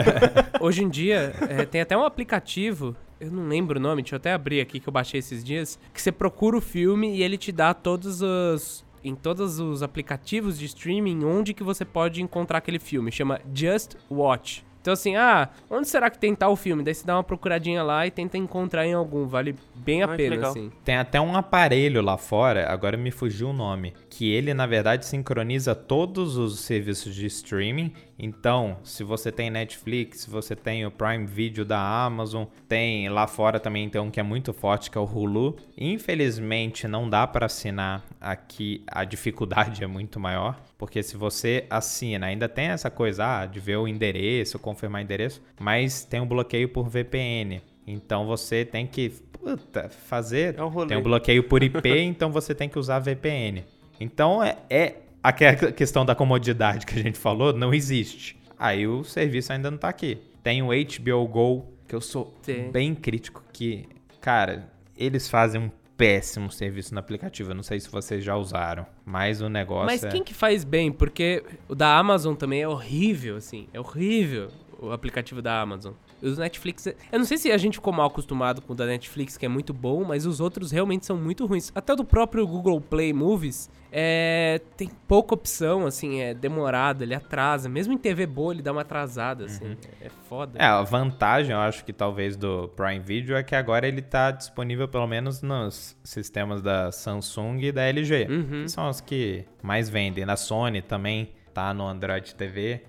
Hoje 0.58 0.82
em 0.82 0.88
dia, 0.88 1.34
é, 1.46 1.66
tem 1.66 1.82
até 1.82 1.94
um 1.94 2.02
aplicativo 2.02 2.96
eu 3.20 3.30
não 3.30 3.46
lembro 3.46 3.78
o 3.78 3.82
nome, 3.82 4.00
deixa 4.00 4.14
eu 4.14 4.16
até 4.16 4.32
abrir 4.32 4.62
aqui 4.62 4.80
que 4.80 4.88
eu 4.88 4.92
baixei 4.92 5.20
esses 5.20 5.44
dias, 5.44 5.78
que 5.92 6.00
você 6.00 6.10
procura 6.10 6.56
o 6.56 6.60
filme 6.60 7.16
e 7.16 7.22
ele 7.22 7.36
te 7.36 7.52
dá 7.52 7.74
todos 7.74 8.22
os 8.22 8.82
em 9.04 9.14
todos 9.14 9.58
os 9.58 9.82
aplicativos 9.82 10.58
de 10.58 10.66
streaming 10.66 11.24
onde 11.24 11.54
que 11.54 11.62
você 11.62 11.84
pode 11.84 12.22
encontrar 12.22 12.58
aquele 12.58 12.78
filme. 12.78 13.10
Chama 13.10 13.40
Just 13.54 13.96
Watch. 14.10 14.64
Então 14.80 14.94
assim, 14.94 15.14
ah, 15.14 15.50
onde 15.68 15.88
será 15.88 16.08
que 16.08 16.18
tem 16.18 16.34
tal 16.34 16.56
filme? 16.56 16.82
Daí 16.82 16.94
você 16.94 17.06
dá 17.06 17.16
uma 17.16 17.22
procuradinha 17.22 17.82
lá 17.82 18.06
e 18.06 18.10
tenta 18.10 18.38
encontrar 18.38 18.86
em 18.86 18.94
algum. 18.94 19.26
Vale 19.26 19.54
bem 19.74 20.02
a 20.02 20.06
ah, 20.06 20.16
pena, 20.16 20.48
assim. 20.48 20.72
Tem 20.84 20.96
até 20.96 21.20
um 21.20 21.36
aparelho 21.36 22.00
lá 22.00 22.16
fora, 22.16 22.70
agora 22.72 22.96
me 22.96 23.10
fugiu 23.10 23.50
o 23.50 23.52
nome, 23.52 23.92
que 24.20 24.30
ele 24.30 24.52
na 24.52 24.66
verdade 24.66 25.06
sincroniza 25.06 25.74
todos 25.74 26.36
os 26.36 26.60
serviços 26.60 27.14
de 27.14 27.24
streaming. 27.24 27.90
Então, 28.18 28.76
se 28.84 29.02
você 29.02 29.32
tem 29.32 29.48
Netflix, 29.48 30.20
se 30.20 30.30
você 30.30 30.54
tem 30.54 30.84
o 30.84 30.90
Prime 30.90 31.24
Video 31.24 31.64
da 31.64 31.80
Amazon, 31.80 32.44
tem 32.68 33.08
lá 33.08 33.26
fora 33.26 33.58
também 33.58 33.88
tem 33.88 33.98
um 33.98 34.10
que 34.10 34.20
é 34.20 34.22
muito 34.22 34.52
forte 34.52 34.90
que 34.90 34.98
é 34.98 35.00
o 35.00 35.04
Hulu. 35.04 35.56
Infelizmente 35.74 36.86
não 36.86 37.08
dá 37.08 37.26
para 37.26 37.46
assinar 37.46 38.04
aqui, 38.20 38.84
a 38.88 39.04
dificuldade 39.04 39.82
é 39.82 39.86
muito 39.86 40.20
maior, 40.20 40.60
porque 40.76 41.02
se 41.02 41.16
você 41.16 41.64
assina, 41.70 42.26
ainda 42.26 42.46
tem 42.46 42.66
essa 42.66 42.90
coisa 42.90 43.24
ah, 43.24 43.46
de 43.46 43.58
ver 43.58 43.78
o 43.78 43.88
endereço, 43.88 44.58
confirmar 44.58 45.00
o 45.00 45.04
endereço, 45.04 45.40
mas 45.58 46.04
tem 46.04 46.20
um 46.20 46.28
bloqueio 46.28 46.68
por 46.68 46.90
VPN. 46.90 47.62
Então 47.86 48.26
você 48.26 48.66
tem 48.66 48.86
que 48.86 49.08
puta, 49.32 49.88
fazer. 49.88 50.58
É 50.58 50.62
um 50.62 50.86
tem 50.86 50.98
um 50.98 51.02
bloqueio 51.02 51.44
por 51.44 51.62
IP, 51.62 51.88
então 52.00 52.30
você 52.30 52.54
tem 52.54 52.68
que 52.68 52.78
usar 52.78 52.98
VPN. 52.98 53.64
Então 54.00 54.42
é, 54.42 54.56
é 54.68 54.96
aquela 55.22 55.70
questão 55.72 56.04
da 56.04 56.14
comodidade 56.14 56.86
que 56.86 56.98
a 56.98 57.02
gente 57.02 57.18
falou, 57.18 57.52
não 57.52 57.72
existe. 57.72 58.40
Aí 58.58 58.86
o 58.86 59.04
serviço 59.04 59.52
ainda 59.52 59.70
não 59.70 59.78
tá 59.78 59.88
aqui. 59.88 60.18
Tem 60.42 60.62
o 60.62 60.68
HBO 60.68 61.28
Go, 61.28 61.66
que 61.86 61.94
eu 61.94 62.00
sou 62.00 62.34
Sim. 62.42 62.70
bem 62.72 62.94
crítico, 62.94 63.44
que, 63.52 63.86
cara, 64.20 64.70
eles 64.96 65.28
fazem 65.28 65.60
um 65.60 65.70
péssimo 65.96 66.50
serviço 66.50 66.94
no 66.94 67.00
aplicativo. 67.00 67.50
Eu 67.50 67.54
não 67.54 67.62
sei 67.62 67.78
se 67.78 67.90
vocês 67.90 68.24
já 68.24 68.34
usaram, 68.34 68.86
mas 69.04 69.42
o 69.42 69.50
negócio 69.50 69.84
Mas 69.84 70.02
é... 70.02 70.08
quem 70.08 70.24
que 70.24 70.32
faz 70.32 70.64
bem? 70.64 70.90
Porque 70.90 71.44
o 71.68 71.74
da 71.74 71.94
Amazon 71.94 72.34
também 72.34 72.62
é 72.62 72.68
horrível, 72.68 73.36
assim. 73.36 73.68
É 73.72 73.78
horrível 73.78 74.48
o 74.78 74.92
aplicativo 74.92 75.42
da 75.42 75.60
Amazon. 75.60 75.92
Os 76.22 76.38
Netflix. 76.38 76.86
Eu 76.86 77.18
não 77.18 77.24
sei 77.24 77.38
se 77.38 77.50
a 77.50 77.58
gente 77.58 77.74
ficou 77.74 77.92
mal 77.92 78.06
acostumado 78.06 78.60
com 78.62 78.72
o 78.72 78.76
da 78.76 78.86
Netflix, 78.86 79.36
que 79.36 79.46
é 79.46 79.48
muito 79.48 79.72
bom, 79.72 80.04
mas 80.04 80.26
os 80.26 80.40
outros 80.40 80.70
realmente 80.70 81.06
são 81.06 81.16
muito 81.16 81.46
ruins. 81.46 81.72
Até 81.74 81.92
o 81.92 81.96
do 81.96 82.04
próprio 82.04 82.46
Google 82.46 82.80
Play 82.80 83.12
Movies 83.12 83.70
é, 83.92 84.60
tem 84.76 84.88
pouca 85.08 85.34
opção, 85.34 85.86
assim, 85.86 86.20
é 86.20 86.32
demorado, 86.32 87.02
ele 87.02 87.14
atrasa. 87.14 87.68
Mesmo 87.68 87.92
em 87.92 87.98
TV 87.98 88.26
boa, 88.26 88.52
ele 88.52 88.62
dá 88.62 88.72
uma 88.72 88.82
atrasada, 88.82 89.46
assim. 89.46 89.64
Uhum. 89.64 89.76
É 90.00 90.08
foda. 90.28 90.58
É, 90.58 90.64
a 90.64 90.82
vantagem, 90.82 91.52
eu 91.52 91.58
acho 91.58 91.84
que 91.84 91.92
talvez 91.92 92.36
do 92.36 92.68
Prime 92.68 93.00
Video 93.00 93.36
é 93.36 93.42
que 93.42 93.54
agora 93.54 93.88
ele 93.88 94.02
tá 94.02 94.30
disponível 94.30 94.86
pelo 94.86 95.06
menos 95.06 95.42
nos 95.42 95.96
sistemas 96.04 96.62
da 96.62 96.92
Samsung 96.92 97.58
e 97.60 97.72
da 97.72 97.82
LG. 97.82 98.26
Uhum. 98.30 98.62
Que 98.62 98.68
são 98.68 98.88
os 98.88 99.00
que 99.00 99.44
mais 99.62 99.88
vendem. 99.88 100.24
Na 100.24 100.36
Sony 100.36 100.82
também 100.82 101.32
tá 101.52 101.74
no 101.74 101.86
Android 101.86 102.34
TV. 102.34 102.82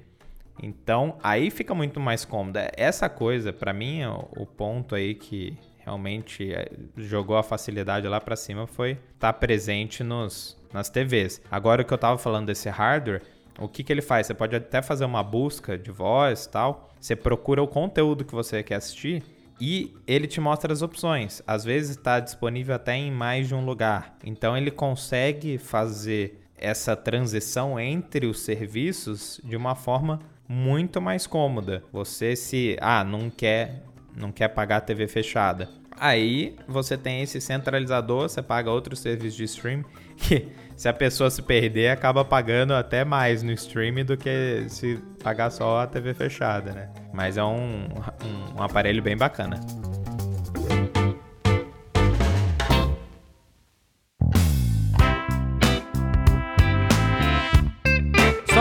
Então, 0.62 1.18
aí 1.24 1.50
fica 1.50 1.74
muito 1.74 2.00
mais 2.00 2.24
cômodo. 2.24 2.60
Essa 2.78 3.10
coisa, 3.10 3.52
para 3.52 3.74
mim, 3.74 4.04
o, 4.06 4.28
o 4.44 4.46
ponto 4.46 4.96
aí 4.96 5.16
que 5.16 5.58
realmente 5.80 6.54
é, 6.54 6.72
jogou 6.96 7.38
a 7.38 7.44
facilidade 7.44 8.08
lá 8.08 8.22
para 8.22 8.36
cima 8.36 8.68
foi 8.68 8.92
estar 8.92 9.34
tá 9.34 9.34
presente 9.34 10.04
nos, 10.04 10.58
nas 10.72 10.90
TVs. 10.90 11.42
Agora 11.50 11.82
o 11.82 11.86
que 11.86 11.94
eu 11.94 11.98
tava 11.98 12.18
falando 12.18 12.48
desse 12.48 12.70
hardware, 12.70 13.22
o 13.60 13.68
que, 13.68 13.84
que 13.84 13.92
ele 13.92 14.02
faz? 14.02 14.28
Você 14.28 14.34
pode 14.34 14.56
até 14.56 14.82
fazer 14.82 15.06
uma 15.06 15.24
busca 15.24 15.78
de 15.78 15.92
voz 15.92 16.48
tal. 16.48 16.90
Você 17.00 17.16
procura 17.16 17.62
o 17.62 17.68
conteúdo 17.68 18.24
que 18.24 18.34
você 18.34 18.64
quer 18.64 18.76
assistir 18.76 19.24
e 19.60 19.96
ele 20.08 20.28
te 20.28 20.40
mostra 20.40 20.72
as 20.72 20.82
opções. 20.82 21.42
Às 21.46 21.64
vezes 21.64 21.92
está 21.92 22.20
disponível 22.20 22.76
até 22.76 22.96
em 22.96 23.12
mais 23.12 23.48
de 23.48 23.56
um 23.56 23.66
lugar. 23.66 24.16
Então 24.24 24.58
ele 24.58 24.72
consegue 24.72 25.58
fazer 25.58 26.40
essa 26.56 26.96
transição 26.96 27.80
entre 27.80 28.28
os 28.28 28.42
serviços 28.42 29.42
de 29.44 29.56
uma 29.56 29.76
forma 29.76 30.20
muito 30.52 31.02
mais 31.02 31.26
cômoda. 31.26 31.82
Você 31.94 32.36
se 32.36 32.76
ah, 32.82 33.06
não 33.06 33.30
quer 33.30 33.84
não 34.14 34.34
quer 34.34 34.50
pagar 34.50 34.78
a 34.78 34.82
TV 34.82 35.08
fechada. 35.08 35.70
Aí 35.98 36.58
você 36.68 36.98
tem 36.98 37.22
esse 37.22 37.40
centralizador, 37.40 38.24
você 38.24 38.42
paga 38.42 38.70
outros 38.70 39.00
serviços 39.00 39.38
de 39.38 39.46
stream 39.46 39.86
que 40.18 40.50
se 40.76 40.90
a 40.90 40.94
pessoa 40.94 41.30
se 41.30 41.42
perder 41.42 41.90
acaba 41.90 42.26
pagando 42.26 42.74
até 42.74 43.06
mais 43.06 43.42
no 43.42 43.52
stream 43.54 44.04
do 44.04 44.18
que 44.18 44.66
se 44.68 44.98
pagar 45.24 45.52
só 45.52 45.82
a 45.82 45.88
TV 45.88 46.14
fechada, 46.14 46.74
né? 46.74 46.90
Mas 47.14 47.38
é 47.38 47.44
um, 47.44 47.86
um, 47.86 48.60
um 48.60 48.62
aparelho 48.62 49.02
bem 49.02 49.16
bacana. 49.16 49.58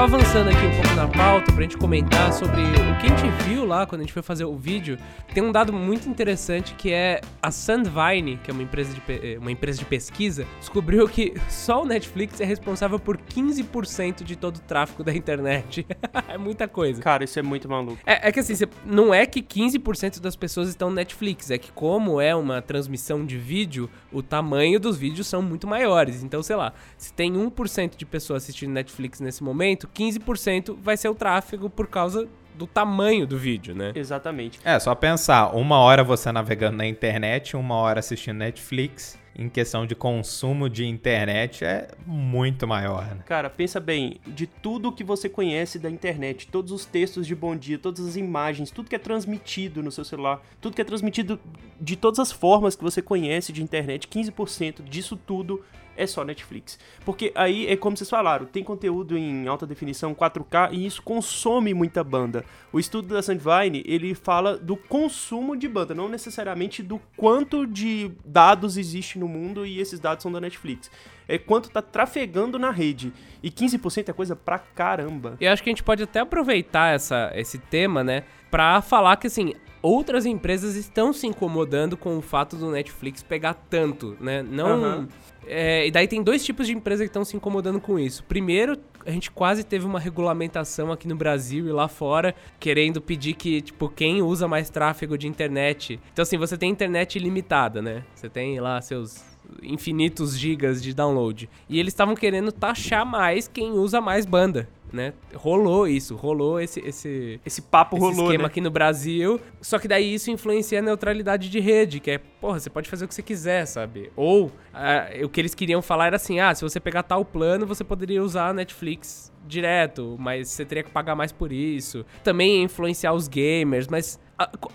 Só 0.00 0.04
avançando 0.04 0.48
aqui 0.48 0.64
um 0.64 0.70
pouco 0.80 0.94
na 0.96 1.06
pauta 1.08 1.52
pra 1.52 1.60
gente 1.60 1.76
comentar 1.76 2.32
sobre 2.32 2.62
o 2.62 2.98
que 2.98 3.06
a 3.06 3.16
gente 3.16 3.44
viu 3.44 3.66
lá 3.66 3.84
quando 3.84 4.00
a 4.00 4.04
gente 4.04 4.14
foi 4.14 4.22
fazer 4.22 4.46
o 4.46 4.56
vídeo, 4.56 4.96
tem 5.34 5.42
um 5.42 5.52
dado 5.52 5.74
muito 5.74 6.08
interessante 6.08 6.74
que 6.74 6.90
é 6.90 7.20
a 7.42 7.50
Sandvine, 7.50 8.38
que 8.42 8.50
é 8.50 8.54
uma 8.54 8.62
empresa 8.62 8.94
de, 8.94 9.02
eh, 9.08 9.36
uma 9.38 9.52
empresa 9.52 9.78
de 9.78 9.84
pesquisa, 9.84 10.46
descobriu 10.58 11.06
que 11.06 11.34
só 11.50 11.82
o 11.82 11.84
Netflix 11.84 12.40
é 12.40 12.46
responsável 12.46 12.98
por 12.98 13.18
15% 13.18 14.24
de 14.24 14.36
todo 14.36 14.56
o 14.56 14.60
tráfego 14.60 15.04
da 15.04 15.12
internet. 15.12 15.86
é 16.26 16.38
muita 16.38 16.66
coisa. 16.66 17.02
Cara, 17.02 17.24
isso 17.24 17.38
é 17.38 17.42
muito 17.42 17.68
maluco. 17.68 17.98
É, 18.06 18.28
é 18.28 18.32
que 18.32 18.40
assim, 18.40 18.54
não 18.86 19.12
é 19.12 19.26
que 19.26 19.42
15% 19.42 20.18
das 20.18 20.34
pessoas 20.34 20.70
estão 20.70 20.88
no 20.88 20.96
Netflix, 20.96 21.50
é 21.50 21.58
que 21.58 21.70
como 21.72 22.22
é 22.22 22.34
uma 22.34 22.62
transmissão 22.62 23.26
de 23.26 23.36
vídeo, 23.36 23.90
o 24.10 24.22
tamanho 24.22 24.80
dos 24.80 24.96
vídeos 24.96 25.26
são 25.26 25.42
muito 25.42 25.66
maiores. 25.66 26.22
Então, 26.22 26.42
sei 26.42 26.56
lá, 26.56 26.72
se 26.96 27.12
tem 27.12 27.34
1% 27.34 27.98
de 27.98 28.06
pessoas 28.06 28.44
assistindo 28.44 28.70
Netflix 28.70 29.20
nesse 29.20 29.44
momento, 29.44 29.89
15% 29.94 30.76
vai 30.80 30.96
ser 30.96 31.08
o 31.08 31.14
tráfego 31.14 31.68
por 31.68 31.86
causa 31.86 32.28
do 32.54 32.66
tamanho 32.66 33.26
do 33.26 33.38
vídeo, 33.38 33.74
né? 33.74 33.92
Exatamente. 33.94 34.60
É, 34.64 34.78
só 34.78 34.94
pensar, 34.94 35.56
uma 35.56 35.78
hora 35.78 36.04
você 36.04 36.30
navegando 36.30 36.76
na 36.76 36.86
internet, 36.86 37.56
uma 37.56 37.76
hora 37.76 38.00
assistindo 38.00 38.36
Netflix, 38.36 39.18
em 39.34 39.48
questão 39.48 39.86
de 39.86 39.94
consumo 39.94 40.68
de 40.68 40.84
internet 40.84 41.64
é 41.64 41.88
muito 42.06 42.66
maior. 42.66 43.06
Né? 43.06 43.22
Cara, 43.24 43.48
pensa 43.48 43.80
bem, 43.80 44.20
de 44.26 44.46
tudo 44.46 44.92
que 44.92 45.02
você 45.02 45.28
conhece 45.28 45.78
da 45.78 45.88
internet, 45.88 46.48
todos 46.48 46.72
os 46.72 46.84
textos 46.84 47.26
de 47.26 47.34
bom 47.34 47.56
dia, 47.56 47.78
todas 47.78 48.06
as 48.06 48.16
imagens, 48.16 48.70
tudo 48.70 48.90
que 48.90 48.96
é 48.96 48.98
transmitido 48.98 49.82
no 49.82 49.90
seu 49.90 50.04
celular, 50.04 50.42
tudo 50.60 50.74
que 50.74 50.82
é 50.82 50.84
transmitido 50.84 51.40
de 51.80 51.96
todas 51.96 52.18
as 52.18 52.30
formas 52.30 52.76
que 52.76 52.82
você 52.82 53.00
conhece 53.00 53.52
de 53.52 53.62
internet, 53.62 54.06
15% 54.06 54.82
disso 54.82 55.16
tudo 55.16 55.64
é 56.00 56.06
só 56.06 56.24
Netflix. 56.24 56.78
Porque 57.04 57.30
aí 57.34 57.66
é 57.66 57.76
como 57.76 57.96
vocês 57.96 58.08
falaram, 58.08 58.46
tem 58.46 58.64
conteúdo 58.64 59.18
em 59.18 59.46
alta 59.46 59.66
definição 59.66 60.14
4K 60.14 60.70
e 60.72 60.86
isso 60.86 61.02
consome 61.02 61.74
muita 61.74 62.02
banda. 62.02 62.44
O 62.72 62.80
estudo 62.80 63.14
da 63.14 63.22
Sandvine, 63.22 63.82
ele 63.86 64.14
fala 64.14 64.56
do 64.56 64.76
consumo 64.76 65.54
de 65.54 65.68
banda, 65.68 65.94
não 65.94 66.08
necessariamente 66.08 66.82
do 66.82 67.00
quanto 67.16 67.66
de 67.66 68.10
dados 68.24 68.78
existe 68.78 69.18
no 69.18 69.28
mundo 69.28 69.66
e 69.66 69.78
esses 69.78 70.00
dados 70.00 70.22
são 70.22 70.32
da 70.32 70.40
Netflix. 70.40 70.90
É 71.28 71.36
quanto 71.36 71.70
tá 71.70 71.82
trafegando 71.82 72.58
na 72.58 72.70
rede. 72.70 73.12
E 73.42 73.50
15% 73.50 74.08
é 74.08 74.12
coisa 74.12 74.34
pra 74.34 74.58
caramba. 74.58 75.36
Eu 75.40 75.52
acho 75.52 75.62
que 75.62 75.68
a 75.68 75.72
gente 75.72 75.84
pode 75.84 76.02
até 76.02 76.20
aproveitar 76.20 76.94
essa, 76.94 77.30
esse 77.34 77.58
tema, 77.58 78.02
né, 78.02 78.24
pra 78.50 78.80
falar 78.80 79.16
que 79.16 79.26
assim, 79.26 79.52
outras 79.82 80.26
empresas 80.26 80.76
estão 80.76 81.12
se 81.12 81.26
incomodando 81.26 81.96
com 81.96 82.18
o 82.18 82.20
fato 82.20 82.56
do 82.56 82.70
Netflix 82.70 83.22
pegar 83.22 83.54
tanto, 83.54 84.16
né? 84.20 84.42
Não. 84.42 85.00
Uhum. 85.00 85.08
É, 85.46 85.86
e 85.86 85.90
daí 85.90 86.06
tem 86.06 86.22
dois 86.22 86.44
tipos 86.44 86.66
de 86.66 86.74
empresas 86.74 87.04
que 87.04 87.10
estão 87.10 87.24
se 87.24 87.36
incomodando 87.36 87.80
com 87.80 87.98
isso. 87.98 88.22
Primeiro, 88.24 88.78
a 89.04 89.10
gente 89.10 89.30
quase 89.30 89.64
teve 89.64 89.86
uma 89.86 89.98
regulamentação 89.98 90.92
aqui 90.92 91.08
no 91.08 91.16
Brasil 91.16 91.66
e 91.66 91.72
lá 91.72 91.88
fora, 91.88 92.34
querendo 92.58 93.00
pedir 93.00 93.34
que, 93.34 93.60
tipo, 93.60 93.88
quem 93.88 94.22
usa 94.22 94.46
mais 94.46 94.70
tráfego 94.70 95.16
de 95.16 95.26
internet. 95.26 95.98
Então, 96.12 96.22
assim, 96.22 96.36
você 96.36 96.56
tem 96.56 96.70
internet 96.70 97.16
ilimitada, 97.16 97.80
né? 97.80 98.04
Você 98.14 98.28
tem 98.28 98.60
lá 98.60 98.80
seus 98.80 99.24
infinitos 99.62 100.38
gigas 100.38 100.82
de 100.82 100.94
download. 100.94 101.48
E 101.68 101.80
eles 101.80 101.92
estavam 101.92 102.14
querendo 102.14 102.52
taxar 102.52 103.04
mais 103.04 103.48
quem 103.48 103.72
usa 103.72 104.00
mais 104.00 104.26
banda 104.26 104.68
né? 104.92 105.12
Rolou 105.34 105.86
isso, 105.86 106.16
rolou 106.16 106.60
esse 106.60 106.80
esse 106.80 107.40
esse 107.44 107.62
papo 107.62 107.96
esse 107.96 108.04
rolou, 108.04 108.26
esquema 108.26 108.44
né? 108.44 108.48
aqui 108.48 108.60
no 108.60 108.70
Brasil. 108.70 109.40
Só 109.60 109.78
que 109.78 109.88
daí 109.88 110.14
isso 110.14 110.30
influencia 110.30 110.78
a 110.78 110.82
neutralidade 110.82 111.48
de 111.48 111.60
rede, 111.60 112.00
que 112.00 112.10
é, 112.10 112.18
porra, 112.18 112.58
você 112.60 112.70
pode 112.70 112.88
fazer 112.88 113.04
o 113.04 113.08
que 113.08 113.14
você 113.14 113.22
quiser, 113.22 113.66
sabe? 113.66 114.10
Ou 114.16 114.50
ah, 114.72 115.08
o 115.24 115.28
que 115.28 115.40
eles 115.40 115.54
queriam 115.54 115.82
falar 115.82 116.06
era 116.06 116.16
assim: 116.16 116.40
"Ah, 116.40 116.54
se 116.54 116.62
você 116.62 116.80
pegar 116.80 117.02
tal 117.02 117.24
plano, 117.24 117.66
você 117.66 117.84
poderia 117.84 118.22
usar 118.22 118.48
a 118.48 118.52
Netflix 118.54 119.32
direto, 119.46 120.16
mas 120.18 120.48
você 120.48 120.64
teria 120.64 120.82
que 120.82 120.90
pagar 120.90 121.14
mais 121.14 121.32
por 121.32 121.52
isso". 121.52 122.04
Também 122.22 122.62
influenciar 122.62 123.12
os 123.12 123.28
gamers, 123.28 123.88
mas 123.88 124.18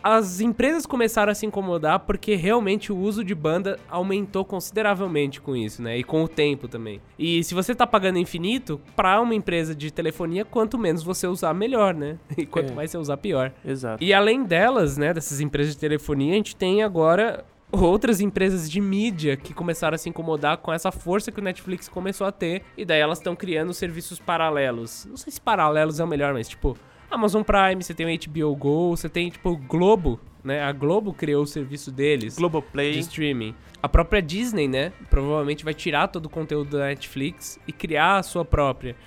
as 0.04 0.39
empresas 0.41 0.86
começaram 0.86 1.32
a 1.32 1.36
se 1.36 1.45
incomodar 1.45 1.99
porque 2.01 2.36
realmente 2.36 2.91
o 2.91 2.97
uso 2.97 3.23
de 3.23 3.34
banda 3.34 3.80
aumentou 3.89 4.45
consideravelmente 4.45 5.41
com 5.41 5.56
isso, 5.56 5.82
né? 5.82 5.97
E 5.97 6.04
com 6.04 6.23
o 6.23 6.28
tempo 6.28 6.67
também. 6.67 7.01
E 7.17 7.43
se 7.43 7.54
você 7.54 7.73
tá 7.73 7.88
pagando 7.88 8.19
infinito, 8.19 8.80
para 8.95 9.19
uma 9.19 9.34
empresa 9.34 9.73
de 9.73 9.91
telefonia, 9.91 10.45
quanto 10.45 10.78
menos 10.78 11.04
você 11.04 11.28
usar, 11.28 11.54
melhor, 11.54 11.93
né? 11.93 12.17
E 12.38 12.45
quanto 12.45 12.73
é. 12.73 12.75
mais 12.75 12.91
você 12.91 12.97
usar, 12.97 13.17
pior. 13.17 13.51
Exato. 13.63 14.04
E 14.04 14.13
além 14.13 14.43
delas, 14.43 14.97
né, 14.97 15.13
dessas 15.13 15.39
empresas 15.39 15.73
de 15.73 15.80
telefonia, 15.80 16.34
a 16.34 16.36
gente 16.36 16.56
tem 16.56 16.84
agora 16.84 17.45
outras 17.71 18.21
empresas 18.21 18.69
de 18.69 18.80
mídia 18.80 19.36
que 19.36 19.54
começaram 19.54 19.95
a 19.95 19.97
se 19.97 20.10
incomodar 20.10 20.58
com 20.58 20.71
essa 20.71 20.91
força 20.91 21.32
que 21.32 21.39
o 21.39 21.43
Netflix 21.43 21.88
começou 21.88 22.28
a 22.28 22.32
ter. 22.32 22.62
E 22.78 22.86
daí 22.86 22.99
elas 22.99 23.17
estão 23.17 23.36
criando 23.36 23.73
serviços 23.73 24.19
paralelos. 24.19 25.06
Não 25.10 25.17
sei 25.17 25.32
se 25.32 25.41
paralelos 25.41 25.99
é 25.99 26.04
o 26.04 26.08
melhor, 26.08 26.34
mas 26.34 26.47
tipo 26.47 26.78
Amazon 27.15 27.43
Prime, 27.43 27.82
você 27.82 27.93
tem 27.93 28.06
o 28.06 28.19
HBO 28.19 28.56
Go, 28.58 28.89
você 28.89 29.08
tem, 29.08 29.30
tipo, 29.30 29.51
o 29.51 29.58
Globo, 29.58 30.19
né? 30.43 30.62
A 30.62 30.71
Globo 30.73 31.13
criou 31.13 31.43
o 31.43 31.47
serviço 31.47 31.89
deles. 31.89 32.38
Globoplay. 32.38 32.91
De 32.91 32.99
streaming. 32.99 33.56
A 33.82 33.88
própria 33.88 34.21
Disney, 34.21 34.67
né? 34.67 34.91
Provavelmente 35.10 35.63
vai 35.63 35.73
tirar 35.73 36.10
todo 36.10 36.25
o 36.25 36.30
conteúdo 36.30 36.78
da 36.78 36.88
Netflix 36.88 37.58
e 37.65 37.71
criar 37.71 38.17
a 38.17 38.23
sua 38.23 38.43
própria. 38.43 38.97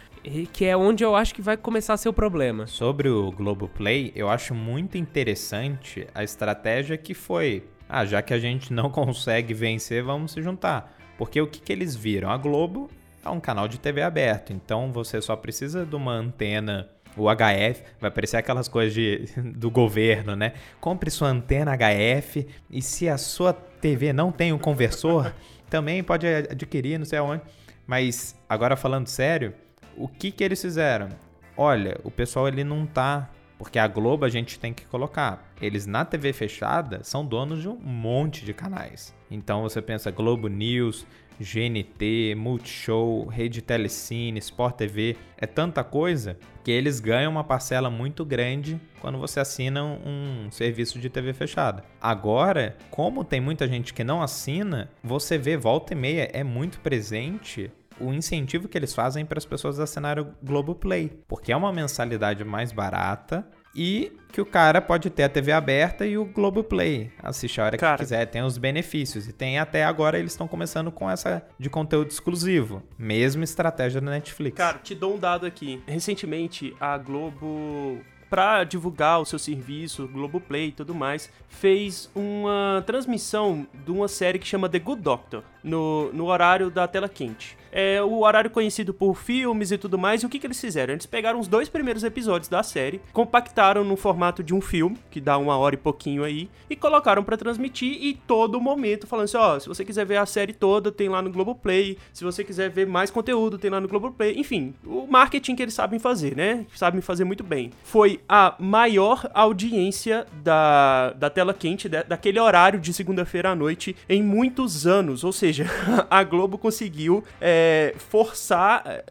Que 0.52 0.64
é 0.64 0.76
onde 0.76 1.04
eu 1.04 1.14
acho 1.14 1.34
que 1.34 1.42
vai 1.42 1.56
começar 1.56 1.94
a 1.94 1.96
ser 1.96 2.08
o 2.08 2.12
problema. 2.12 2.66
Sobre 2.66 3.10
o 3.10 3.30
Globoplay, 3.30 4.10
eu 4.16 4.28
acho 4.28 4.54
muito 4.54 4.96
interessante 4.96 6.06
a 6.14 6.24
estratégia 6.24 6.96
que 6.96 7.12
foi. 7.12 7.64
Ah, 7.88 8.06
já 8.06 8.22
que 8.22 8.32
a 8.32 8.38
gente 8.38 8.72
não 8.74 8.90
consegue 8.90 9.52
vencer, 9.52 10.02
vamos 10.02 10.32
se 10.32 10.42
juntar. 10.42 10.96
Porque 11.18 11.40
o 11.40 11.46
que, 11.46 11.60
que 11.60 11.72
eles 11.72 11.94
viram? 11.94 12.30
A 12.30 12.38
Globo 12.38 12.90
é 13.24 13.28
um 13.28 13.40
canal 13.40 13.68
de 13.68 13.78
TV 13.78 14.02
aberto, 14.02 14.52
então 14.52 14.92
você 14.92 15.20
só 15.20 15.36
precisa 15.36 15.84
de 15.84 15.94
uma 15.94 16.12
antena 16.12 16.88
o 17.16 17.26
HF, 17.28 17.82
vai 18.00 18.10
parecer 18.10 18.36
aquelas 18.36 18.68
coisas 18.68 18.94
de, 18.94 19.26
do 19.54 19.70
governo, 19.70 20.36
né? 20.36 20.52
Compre 20.80 21.10
sua 21.10 21.28
antena 21.28 21.76
HF 21.76 22.46
e 22.70 22.82
se 22.82 23.08
a 23.08 23.18
sua 23.18 23.52
TV 23.52 24.12
não 24.12 24.30
tem 24.30 24.52
um 24.52 24.58
conversor, 24.58 25.32
também 25.68 26.02
pode 26.02 26.26
adquirir, 26.26 26.98
não 26.98 27.06
sei 27.06 27.18
aonde. 27.18 27.42
Mas 27.86 28.36
agora 28.48 28.76
falando 28.76 29.06
sério, 29.06 29.54
o 29.96 30.06
que 30.06 30.30
que 30.30 30.44
eles 30.44 30.60
fizeram? 30.60 31.08
Olha, 31.56 31.98
o 32.04 32.10
pessoal 32.10 32.46
ele 32.46 32.62
não 32.62 32.86
tá 32.86 33.30
Porque 33.58 33.78
a 33.78 33.88
Globo 33.88 34.24
a 34.24 34.28
gente 34.28 34.60
tem 34.60 34.72
que 34.72 34.86
colocar. 34.86 35.52
Eles 35.60 35.84
na 35.84 36.04
TV 36.04 36.32
fechada 36.32 37.00
são 37.02 37.26
donos 37.26 37.60
de 37.60 37.68
um 37.68 37.74
monte 37.74 38.44
de 38.44 38.54
canais. 38.54 39.12
Então 39.28 39.62
você 39.62 39.82
pensa 39.82 40.12
Globo 40.12 40.46
News, 40.46 41.04
GNT, 41.40 42.34
Multishow, 42.36 43.26
Rede 43.26 43.62
Telecine, 43.62 44.38
Sport 44.38 44.76
TV, 44.76 45.16
é 45.36 45.46
tanta 45.46 45.84
coisa 45.84 46.38
que 46.64 46.70
eles 46.70 47.00
ganham 47.00 47.32
uma 47.32 47.44
parcela 47.44 47.88
muito 47.88 48.24
grande 48.24 48.80
quando 49.00 49.18
você 49.18 49.40
assina 49.40 49.82
um 49.84 50.50
serviço 50.50 50.98
de 50.98 51.08
TV 51.08 51.32
fechada. 51.32 51.84
Agora, 52.00 52.76
como 52.90 53.24
tem 53.24 53.40
muita 53.40 53.66
gente 53.66 53.94
que 53.94 54.04
não 54.04 54.20
assina, 54.20 54.90
você 55.02 55.38
vê 55.38 55.56
volta 55.56 55.92
e 55.92 55.96
meia 55.96 56.30
é 56.32 56.42
muito 56.42 56.80
presente 56.80 57.70
o 58.00 58.12
incentivo 58.12 58.68
que 58.68 58.78
eles 58.78 58.94
fazem 58.94 59.24
para 59.24 59.38
as 59.38 59.44
pessoas 59.44 59.80
assinarem 59.80 60.24
o 60.24 60.34
Globoplay, 60.42 61.10
porque 61.26 61.52
é 61.52 61.56
uma 61.56 61.72
mensalidade 61.72 62.44
mais 62.44 62.72
barata 62.72 63.46
e 63.74 64.12
que 64.32 64.40
o 64.40 64.46
cara 64.46 64.80
pode 64.80 65.10
ter 65.10 65.24
a 65.24 65.28
TV 65.28 65.52
aberta 65.52 66.06
e 66.06 66.18
o 66.18 66.24
Globoplay. 66.24 67.10
Assistir 67.22 67.60
a 67.60 67.64
hora 67.64 67.78
cara. 67.78 67.96
que 67.96 68.02
quiser, 68.02 68.26
tem 68.26 68.42
os 68.42 68.58
benefícios. 68.58 69.28
E 69.28 69.32
tem 69.32 69.58
até 69.58 69.84
agora 69.84 70.18
eles 70.18 70.32
estão 70.32 70.46
começando 70.46 70.90
com 70.92 71.10
essa 71.10 71.42
de 71.58 71.70
conteúdo 71.70 72.10
exclusivo. 72.10 72.82
Mesma 72.98 73.44
estratégia 73.44 74.00
da 74.00 74.10
Netflix. 74.10 74.56
Cara, 74.56 74.78
te 74.78 74.94
dou 74.94 75.14
um 75.14 75.18
dado 75.18 75.46
aqui. 75.46 75.82
Recentemente, 75.86 76.74
a 76.80 76.98
Globo 76.98 78.00
para 78.28 78.64
divulgar 78.64 79.20
o 79.20 79.24
seu 79.24 79.38
serviço, 79.38 80.06
Globoplay 80.08 80.68
e 80.68 80.72
tudo 80.72 80.94
mais, 80.94 81.30
fez 81.48 82.10
uma 82.14 82.82
transmissão 82.86 83.66
de 83.84 83.90
uma 83.90 84.06
série 84.06 84.38
que 84.38 84.46
chama 84.46 84.68
The 84.68 84.78
Good 84.78 85.02
Doctor, 85.02 85.42
no, 85.68 86.12
no 86.12 86.26
horário 86.26 86.70
da 86.70 86.88
tela 86.88 87.08
quente 87.08 87.58
é, 87.72 88.02
o 88.02 88.20
horário 88.20 88.50
conhecido 88.50 88.92
por 88.92 89.14
filmes 89.14 89.70
e 89.70 89.78
tudo 89.78 89.98
mais. 89.98 90.22
E 90.22 90.26
o 90.26 90.28
que, 90.28 90.38
que 90.38 90.46
eles 90.46 90.60
fizeram? 90.60 90.92
Eles 90.92 91.06
pegaram 91.06 91.38
os 91.38 91.48
dois 91.48 91.68
primeiros 91.68 92.04
episódios 92.04 92.48
da 92.48 92.62
série, 92.62 93.00
compactaram 93.12 93.84
no 93.84 93.96
formato 93.96 94.42
de 94.42 94.54
um 94.54 94.60
filme, 94.60 94.96
que 95.10 95.20
dá 95.20 95.38
uma 95.38 95.56
hora 95.56 95.74
e 95.74 95.78
pouquinho 95.78 96.24
aí, 96.24 96.48
e 96.68 96.76
colocaram 96.76 97.22
para 97.22 97.36
transmitir 97.36 97.98
e 98.00 98.14
todo 98.14 98.60
momento 98.60 99.06
falando 99.06 99.24
assim: 99.24 99.36
ó, 99.36 99.58
se 99.58 99.68
você 99.68 99.84
quiser 99.84 100.04
ver 100.04 100.16
a 100.16 100.26
série 100.26 100.52
toda, 100.52 100.90
tem 100.90 101.08
lá 101.08 101.22
no 101.22 101.30
Globoplay. 101.30 101.98
Se 102.12 102.24
você 102.24 102.42
quiser 102.44 102.70
ver 102.70 102.86
mais 102.86 103.10
conteúdo, 103.10 103.58
tem 103.58 103.70
lá 103.70 103.80
no 103.80 103.88
Globoplay. 103.88 104.38
Enfim, 104.38 104.74
o 104.84 105.06
marketing 105.06 105.54
que 105.54 105.62
eles 105.62 105.74
sabem 105.74 105.98
fazer, 105.98 106.36
né? 106.36 106.66
Sabem 106.74 107.00
fazer 107.00 107.24
muito 107.24 107.44
bem. 107.44 107.70
Foi 107.84 108.20
a 108.28 108.54
maior 108.58 109.28
audiência 109.34 110.26
da, 110.42 111.12
da 111.12 111.30
tela 111.30 111.54
quente, 111.54 111.88
da, 111.88 112.02
daquele 112.02 112.40
horário 112.40 112.80
de 112.80 112.92
segunda-feira 112.92 113.50
à 113.50 113.54
noite, 113.54 113.94
em 114.08 114.22
muitos 114.22 114.86
anos. 114.86 115.24
Ou 115.24 115.32
seja, 115.32 115.57
a 116.10 116.24
Globo 116.24 116.58
conseguiu. 116.58 117.24
É, 117.40 117.94
forçar, 117.98 118.82
é, 118.86 119.04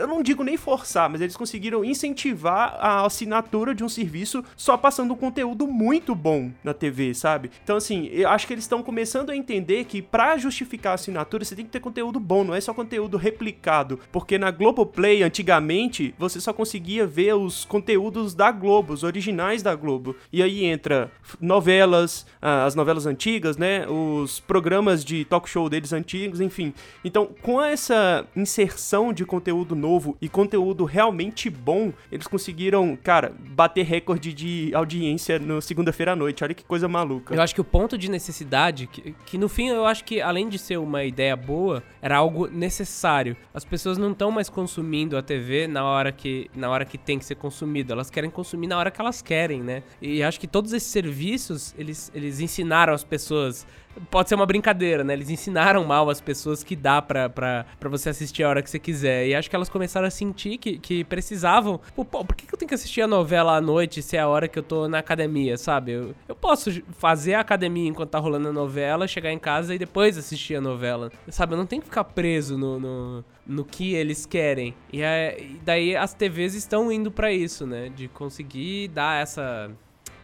eu 0.00 0.06
não 0.06 0.22
digo 0.22 0.42
nem 0.42 0.56
forçar, 0.56 1.08
mas 1.08 1.20
eles 1.20 1.36
conseguiram 1.36 1.84
incentivar 1.84 2.76
a 2.80 3.06
assinatura 3.06 3.74
de 3.74 3.84
um 3.84 3.88
serviço 3.88 4.44
só 4.56 4.76
passando 4.76 5.14
um 5.14 5.16
conteúdo 5.16 5.66
muito 5.66 6.14
bom 6.14 6.50
na 6.62 6.74
TV, 6.74 7.14
sabe? 7.14 7.50
Então, 7.62 7.76
assim, 7.76 8.06
eu 8.12 8.28
acho 8.28 8.46
que 8.46 8.52
eles 8.52 8.64
estão 8.64 8.82
começando 8.82 9.30
a 9.30 9.36
entender 9.36 9.84
que 9.84 10.02
para 10.02 10.36
justificar 10.36 10.92
a 10.92 10.94
assinatura 10.94 11.44
você 11.44 11.56
tem 11.56 11.64
que 11.64 11.70
ter 11.70 11.80
conteúdo 11.80 12.20
bom, 12.20 12.44
não 12.44 12.54
é 12.54 12.60
só 12.60 12.74
conteúdo 12.74 13.16
replicado. 13.16 13.98
Porque 14.12 14.38
na 14.38 14.50
Globoplay, 14.50 15.22
antigamente, 15.22 16.14
você 16.18 16.40
só 16.40 16.52
conseguia 16.52 17.06
ver 17.06 17.34
os 17.34 17.64
conteúdos 17.64 18.34
da 18.34 18.50
Globo, 18.50 18.92
os 18.92 19.02
originais 19.02 19.62
da 19.62 19.74
Globo. 19.74 20.16
E 20.32 20.42
aí 20.42 20.64
entra 20.64 21.10
novelas, 21.40 22.26
ah, 22.40 22.64
as 22.64 22.74
novelas 22.74 23.06
antigas, 23.06 23.56
né? 23.56 23.86
Os 23.88 24.40
programas 24.40 25.04
de 25.04 25.24
talk 25.24 25.48
show 25.48 25.68
deles 25.68 25.79
antigos, 25.92 26.40
enfim. 26.40 26.72
Então, 27.04 27.28
com 27.42 27.60
essa 27.60 27.90
essa 27.90 28.26
inserção 28.36 29.12
de 29.12 29.24
conteúdo 29.24 29.74
novo 29.74 30.16
e 30.20 30.28
conteúdo 30.28 30.84
realmente 30.84 31.50
bom, 31.50 31.92
eles 32.10 32.26
conseguiram, 32.26 32.96
cara, 32.96 33.32
bater 33.50 33.84
recorde 33.84 34.32
de 34.32 34.70
audiência 34.74 35.38
no 35.38 35.60
segunda-feira 35.60 36.12
à 36.12 36.16
noite. 36.16 36.44
Olha 36.44 36.54
que 36.54 36.64
coisa 36.64 36.88
maluca. 36.88 37.34
Eu 37.34 37.42
acho 37.42 37.54
que 37.54 37.60
o 37.60 37.64
ponto 37.64 37.98
de 37.98 38.10
necessidade, 38.10 38.86
que, 38.86 39.14
que 39.26 39.36
no 39.36 39.48
fim 39.48 39.68
eu 39.68 39.84
acho 39.86 40.04
que 40.04 40.20
além 40.20 40.48
de 40.48 40.58
ser 40.58 40.78
uma 40.78 41.04
ideia 41.04 41.36
boa, 41.36 41.82
era 42.00 42.16
algo 42.16 42.46
necessário. 42.46 43.36
As 43.52 43.64
pessoas 43.64 43.98
não 43.98 44.12
estão 44.12 44.30
mais 44.30 44.48
consumindo 44.48 45.16
a 45.16 45.22
TV 45.22 45.66
na 45.66 45.84
hora 45.84 46.12
que 46.12 46.50
na 46.54 46.70
hora 46.70 46.84
que 46.84 46.96
tem 46.96 47.18
que 47.18 47.24
ser 47.24 47.34
consumido, 47.34 47.92
elas 47.92 48.10
querem 48.10 48.30
consumir 48.30 48.66
na 48.66 48.78
hora 48.78 48.90
que 48.90 49.00
elas 49.00 49.20
querem, 49.20 49.62
né? 49.62 49.82
E 50.00 50.22
acho 50.22 50.38
que 50.38 50.46
todos 50.46 50.72
esses 50.72 50.90
serviços, 50.90 51.74
eles, 51.76 52.10
eles 52.14 52.40
ensinaram 52.40 52.92
as 52.92 53.04
pessoas 53.04 53.66
pode 54.10 54.28
ser 54.28 54.34
uma 54.34 54.46
brincadeira, 54.46 55.02
né? 55.02 55.12
Eles 55.12 55.30
ensinaram 55.30 55.84
mal 55.84 56.08
as 56.08 56.20
pessoas 56.20 56.62
que 56.62 56.76
dá 56.76 57.02
pra, 57.02 57.28
pra, 57.28 57.66
pra 57.78 57.88
você 57.88 58.08
assistir 58.10 58.42
a 58.42 58.48
hora 58.48 58.62
que 58.62 58.70
você 58.70 58.78
quiser. 58.78 59.26
E 59.26 59.34
acho 59.34 59.50
que 59.50 59.56
elas 59.56 59.68
começaram 59.68 60.06
a 60.06 60.10
sentir 60.10 60.58
que, 60.58 60.78
que 60.78 61.04
precisavam. 61.04 61.80
Pô, 61.94 62.04
por 62.04 62.34
que, 62.34 62.46
que 62.46 62.54
eu 62.54 62.58
tenho 62.58 62.68
que 62.68 62.74
assistir 62.74 63.02
a 63.02 63.06
novela 63.06 63.56
à 63.56 63.60
noite 63.60 64.02
se 64.02 64.16
é 64.16 64.20
a 64.20 64.28
hora 64.28 64.48
que 64.48 64.58
eu 64.58 64.62
tô 64.62 64.88
na 64.88 64.98
academia, 64.98 65.56
sabe? 65.56 65.92
Eu, 65.92 66.14
eu 66.28 66.34
posso 66.34 66.70
fazer 66.98 67.34
a 67.34 67.40
academia 67.40 67.88
enquanto 67.88 68.10
tá 68.10 68.18
rolando 68.18 68.48
a 68.48 68.52
novela, 68.52 69.08
chegar 69.08 69.32
em 69.32 69.38
casa 69.38 69.74
e 69.74 69.78
depois 69.78 70.16
assistir 70.16 70.56
a 70.56 70.60
novela. 70.60 71.10
Sabe? 71.28 71.54
Eu 71.54 71.58
não 71.58 71.66
tenho 71.66 71.82
que 71.82 71.88
ficar 71.88 72.04
preso 72.04 72.56
no, 72.56 72.78
no, 72.78 73.24
no 73.46 73.64
que 73.64 73.94
eles 73.94 74.24
querem. 74.24 74.74
E, 74.92 75.02
é, 75.02 75.46
daí 75.64 75.96
as 75.96 76.14
TVs 76.14 76.54
estão 76.54 76.90
indo 76.90 77.10
para 77.10 77.32
isso, 77.32 77.66
né? 77.66 77.88
De 77.88 78.08
conseguir 78.08 78.88
dar 78.88 79.20
essa. 79.20 79.70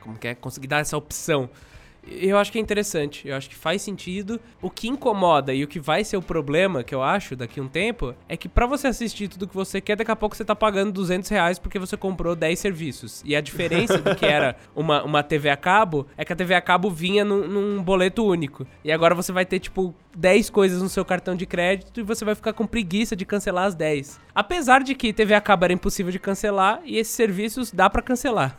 Como 0.01 0.17
que 0.17 0.29
é? 0.29 0.35
Conseguir 0.35 0.69
dar 0.69 0.79
essa 0.79 0.97
opção 0.97 1.51
eu 2.09 2.39
acho 2.39 2.53
que 2.53 2.59
é 2.59 2.61
interessante, 2.61 3.27
eu 3.29 3.37
acho 3.37 3.49
que 3.49 3.55
faz 3.55 3.83
sentido. 3.83 4.41
O 4.63 4.71
que 4.71 4.89
incomoda 4.89 5.53
e 5.53 5.65
o 5.65 5.69
que 5.69 5.81
vai 5.81 6.05
ser 6.05 6.17
o 6.17 6.23
problema, 6.23 6.85
que 6.85 6.95
eu 6.95 7.03
acho, 7.03 7.35
daqui 7.37 7.61
a 7.61 7.63
um 7.63 7.69
tempo, 7.69 8.15
é 8.29 8.37
que 8.37 8.49
para 8.49 8.67
você 8.67 8.87
assistir 8.89 9.29
tudo 9.29 9.47
que 9.47 9.55
você 9.55 9.81
quer, 9.81 9.97
daqui 9.97 10.11
a 10.11 10.17
pouco 10.17 10.37
você 10.37 10.45
tá 10.45 10.55
pagando 10.55 10.93
200 10.93 11.29
reais 11.29 11.59
porque 11.59 11.79
você 11.79 11.97
comprou 11.97 12.35
10 12.35 12.59
serviços. 12.59 13.23
E 13.25 13.35
a 13.35 13.41
diferença 13.41 13.99
do 13.99 14.15
que 14.15 14.25
era 14.25 14.57
uma, 14.75 15.03
uma 15.03 15.23
TV 15.23 15.51
a 15.51 15.57
cabo 15.57 16.07
é 16.17 16.25
que 16.25 16.33
a 16.33 16.37
TV 16.37 16.55
a 16.55 16.61
cabo 16.61 16.91
vinha 16.91 17.25
num, 17.25 17.47
num 17.47 17.83
boleto 17.83 18.25
único. 18.25 18.67
E 18.85 18.93
agora 18.93 19.15
você 19.15 19.33
vai 19.33 19.45
ter, 19.45 19.59
tipo, 19.59 19.95
10 20.17 20.49
coisas 20.49 20.83
no 20.83 20.89
seu 20.89 21.05
cartão 21.05 21.37
de 21.37 21.45
crédito 21.45 22.01
e 22.01 22.03
você 22.03 22.25
vai 22.25 22.35
ficar 22.35 22.55
com 22.55 22.67
preguiça 22.67 23.15
de 23.15 23.27
cancelar 23.27 23.67
as 23.67 23.75
10. 23.75 24.19
Apesar 24.35 24.83
de 24.83 24.95
que 24.95 25.13
TV 25.13 25.35
a 25.35 25.41
cabo 25.41 25.65
era 25.65 25.75
impossível 25.75 26.11
de 26.11 26.19
cancelar 26.19 26.81
e 26.85 26.97
esses 26.97 27.15
serviços 27.15 27.71
dá 27.71 27.91
para 27.91 28.01
cancelar. 28.01 28.57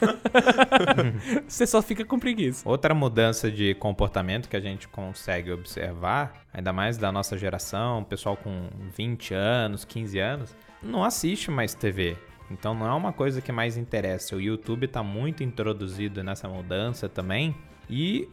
você 1.48 1.66
só 1.66 1.82
fica 1.82 2.06
com 2.06 2.20
preguiça. 2.20 2.68
Outra 2.68 2.94
mudança 2.94 3.50
de 3.52 3.74
comportamento 3.76 4.48
que 4.48 4.56
a 4.56 4.62
gente 4.62 4.88
consegue 4.88 5.52
observar, 5.52 6.46
ainda 6.54 6.72
mais 6.72 6.98
da 6.98 7.12
nossa 7.12 7.36
geração, 7.38 8.04
pessoal 8.04 8.38
com 8.38 8.70
20 8.96 9.34
anos, 9.34 9.84
15 9.84 10.20
anos, 10.20 10.56
não 10.82 11.04
assiste 11.04 11.50
mais 11.50 11.74
TV. 11.74 12.16
Então 12.52 12.74
não 12.74 12.88
é 12.88 12.94
uma 12.94 13.12
coisa 13.12 13.42
que 13.42 13.52
mais 13.52 13.78
interessa. 13.78 14.36
O 14.36 14.42
YouTube 14.42 14.86
está 14.86 15.02
muito 15.02 15.44
introduzido 15.44 16.24
nessa 16.24 16.48
mudança 16.48 17.10
também 17.10 17.56
e 17.90 18.30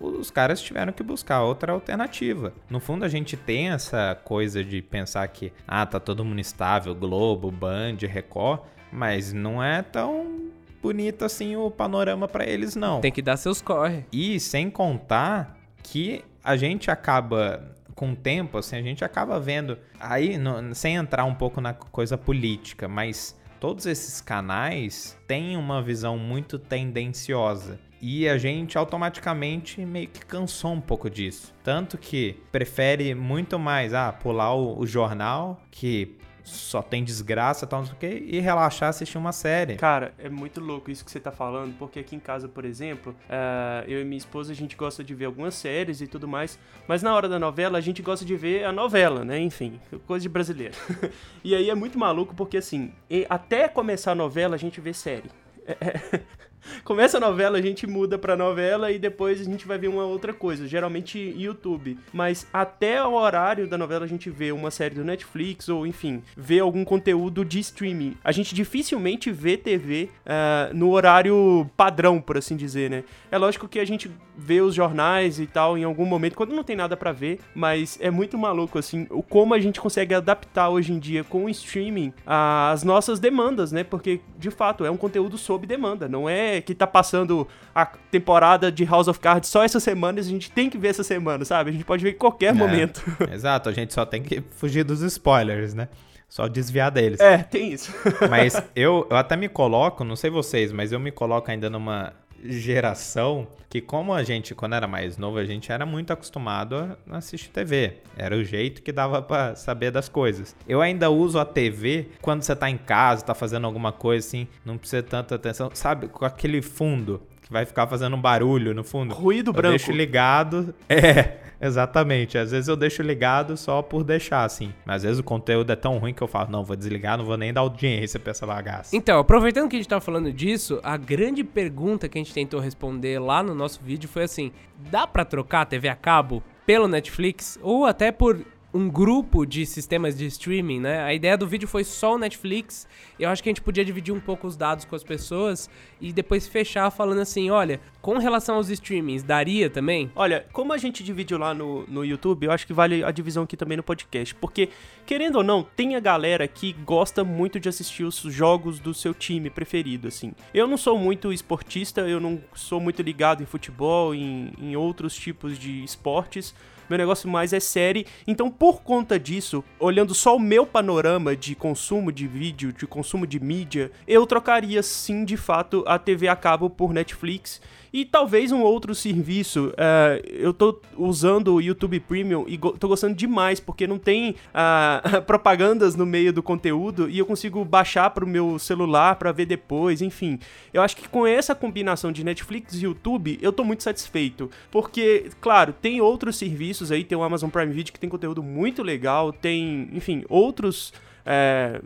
os 0.00 0.30
caras 0.30 0.60
tiveram 0.60 0.92
que 0.92 1.02
buscar 1.02 1.42
outra 1.42 1.72
alternativa. 1.72 2.52
No 2.68 2.80
fundo, 2.80 3.04
a 3.04 3.08
gente 3.08 3.36
tem 3.36 3.70
essa 3.70 4.18
coisa 4.24 4.64
de 4.64 4.80
pensar 4.80 5.26
que, 5.28 5.52
ah, 5.66 5.84
tá 5.84 6.00
todo 6.00 6.24
mundo 6.24 6.40
estável, 6.40 6.94
Globo, 6.94 7.50
Band, 7.50 7.96
Record, 8.00 8.60
mas 8.92 9.32
não 9.32 9.62
é 9.62 9.82
tão 9.82 10.50
bonito 10.82 11.24
assim 11.24 11.56
o 11.56 11.70
panorama 11.70 12.26
para 12.26 12.44
eles, 12.44 12.74
não. 12.74 13.00
Tem 13.00 13.12
que 13.12 13.22
dar 13.22 13.36
seus 13.36 13.60
corre. 13.60 14.04
E 14.12 14.40
sem 14.40 14.70
contar 14.70 15.56
que 15.82 16.24
a 16.42 16.56
gente 16.56 16.90
acaba 16.90 17.76
com 17.94 18.12
o 18.12 18.16
tempo, 18.16 18.56
assim, 18.56 18.76
a 18.76 18.82
gente 18.82 19.04
acaba 19.04 19.38
vendo 19.38 19.76
aí, 19.98 20.38
no, 20.38 20.74
sem 20.74 20.94
entrar 20.94 21.24
um 21.24 21.34
pouco 21.34 21.60
na 21.60 21.74
coisa 21.74 22.16
política, 22.16 22.88
mas 22.88 23.38
todos 23.60 23.84
esses 23.84 24.22
canais 24.22 25.18
têm 25.26 25.56
uma 25.56 25.82
visão 25.82 26.16
muito 26.16 26.58
tendenciosa. 26.58 27.78
E 28.00 28.28
a 28.28 28.38
gente 28.38 28.78
automaticamente 28.78 29.84
meio 29.84 30.08
que 30.08 30.24
cansou 30.24 30.72
um 30.72 30.80
pouco 30.80 31.10
disso. 31.10 31.54
Tanto 31.62 31.98
que 31.98 32.36
prefere 32.50 33.14
muito 33.14 33.58
mais 33.58 33.92
ah, 33.92 34.12
pular 34.12 34.54
o, 34.54 34.78
o 34.78 34.86
jornal, 34.86 35.60
que 35.70 36.16
só 36.42 36.82
tem 36.82 37.04
desgraça 37.04 37.66
tal, 37.66 37.80
não 37.80 37.86
sei 37.86 37.94
o 37.94 37.98
quê, 37.98 38.24
e 38.26 38.40
relaxar 38.40 38.88
assistir 38.88 39.18
uma 39.18 39.32
série. 39.32 39.76
Cara, 39.76 40.12
é 40.18 40.28
muito 40.28 40.60
louco 40.60 40.90
isso 40.90 41.04
que 41.04 41.10
você 41.10 41.20
tá 41.20 41.30
falando, 41.30 41.76
porque 41.78 42.00
aqui 42.00 42.16
em 42.16 42.20
casa, 42.20 42.48
por 42.48 42.64
exemplo, 42.64 43.14
uh, 43.28 43.88
eu 43.88 44.00
e 44.00 44.04
minha 44.04 44.18
esposa, 44.18 44.52
a 44.52 44.56
gente 44.56 44.76
gosta 44.76 45.04
de 45.04 45.14
ver 45.14 45.26
algumas 45.26 45.54
séries 45.54 46.00
e 46.00 46.06
tudo 46.06 46.26
mais, 46.26 46.58
mas 46.88 47.02
na 47.02 47.14
hora 47.14 47.28
da 47.28 47.38
novela 47.38 47.78
a 47.78 47.80
gente 47.80 48.02
gosta 48.02 48.24
de 48.24 48.36
ver 48.36 48.64
a 48.64 48.72
novela, 48.72 49.24
né? 49.24 49.38
Enfim, 49.38 49.80
coisa 50.06 50.22
de 50.22 50.28
brasileiro. 50.28 50.74
e 51.44 51.54
aí 51.54 51.70
é 51.70 51.74
muito 51.74 51.98
maluco 51.98 52.34
porque, 52.34 52.56
assim, 52.56 52.92
até 53.28 53.68
começar 53.68 54.12
a 54.12 54.14
novela 54.14 54.54
a 54.54 54.58
gente 54.58 54.80
vê 54.80 54.92
série. 54.92 55.30
É, 55.66 55.72
é 55.72 56.20
Começa 56.84 57.16
a 57.16 57.20
novela, 57.20 57.58
a 57.58 57.62
gente 57.62 57.86
muda 57.86 58.18
pra 58.18 58.36
novela 58.36 58.90
e 58.90 58.98
depois 58.98 59.40
a 59.40 59.44
gente 59.44 59.66
vai 59.66 59.78
ver 59.78 59.88
uma 59.88 60.04
outra 60.04 60.32
coisa, 60.32 60.66
geralmente 60.66 61.18
YouTube. 61.18 61.98
Mas 62.12 62.46
até 62.52 63.02
o 63.04 63.14
horário 63.14 63.66
da 63.66 63.78
novela 63.78 64.04
a 64.04 64.08
gente 64.08 64.30
vê 64.30 64.52
uma 64.52 64.70
série 64.70 64.94
do 64.94 65.04
Netflix 65.04 65.68
ou, 65.68 65.86
enfim, 65.86 66.22
vê 66.36 66.58
algum 66.58 66.84
conteúdo 66.84 67.44
de 67.44 67.58
streaming. 67.60 68.16
A 68.22 68.32
gente 68.32 68.54
dificilmente 68.54 69.30
vê 69.30 69.56
TV 69.56 70.04
uh, 70.04 70.10
ah, 70.26 70.70
no 70.72 70.90
horário 70.90 71.68
padrão, 71.76 72.20
por 72.20 72.36
assim 72.36 72.56
dizer, 72.56 72.90
né? 72.90 73.04
É 73.30 73.38
lógico 73.38 73.68
que 73.68 73.78
a 73.78 73.84
gente 73.84 74.10
vê 74.36 74.60
os 74.60 74.74
jornais 74.74 75.38
e 75.38 75.46
tal 75.46 75.76
em 75.76 75.84
algum 75.84 76.06
momento, 76.06 76.34
quando 76.34 76.54
não 76.54 76.64
tem 76.64 76.74
nada 76.74 76.96
para 76.96 77.12
ver, 77.12 77.40
mas 77.54 77.98
é 78.00 78.10
muito 78.10 78.38
maluco, 78.38 78.78
assim, 78.78 79.06
o 79.10 79.22
como 79.22 79.52
a 79.54 79.60
gente 79.60 79.80
consegue 79.80 80.14
adaptar 80.14 80.70
hoje 80.70 80.92
em 80.92 80.98
dia 80.98 81.22
com 81.22 81.44
o 81.44 81.48
streaming 81.50 82.12
as 82.26 82.82
nossas 82.82 83.20
demandas, 83.20 83.70
né? 83.70 83.84
Porque, 83.84 84.20
de 84.38 84.50
fato, 84.50 84.84
é 84.84 84.90
um 84.90 84.96
conteúdo 84.96 85.36
sob 85.36 85.66
demanda, 85.66 86.08
não 86.08 86.28
é 86.28 86.49
que 86.60 86.74
tá 86.74 86.86
passando 86.86 87.46
a 87.74 87.84
temporada 87.86 88.72
de 88.72 88.84
House 88.84 89.08
of 89.08 89.20
Cards 89.20 89.48
só 89.48 89.62
essa 89.62 89.78
semana 89.78 90.18
e 90.18 90.22
a 90.22 90.24
gente 90.24 90.50
tem 90.50 90.70
que 90.70 90.78
ver 90.78 90.88
essa 90.88 91.04
semana, 91.04 91.44
sabe? 91.44 91.70
A 91.70 91.72
gente 91.72 91.84
pode 91.84 92.02
ver 92.02 92.12
em 92.12 92.18
qualquer 92.18 92.50
é, 92.50 92.52
momento. 92.52 93.02
Exato, 93.30 93.68
a 93.68 93.72
gente 93.72 93.92
só 93.92 94.04
tem 94.04 94.22
que 94.22 94.42
fugir 94.56 94.84
dos 94.84 95.02
spoilers, 95.02 95.74
né? 95.74 95.88
Só 96.28 96.46
desviar 96.48 96.90
deles. 96.90 97.20
É, 97.20 97.38
tem 97.38 97.72
isso. 97.72 97.92
mas 98.30 98.62
eu, 98.74 99.06
eu 99.10 99.16
até 99.16 99.36
me 99.36 99.48
coloco, 99.48 100.04
não 100.04 100.16
sei 100.16 100.30
vocês, 100.30 100.72
mas 100.72 100.92
eu 100.92 101.00
me 101.00 101.10
coloco 101.10 101.50
ainda 101.50 101.68
numa 101.68 102.12
geração 102.44 103.46
que, 103.68 103.80
como 103.80 104.12
a 104.12 104.22
gente, 104.22 104.54
quando 104.54 104.74
era 104.74 104.86
mais 104.86 105.16
novo, 105.16 105.38
a 105.38 105.44
gente 105.44 105.70
era 105.70 105.86
muito 105.86 106.12
acostumado 106.12 106.96
a 107.08 107.16
assistir 107.16 107.50
TV. 107.50 107.98
Era 108.16 108.36
o 108.36 108.44
jeito 108.44 108.82
que 108.82 108.90
dava 108.90 109.22
para 109.22 109.54
saber 109.54 109.90
das 109.90 110.08
coisas. 110.08 110.56
Eu 110.66 110.82
ainda 110.82 111.08
uso 111.08 111.38
a 111.38 111.44
TV 111.44 112.08
quando 112.20 112.42
você 112.42 112.54
tá 112.56 112.68
em 112.68 112.78
casa, 112.78 113.24
tá 113.24 113.34
fazendo 113.34 113.66
alguma 113.66 113.92
coisa 113.92 114.26
assim, 114.26 114.48
não 114.64 114.76
precisa 114.76 115.02
tanta 115.02 115.36
atenção, 115.36 115.70
sabe? 115.72 116.08
Com 116.08 116.24
aquele 116.24 116.60
fundo 116.60 117.22
que 117.50 117.52
vai 117.52 117.66
ficar 117.66 117.88
fazendo 117.88 118.14
um 118.14 118.20
barulho 118.20 118.72
no 118.72 118.84
fundo. 118.84 119.12
Ruído 119.12 119.48
eu 119.48 119.52
branco. 119.52 119.76
Deixo 119.76 119.92
ligado. 119.92 120.72
É. 120.88 121.38
Exatamente. 121.60 122.38
Às 122.38 122.52
vezes 122.52 122.68
eu 122.68 122.76
deixo 122.76 123.02
ligado 123.02 123.56
só 123.56 123.82
por 123.82 124.02
deixar, 124.02 124.44
assim. 124.44 124.72
Mas 124.84 124.96
às 124.96 125.02
vezes 125.02 125.18
o 125.18 125.22
conteúdo 125.22 125.70
é 125.70 125.76
tão 125.76 125.98
ruim 125.98 126.14
que 126.14 126.22
eu 126.22 126.26
falo, 126.26 126.50
não, 126.50 126.64
vou 126.64 126.74
desligar, 126.74 127.18
não 127.18 127.24
vou 127.24 127.36
nem 127.36 127.52
dar 127.52 127.60
audiência 127.60 128.18
pra 128.18 128.30
essa 128.30 128.46
bagaça. 128.46 128.96
Então, 128.96 129.18
aproveitando 129.18 129.68
que 129.68 129.76
a 129.76 129.78
gente 129.78 129.88
tava 129.88 130.00
falando 130.00 130.32
disso, 130.32 130.80
a 130.82 130.96
grande 130.96 131.44
pergunta 131.44 132.08
que 132.08 132.18
a 132.18 132.20
gente 132.22 132.32
tentou 132.32 132.60
responder 132.60 133.18
lá 133.18 133.42
no 133.42 133.54
nosso 133.54 133.80
vídeo 133.82 134.08
foi 134.08 134.24
assim: 134.24 134.52
dá 134.90 135.06
para 135.06 135.24
trocar 135.24 135.62
a 135.62 135.66
TV 135.66 135.88
a 135.88 135.96
cabo 135.96 136.42
pelo 136.64 136.88
Netflix 136.88 137.58
ou 137.62 137.84
até 137.84 138.10
por 138.10 138.40
um 138.72 138.88
grupo 138.88 139.44
de 139.44 139.66
sistemas 139.66 140.16
de 140.16 140.26
streaming, 140.26 140.80
né? 140.80 141.02
A 141.02 141.12
ideia 141.12 141.36
do 141.36 141.46
vídeo 141.46 141.66
foi 141.66 141.82
só 141.82 142.14
o 142.14 142.18
Netflix. 142.18 142.86
Eu 143.18 143.28
acho 143.28 143.42
que 143.42 143.48
a 143.48 143.50
gente 143.50 143.62
podia 143.62 143.84
dividir 143.84 144.14
um 144.14 144.20
pouco 144.20 144.46
os 144.46 144.56
dados 144.56 144.84
com 144.84 144.94
as 144.94 145.02
pessoas 145.02 145.68
e 146.00 146.12
depois 146.12 146.46
fechar 146.46 146.90
falando 146.90 147.20
assim, 147.20 147.50
olha, 147.50 147.80
com 148.00 148.16
relação 148.18 148.54
aos 148.54 148.70
streamings, 148.70 149.24
daria 149.24 149.68
também? 149.68 150.10
Olha, 150.14 150.46
como 150.52 150.72
a 150.72 150.78
gente 150.78 151.02
dividiu 151.02 151.36
lá 151.36 151.52
no, 151.52 151.84
no 151.88 152.04
YouTube, 152.04 152.44
eu 152.46 152.52
acho 152.52 152.66
que 152.66 152.72
vale 152.72 153.02
a 153.02 153.10
divisão 153.10 153.42
aqui 153.42 153.56
também 153.56 153.76
no 153.76 153.82
podcast. 153.82 154.34
Porque, 154.36 154.68
querendo 155.04 155.36
ou 155.36 155.44
não, 155.44 155.64
tem 155.64 155.96
a 155.96 156.00
galera 156.00 156.46
que 156.46 156.72
gosta 156.72 157.24
muito 157.24 157.58
de 157.58 157.68
assistir 157.68 158.04
os 158.04 158.20
jogos 158.20 158.78
do 158.78 158.94
seu 158.94 159.12
time 159.12 159.50
preferido, 159.50 160.06
assim. 160.06 160.32
Eu 160.54 160.68
não 160.68 160.76
sou 160.76 160.96
muito 160.96 161.32
esportista, 161.32 162.02
eu 162.02 162.20
não 162.20 162.40
sou 162.54 162.80
muito 162.80 163.02
ligado 163.02 163.42
em 163.42 163.46
futebol, 163.46 164.14
em, 164.14 164.52
em 164.60 164.76
outros 164.76 165.14
tipos 165.16 165.58
de 165.58 165.82
esportes 165.82 166.54
meu 166.90 166.98
negócio 166.98 167.28
mais 167.28 167.52
é 167.52 167.60
série. 167.60 168.04
Então, 168.26 168.50
por 168.50 168.82
conta 168.82 169.18
disso, 169.18 169.62
olhando 169.78 170.12
só 170.12 170.34
o 170.34 170.40
meu 170.40 170.66
panorama 170.66 171.36
de 171.36 171.54
consumo 171.54 172.10
de 172.10 172.26
vídeo, 172.26 172.72
de 172.72 172.86
consumo 172.86 173.26
de 173.26 173.38
mídia, 173.38 173.92
eu 174.08 174.26
trocaria 174.26 174.82
sim, 174.82 175.24
de 175.24 175.36
fato, 175.36 175.84
a 175.86 175.98
TV 175.98 176.26
a 176.26 176.34
cabo 176.34 176.68
por 176.68 176.92
Netflix 176.92 177.60
e 177.92 178.04
talvez 178.04 178.52
um 178.52 178.62
outro 178.62 178.94
serviço. 178.94 179.68
Uh, 179.68 180.26
eu 180.28 180.52
tô 180.52 180.80
usando 180.96 181.54
o 181.54 181.60
YouTube 181.60 181.98
Premium 182.00 182.44
e 182.46 182.56
go 182.56 182.72
tô 182.78 182.88
gostando 182.88 183.14
demais, 183.14 183.60
porque 183.60 183.86
não 183.86 183.98
tem 183.98 184.30
uh, 184.30 185.22
propagandas 185.26 185.96
no 185.96 186.06
meio 186.06 186.32
do 186.32 186.42
conteúdo 186.42 187.08
e 187.08 187.18
eu 187.18 187.26
consigo 187.26 187.64
baixar 187.64 188.10
para 188.10 188.24
o 188.24 188.28
meu 188.28 188.58
celular 188.58 189.16
para 189.16 189.32
ver 189.32 189.46
depois, 189.46 190.00
enfim. 190.00 190.38
Eu 190.72 190.82
acho 190.82 190.96
que 190.96 191.08
com 191.08 191.26
essa 191.26 191.54
combinação 191.54 192.12
de 192.12 192.24
Netflix 192.24 192.74
e 192.74 192.84
YouTube, 192.84 193.38
eu 193.42 193.52
tô 193.52 193.64
muito 193.64 193.82
satisfeito. 193.82 194.50
Porque, 194.70 195.30
claro, 195.40 195.72
tem 195.72 196.00
outros 196.00 196.36
serviços 196.36 196.92
aí, 196.92 197.04
tem 197.04 197.16
o 197.16 197.22
Amazon 197.22 197.50
Prime 197.50 197.72
Video 197.72 197.92
que 197.92 198.00
tem 198.00 198.08
conteúdo 198.10 198.42
muito 198.42 198.82
legal, 198.82 199.32
tem, 199.32 199.88
enfim, 199.92 200.24
outros. 200.28 200.92
É, 201.24 201.80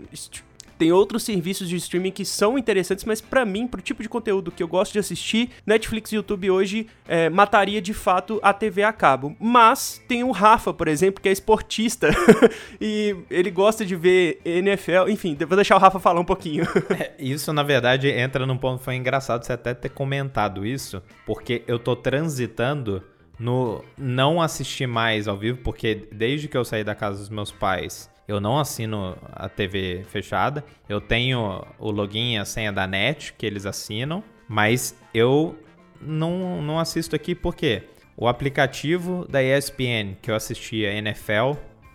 tem 0.79 0.93
outros 0.93 1.23
serviços 1.23 1.69
de 1.69 1.77
streaming 1.77 2.11
que 2.11 2.25
são 2.25 2.59
interessantes, 2.59 3.05
mas 3.05 3.21
para 3.21 3.45
mim, 3.45 3.67
pro 3.67 3.81
tipo 3.81 4.03
de 4.03 4.09
conteúdo 4.09 4.51
que 4.51 4.63
eu 4.63 4.69
gosto 4.69 4.93
de 4.93 4.99
assistir, 4.99 5.51
Netflix 5.67 6.13
e 6.13 6.17
YouTube 6.17 6.51
hoje 6.51 6.87
é, 7.07 7.29
mataria 7.29 7.81
de 7.81 7.95
fato 7.95 8.41
a 8.43 8.53
TV 8.53 8.83
a 8.83 8.93
cabo. 8.93 9.37
Mas 9.39 10.03
tem 10.09 10.25
o 10.25 10.31
Rafa, 10.31 10.73
por 10.73 10.89
exemplo, 10.89 11.23
que 11.23 11.29
é 11.29 11.33
esportista 11.33 12.11
e 12.81 13.17
ele 13.31 13.51
gosta 13.51 13.85
de 13.85 13.97
ver 13.97 14.41
NFL. 14.45 15.09
Enfim, 15.09 15.37
vou 15.47 15.57
deixar 15.57 15.77
o 15.77 15.81
Rafa 15.81 15.99
falar 15.99 16.21
um 16.21 16.25
pouquinho. 16.25 16.65
é, 16.99 17.13
isso, 17.19 17.53
na 17.53 17.63
verdade, 17.63 18.09
entra 18.09 18.47
num 18.47 18.57
ponto. 18.57 18.83
Foi 18.83 18.95
engraçado 18.95 19.45
você 19.45 19.53
até 19.53 19.75
ter 19.75 19.89
comentado 19.89 20.67
isso, 20.67 21.03
porque 21.27 21.63
eu 21.67 21.79
tô 21.79 21.95
transitando 21.97 23.03
no 23.39 23.85
não 23.99 24.41
assistir 24.41 24.87
mais 24.87 25.27
ao 25.27 25.37
vivo, 25.37 25.59
porque 25.63 26.09
desde 26.13 26.49
que 26.49 26.57
eu 26.57 26.65
saí 26.65 26.85
da 26.85 26.95
casa 26.95 27.19
dos 27.19 27.29
meus 27.29 27.51
pais 27.51 28.13
eu 28.27 28.41
não 28.41 28.59
assino 28.59 29.17
a 29.33 29.49
TV 29.49 30.05
fechada. 30.09 30.65
Eu 30.89 31.01
tenho 31.01 31.65
o 31.79 31.91
login 31.91 32.35
e 32.35 32.39
a 32.39 32.45
senha 32.45 32.73
da 32.73 32.87
NET 32.87 33.35
que 33.35 33.45
eles 33.45 33.67
assinam, 33.67 34.23
mas 34.49 34.97
eu 35.13 35.59
não, 36.01 36.63
não 36.63 36.79
assisto 36.79 37.15
aqui 37.15 37.35
porque 37.35 37.83
o 38.17 38.29
aplicativo 38.29 39.27
da 39.29 39.43
ESPN 39.43 40.17
que 40.23 40.31
eu 40.31 40.35
assistia 40.35 40.93
NFL, 40.93 41.53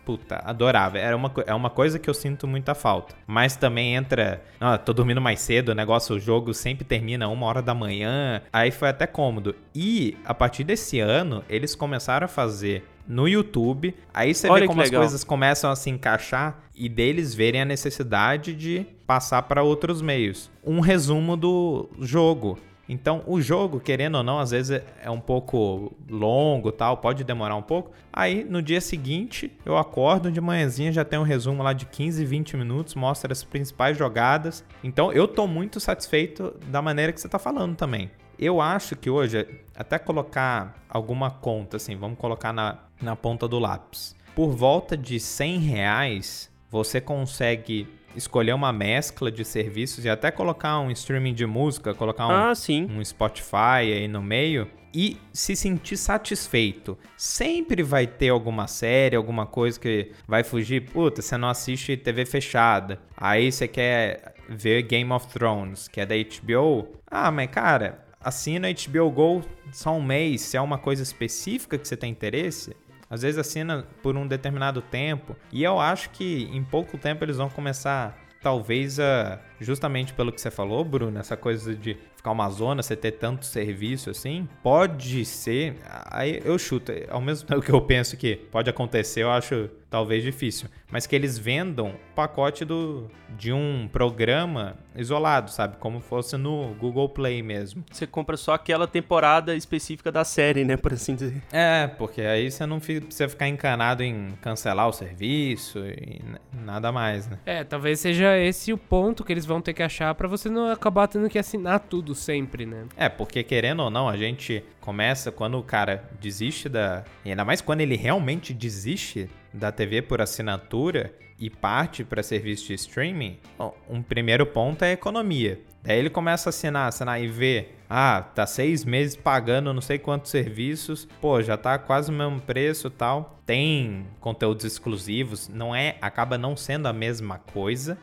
puta, 0.09 0.41
adorava. 0.43 0.97
Era 0.97 1.15
uma, 1.15 1.31
é 1.45 1.53
uma 1.53 1.69
coisa 1.69 1.99
que 1.99 2.09
eu 2.09 2.15
sinto 2.15 2.47
muita 2.47 2.73
falta. 2.73 3.13
Mas 3.27 3.55
também 3.55 3.93
entra. 3.93 4.41
Ah, 4.59 4.75
tô 4.75 4.91
dormindo 4.91 5.21
mais 5.21 5.39
cedo, 5.39 5.69
o 5.69 5.75
negócio, 5.75 6.15
o 6.15 6.19
jogo 6.19 6.51
sempre 6.51 6.83
termina 6.83 7.27
uma 7.27 7.45
hora 7.45 7.61
da 7.61 7.75
manhã. 7.75 8.41
Aí 8.51 8.71
foi 8.71 8.89
até 8.89 9.05
cômodo. 9.05 9.53
E 9.75 10.17
a 10.25 10.33
partir 10.33 10.63
desse 10.63 10.99
ano, 10.99 11.43
eles 11.47 11.75
começaram 11.75 12.25
a 12.25 12.27
fazer 12.27 12.83
no 13.07 13.27
YouTube. 13.27 13.95
Aí 14.11 14.33
você 14.33 14.49
Olha 14.49 14.61
vê 14.61 14.67
como 14.67 14.81
as 14.81 14.89
coisas 14.89 15.23
começam 15.23 15.69
a 15.69 15.75
se 15.75 15.91
encaixar 15.91 16.59
e 16.75 16.89
deles 16.89 17.35
verem 17.35 17.61
a 17.61 17.65
necessidade 17.65 18.55
de 18.55 18.87
passar 19.05 19.43
para 19.43 19.61
outros 19.61 20.01
meios. 20.01 20.49
Um 20.65 20.79
resumo 20.79 21.37
do 21.37 21.87
jogo. 21.99 22.57
Então, 22.89 23.21
o 23.27 23.39
jogo, 23.39 23.79
querendo 23.79 24.15
ou 24.15 24.23
não, 24.23 24.39
às 24.39 24.49
vezes 24.49 24.81
é 24.99 25.11
um 25.11 25.19
pouco 25.19 25.95
longo, 26.09 26.71
tal, 26.71 26.97
pode 26.97 27.23
demorar 27.23 27.55
um 27.55 27.61
pouco. 27.61 27.91
Aí, 28.11 28.43
no 28.43 28.63
dia 28.63 28.81
seguinte, 28.81 29.55
eu 29.63 29.77
acordo 29.77 30.31
de 30.31 30.41
manhãzinha, 30.41 30.91
já 30.91 31.05
tem 31.05 31.19
um 31.19 31.23
resumo 31.23 31.61
lá 31.61 31.71
de 31.71 31.85
15, 31.85 32.25
20 32.25 32.57
minutos, 32.57 32.95
mostra 32.95 33.31
as 33.31 33.43
principais 33.43 33.95
jogadas. 33.95 34.65
Então, 34.83 35.13
eu 35.13 35.27
tô 35.27 35.45
muito 35.45 35.79
satisfeito 35.79 36.55
da 36.65 36.81
maneira 36.81 37.13
que 37.13 37.21
você 37.21 37.29
tá 37.29 37.37
falando 37.37 37.75
também. 37.75 38.09
Eu 38.39 38.59
acho 38.59 38.95
que 38.95 39.07
hoje, 39.07 39.47
até 39.75 39.99
colocar 39.99 40.81
alguma 40.89 41.29
conta, 41.29 41.77
assim, 41.77 41.95
vamos 41.95 42.17
colocar 42.17 42.51
na, 42.51 42.79
na 42.99 43.15
ponta 43.15 43.47
do 43.47 43.59
lápis. 43.59 44.15
Por 44.33 44.49
volta 44.49 44.97
de 44.97 45.19
100 45.19 45.59
reais, 45.59 46.51
você 46.71 46.99
consegue 46.99 47.87
escolher 48.15 48.53
uma 48.53 48.71
mescla 48.73 49.31
de 49.31 49.43
serviços 49.45 50.05
e 50.05 50.09
até 50.09 50.31
colocar 50.31 50.79
um 50.79 50.91
streaming 50.91 51.33
de 51.33 51.45
música, 51.45 51.93
colocar 51.93 52.27
um, 52.27 52.31
ah, 52.31 52.53
um 52.89 53.03
Spotify 53.03 53.93
aí 53.93 54.07
no 54.07 54.21
meio 54.21 54.67
e 54.93 55.17
se 55.31 55.55
sentir 55.55 55.97
satisfeito. 55.97 56.97
Sempre 57.15 57.83
vai 57.83 58.07
ter 58.07 58.29
alguma 58.29 58.67
série, 58.67 59.15
alguma 59.15 59.45
coisa 59.45 59.79
que 59.79 60.11
vai 60.27 60.43
fugir. 60.43 60.89
Puta, 60.91 61.21
você 61.21 61.37
não 61.37 61.49
assiste 61.49 61.95
TV 61.95 62.25
fechada. 62.25 62.99
Aí 63.15 63.51
você 63.51 63.67
quer 63.67 64.33
ver 64.47 64.81
Game 64.83 65.11
of 65.11 65.27
Thrones, 65.27 65.87
que 65.87 66.01
é 66.01 66.05
da 66.05 66.15
HBO. 66.15 66.87
Ah, 67.05 67.31
mas 67.31 67.49
cara, 67.49 68.03
assina 68.19 68.67
HBO 68.71 69.11
Go 69.11 69.41
só 69.71 69.95
um 69.95 70.01
mês, 70.01 70.41
se 70.41 70.57
é 70.57 70.61
uma 70.61 70.77
coisa 70.77 71.03
específica 71.03 71.77
que 71.77 71.87
você 71.87 71.95
tem 71.95 72.11
interesse, 72.11 72.75
às 73.09 73.21
vezes 73.21 73.39
assina 73.39 73.85
por 74.03 74.15
um 74.15 74.27
determinado 74.27 74.81
tempo. 74.81 75.35
E 75.51 75.63
eu 75.63 75.79
acho 75.79 76.09
que 76.11 76.49
em 76.53 76.63
pouco 76.63 76.97
tempo 76.97 77.23
eles 77.23 77.37
vão 77.37 77.49
começar, 77.49 78.17
talvez, 78.41 78.99
a, 78.99 79.39
justamente 79.59 80.13
pelo 80.13 80.31
que 80.31 80.39
você 80.39 80.51
falou, 80.51 80.85
Bruno, 80.85 81.19
essa 81.19 81.35
coisa 81.35 81.75
de 81.75 81.97
ficar 82.19 82.31
uma 82.31 82.49
zona, 82.49 82.83
você 82.83 82.97
ter 82.97 83.13
tanto 83.13 83.45
serviço 83.45 84.09
assim, 84.09 84.47
pode 84.61 85.23
ser. 85.23 85.77
Aí 86.11 86.41
eu 86.43 86.59
chuto, 86.59 86.91
ao 87.09 87.21
mesmo 87.21 87.47
tempo 87.47 87.61
que 87.61 87.71
eu 87.71 87.81
penso 87.81 88.17
que 88.17 88.35
pode 88.35 88.69
acontecer, 88.69 89.23
eu 89.23 89.31
acho 89.31 89.69
talvez 89.89 90.21
difícil, 90.21 90.69
mas 90.91 91.07
que 91.07 91.15
eles 91.15 91.37
vendam 91.37 91.89
o 91.89 92.13
pacote 92.13 92.63
do, 92.63 93.09
de 93.37 93.51
um 93.51 93.89
programa 93.91 94.75
isolado, 94.95 95.49
sabe? 95.49 95.77
Como 95.77 95.99
fosse 95.99 96.37
no 96.37 96.75
Google 96.75 97.09
Play 97.09 97.41
mesmo. 97.41 97.83
Você 97.91 98.05
compra 98.05 98.37
só 98.37 98.53
aquela 98.53 98.85
temporada 98.85 99.55
específica 99.55 100.11
da 100.11 100.23
série, 100.23 100.63
né? 100.63 100.77
Por 100.77 100.93
assim 100.93 101.15
dizer. 101.15 101.41
É, 101.51 101.87
porque 101.87 102.21
aí 102.21 102.51
você 102.51 102.65
não 102.65 102.79
precisa 102.79 103.29
ficar 103.29 103.47
encanado 103.47 104.03
em 104.03 104.31
cancelar 104.41 104.87
o 104.87 104.93
serviço 104.93 105.79
e 105.79 106.21
nada 106.63 106.91
mais, 106.91 107.27
né? 107.27 107.39
É, 107.45 107.63
talvez 107.63 107.99
seja 107.99 108.37
esse 108.37 108.71
o 108.71 108.77
ponto 108.77 109.23
que 109.23 109.31
eles 109.31 109.45
vão 109.45 109.61
ter 109.61 109.73
que 109.73 109.83
achar 109.83 110.13
pra 110.15 110.27
você 110.27 110.49
não 110.49 110.71
acabar 110.71 111.07
tendo 111.07 111.29
que 111.29 111.39
assinar 111.39 111.79
tudo 111.79 112.13
sempre, 112.13 112.65
né? 112.65 112.85
É, 112.95 113.09
porque 113.09 113.43
querendo 113.43 113.81
ou 113.81 113.89
não, 113.89 114.07
a 114.07 114.17
gente 114.17 114.63
começa 114.79 115.31
quando 115.31 115.57
o 115.57 115.63
cara 115.63 116.03
desiste 116.19 116.69
da. 116.69 117.03
E 117.25 117.29
ainda 117.29 117.45
mais 117.45 117.61
quando 117.61 117.81
ele 117.81 117.95
realmente 117.95 118.53
desiste 118.53 119.29
da 119.53 119.71
TV 119.71 120.01
por 120.01 120.21
assinatura 120.21 121.13
e 121.39 121.49
parte 121.49 122.03
para 122.03 122.21
serviço 122.21 122.67
de 122.67 122.73
streaming, 122.73 123.39
bom, 123.57 123.75
um 123.89 124.01
primeiro 124.01 124.45
ponto 124.45 124.83
é 124.83 124.89
a 124.89 124.93
economia. 124.93 125.59
Daí 125.81 125.97
ele 125.97 126.09
começa 126.09 126.49
a 126.49 126.51
assinar, 126.51 126.87
assinar 126.87 127.21
e 127.21 127.27
ver, 127.27 127.78
ah, 127.89 128.21
tá 128.21 128.45
seis 128.45 128.85
meses 128.85 129.15
pagando 129.15 129.73
não 129.73 129.81
sei 129.81 129.97
quantos 129.97 130.29
serviços, 130.29 131.07
pô, 131.19 131.41
já 131.41 131.57
tá 131.57 131.79
quase 131.79 132.11
o 132.11 132.13
mesmo 132.13 132.39
preço 132.39 132.89
tal. 132.89 133.39
Tem 133.47 134.05
conteúdos 134.19 134.63
exclusivos, 134.63 135.49
não 135.49 135.75
é, 135.75 135.97
acaba 135.99 136.37
não 136.37 136.55
sendo 136.55 136.87
a 136.87 136.93
mesma 136.93 137.39
coisa, 137.51 137.97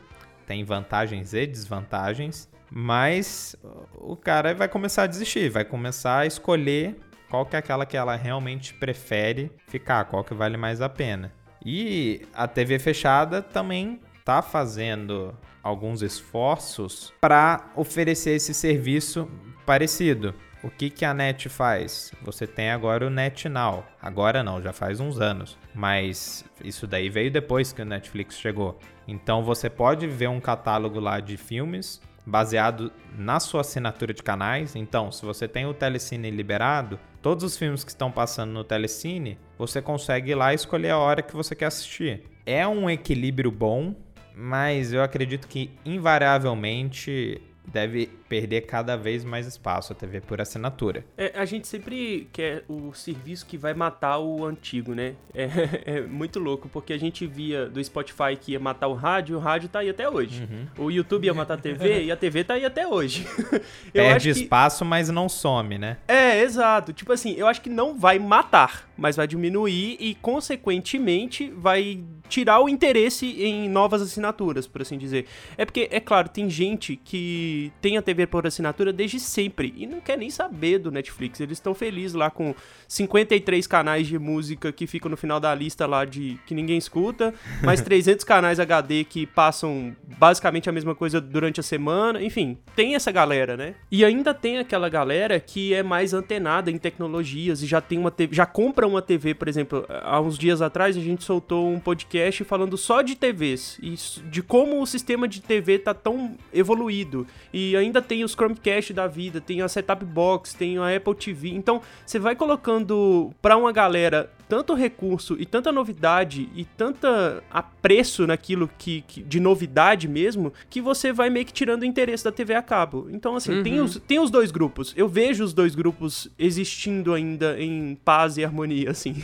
tem 0.45 0.63
vantagens 0.65 1.33
e 1.33 1.47
desvantagens, 1.47 2.49
mas 2.69 3.55
o 3.95 4.17
cara 4.17 4.53
vai 4.53 4.67
começar 4.67 5.03
a 5.03 5.07
desistir, 5.07 5.49
vai 5.49 5.63
começar 5.63 6.19
a 6.19 6.25
escolher 6.25 6.99
qual 7.29 7.45
que 7.45 7.55
é 7.55 7.59
aquela 7.59 7.85
que 7.85 7.95
ela 7.95 8.15
realmente 8.15 8.73
prefere 8.73 9.49
ficar, 9.67 10.03
qual 10.05 10.23
que 10.23 10.33
vale 10.33 10.57
mais 10.57 10.81
a 10.81 10.89
pena. 10.89 11.31
E 11.65 12.27
a 12.33 12.47
TV 12.47 12.77
fechada 12.77 13.41
também 13.41 14.01
tá 14.25 14.41
fazendo 14.41 15.33
alguns 15.63 16.01
esforços 16.01 17.13
para 17.19 17.71
oferecer 17.75 18.31
esse 18.31 18.53
serviço 18.53 19.29
parecido. 19.67 20.33
O 20.63 20.71
que, 20.71 20.89
que 20.89 21.03
a 21.05 21.13
NET 21.13 21.49
faz? 21.49 22.11
Você 22.23 22.47
tem 22.47 22.71
agora 22.71 23.05
o 23.05 23.09
NetNow. 23.09 23.85
Agora 24.01 24.41
não, 24.41 24.61
já 24.61 24.71
faz 24.71 24.99
uns 25.01 25.19
anos. 25.19 25.57
Mas 25.75 26.43
isso 26.63 26.87
daí 26.87 27.09
veio 27.09 27.29
depois 27.29 27.73
que 27.73 27.81
o 27.81 27.85
Netflix 27.85 28.39
chegou. 28.39 28.79
Então 29.05 29.43
você 29.43 29.69
pode 29.69 30.07
ver 30.07 30.29
um 30.29 30.39
catálogo 30.39 30.99
lá 30.99 31.19
de 31.19 31.35
filmes 31.35 32.01
baseado 32.25 32.91
na 33.17 33.39
sua 33.39 33.61
assinatura 33.61 34.13
de 34.13 34.23
canais. 34.23 34.75
Então, 34.75 35.11
se 35.11 35.23
você 35.23 35.47
tem 35.47 35.65
o 35.65 35.73
Telecine 35.73 36.31
liberado, 36.31 36.99
todos 37.21 37.43
os 37.43 37.57
filmes 37.57 37.83
que 37.83 37.91
estão 37.91 38.11
passando 38.11 38.51
no 38.51 38.63
Telecine, 38.63 39.37
você 39.57 39.81
consegue 39.81 40.31
ir 40.31 40.35
lá 40.35 40.53
escolher 40.53 40.89
a 40.89 40.97
hora 40.97 41.21
que 41.21 41.35
você 41.35 41.55
quer 41.55 41.67
assistir. 41.67 42.23
É 42.45 42.67
um 42.67 42.89
equilíbrio 42.89 43.51
bom, 43.51 43.95
mas 44.35 44.91
eu 44.91 45.03
acredito 45.03 45.47
que 45.47 45.71
invariavelmente 45.85 47.41
deve 47.67 48.07
perder 48.27 48.61
cada 48.61 48.95
vez 48.95 49.23
mais 49.23 49.47
espaço 49.47 49.93
a 49.93 49.95
TV 49.95 50.21
por 50.21 50.41
assinatura. 50.41 51.05
É, 51.17 51.31
a 51.35 51.45
gente 51.45 51.67
sempre 51.67 52.27
quer 52.31 52.63
o 52.67 52.93
serviço 52.93 53.45
que 53.45 53.57
vai 53.57 53.73
matar 53.73 54.19
o 54.19 54.45
antigo, 54.45 54.93
né? 54.93 55.15
É, 55.33 55.47
é, 55.97 56.01
muito 56.01 56.39
louco, 56.39 56.69
porque 56.69 56.93
a 56.93 56.97
gente 56.97 57.25
via 57.25 57.67
do 57.67 57.83
Spotify 57.83 58.35
que 58.39 58.53
ia 58.53 58.59
matar 58.59 58.87
o 58.87 58.93
rádio, 58.93 59.33
e 59.33 59.35
o 59.35 59.39
rádio 59.39 59.69
tá 59.69 59.79
aí 59.79 59.89
até 59.89 60.09
hoje. 60.09 60.43
Uhum. 60.43 60.85
O 60.85 60.91
YouTube 60.91 61.25
ia 61.25 61.33
matar 61.33 61.55
a 61.55 61.57
TV 61.57 62.03
e 62.05 62.11
a 62.11 62.15
TV 62.15 62.43
tá 62.43 62.55
aí 62.55 62.65
até 62.65 62.87
hoje. 62.87 63.25
Perde 63.91 64.29
espaço, 64.29 64.83
mas 64.83 65.09
não 65.09 65.29
some, 65.29 65.77
né? 65.77 65.97
É, 66.07 66.41
exato. 66.41 66.93
Tipo 66.93 67.13
assim, 67.13 67.33
eu 67.33 67.47
acho 67.47 67.61
que 67.61 67.69
não 67.69 67.97
vai 67.97 68.19
matar, 68.19 68.89
mas 68.97 69.15
vai 69.15 69.27
diminuir 69.27 69.97
e, 69.99 70.15
consequentemente, 70.15 71.51
vai 71.55 72.03
tirar 72.27 72.59
o 72.59 72.67
interesse 72.67 73.25
em 73.41 73.69
novas 73.69 74.01
assinaturas, 74.01 74.67
por 74.67 74.81
assim 74.81 74.97
dizer. 74.97 75.25
É 75.57 75.65
porque, 75.65 75.87
é 75.91 75.99
claro, 75.99 76.29
tem 76.29 76.49
gente 76.49 76.95
que 76.95 77.71
tem 77.81 77.97
a 77.97 78.01
TV 78.01 78.16
TV 78.17 78.25
por 78.25 78.47
assinatura 78.47 78.91
desde 78.91 79.19
sempre 79.19 79.73
e 79.77 79.85
não 79.85 80.01
quer 80.01 80.17
nem 80.17 80.31
saber 80.31 80.79
do 80.79 80.91
Netflix. 80.91 81.39
Eles 81.39 81.57
estão 81.57 81.75
felizes 81.75 82.15
lá 82.15 82.31
com 82.31 82.55
53 82.87 83.67
canais 83.67 84.07
de 84.07 84.17
música 84.17 84.71
que 84.71 84.87
ficam 84.87 85.11
no 85.11 85.15
final 85.15 85.39
da 85.39 85.53
lista 85.53 85.85
lá 85.85 86.03
de 86.03 86.39
que 86.47 86.55
ninguém 86.55 86.77
escuta, 86.77 87.33
mais 87.61 87.79
300 87.81 88.25
canais 88.25 88.59
HD 88.59 89.03
que 89.03 89.27
passam 89.27 89.95
basicamente 90.17 90.67
a 90.67 90.71
mesma 90.71 90.95
coisa 90.95 91.21
durante 91.21 91.59
a 91.59 91.63
semana. 91.63 92.21
Enfim, 92.23 92.57
tem 92.75 92.95
essa 92.95 93.11
galera, 93.11 93.55
né? 93.55 93.75
E 93.91 94.03
ainda 94.03 94.33
tem 94.33 94.57
aquela 94.57 94.89
galera 94.89 95.39
que 95.39 95.73
é 95.73 95.83
mais 95.83 96.13
antenada 96.13 96.71
em 96.71 96.77
tecnologias 96.77 97.61
e 97.61 97.67
já 97.67 97.79
tem 97.79 97.99
uma 97.99 98.09
TV, 98.09 98.33
já 98.33 98.45
compra 98.45 98.87
uma 98.87 99.01
TV, 99.01 99.35
por 99.35 99.47
exemplo, 99.47 99.85
há 99.89 100.19
uns 100.19 100.37
dias 100.37 100.61
atrás 100.61 100.97
a 100.97 101.01
gente 101.01 101.23
soltou 101.23 101.69
um 101.69 101.79
podcast 101.79 102.43
falando 102.43 102.77
só 102.77 103.01
de 103.01 103.15
TVs 103.15 103.77
e 103.81 103.95
de 104.29 104.41
como 104.41 104.81
o 104.81 104.87
sistema 104.87 105.27
de 105.27 105.41
TV 105.41 105.77
tá 105.77 105.93
tão 105.93 106.35
evoluído 106.51 107.27
e 107.53 107.75
ainda 107.75 108.01
tem 108.07 108.23
os 108.23 108.31
Chromecast 108.31 108.93
da 108.93 109.07
vida, 109.07 109.41
tem 109.41 109.61
a 109.61 109.67
setup 109.67 110.03
box, 110.05 110.53
tem 110.53 110.77
a 110.77 110.95
Apple 110.95 111.15
TV. 111.15 111.49
Então, 111.49 111.81
você 112.05 112.17
vai 112.17 112.35
colocando 112.35 113.31
para 113.41 113.57
uma 113.57 113.71
galera 113.71 114.31
tanto 114.47 114.73
recurso 114.73 115.35
e 115.39 115.45
tanta 115.45 115.71
novidade 115.71 116.49
e 116.55 116.63
tanta 116.63 117.43
apreço 117.51 118.25
naquilo 118.25 118.69
que, 118.77 119.01
que, 119.01 119.21
de 119.21 119.39
novidade 119.39 120.07
mesmo, 120.07 120.53
que 120.69 120.81
você 120.81 121.11
vai 121.11 121.29
meio 121.29 121.45
que 121.45 121.53
tirando 121.53 121.81
o 121.81 121.85
interesse 121.85 122.23
da 122.23 122.31
TV 122.31 122.55
a 122.55 122.61
cabo. 122.61 123.07
Então, 123.11 123.35
assim, 123.35 123.57
uhum. 123.57 123.63
tem, 123.63 123.81
os, 123.81 123.97
tem 124.07 124.19
os 124.19 124.31
dois 124.31 124.51
grupos. 124.51 124.93
Eu 124.95 125.07
vejo 125.07 125.43
os 125.43 125.53
dois 125.53 125.75
grupos 125.75 126.29
existindo 126.39 127.13
ainda 127.13 127.59
em 127.59 127.95
paz 128.05 128.37
e 128.37 128.45
harmonia, 128.45 128.91
assim. 128.91 129.15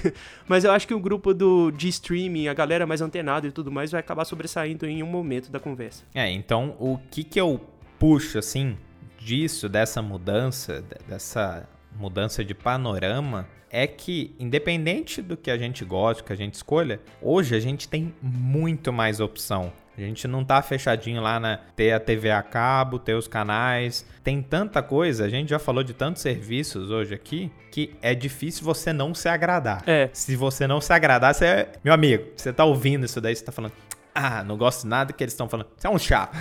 Mas 0.47 0.63
eu 0.63 0.71
acho 0.71 0.87
que 0.87 0.93
o 0.93 0.99
grupo 0.99 1.33
do, 1.33 1.71
de 1.71 1.87
streaming, 1.87 2.47
a 2.47 2.53
galera 2.53 2.85
mais 2.85 3.01
antenada 3.01 3.47
e 3.47 3.51
tudo 3.51 3.71
mais, 3.71 3.91
vai 3.91 3.99
acabar 3.99 4.25
sobressaindo 4.25 4.85
em 4.85 5.01
um 5.01 5.07
momento 5.07 5.49
da 5.49 5.59
conversa. 5.59 6.03
É, 6.13 6.29
então 6.29 6.75
o 6.79 6.97
que 7.09 7.23
que 7.23 7.39
eu 7.39 7.61
puxo, 8.03 8.37
assim, 8.37 8.75
disso, 9.17 9.69
dessa 9.69 10.01
mudança, 10.01 10.83
dessa 11.07 11.65
mudança 11.95 12.43
de 12.43 12.53
panorama, 12.53 13.47
é 13.71 13.87
que, 13.87 14.35
independente 14.37 15.21
do 15.21 15.37
que 15.37 15.49
a 15.49 15.57
gente 15.57 15.85
gosta, 15.85 16.21
que 16.21 16.33
a 16.33 16.35
gente 16.35 16.55
escolha, 16.55 16.99
hoje 17.21 17.55
a 17.55 17.61
gente 17.61 17.87
tem 17.87 18.13
muito 18.21 18.91
mais 18.91 19.21
opção. 19.21 19.71
A 19.97 20.01
gente 20.01 20.27
não 20.27 20.43
tá 20.43 20.61
fechadinho 20.61 21.21
lá 21.21 21.39
na 21.39 21.55
ter 21.77 21.93
a 21.93 21.99
TV 21.99 22.29
a 22.29 22.43
cabo, 22.43 22.99
ter 22.99 23.13
os 23.13 23.29
canais. 23.29 24.05
Tem 24.21 24.41
tanta 24.41 24.83
coisa, 24.83 25.23
a 25.23 25.29
gente 25.29 25.51
já 25.51 25.59
falou 25.59 25.81
de 25.81 25.93
tantos 25.93 26.21
serviços 26.21 26.91
hoje 26.91 27.13
aqui, 27.13 27.49
que 27.71 27.95
é 28.01 28.13
difícil 28.13 28.65
você 28.65 28.91
não 28.91 29.13
se 29.13 29.29
agradar. 29.29 29.81
É. 29.87 30.09
Se 30.11 30.35
você 30.35 30.67
não 30.67 30.81
se 30.81 30.91
agradar, 30.91 31.33
você 31.33 31.45
é. 31.45 31.71
Meu 31.81 31.93
amigo, 31.93 32.25
você 32.35 32.51
tá 32.51 32.65
ouvindo 32.65 33.05
isso 33.05 33.21
daí, 33.21 33.33
você 33.33 33.45
tá 33.45 33.51
falando. 33.53 33.71
Ah, 34.15 34.43
não 34.43 34.57
gosto 34.57 34.85
nada 34.87 35.11
que 35.11 35.23
eles 35.23 35.33
estão 35.33 35.49
falando. 35.49 35.67
Você 35.75 35.87
é 35.87 35.89
um 35.89 35.97
chato. 35.97 36.37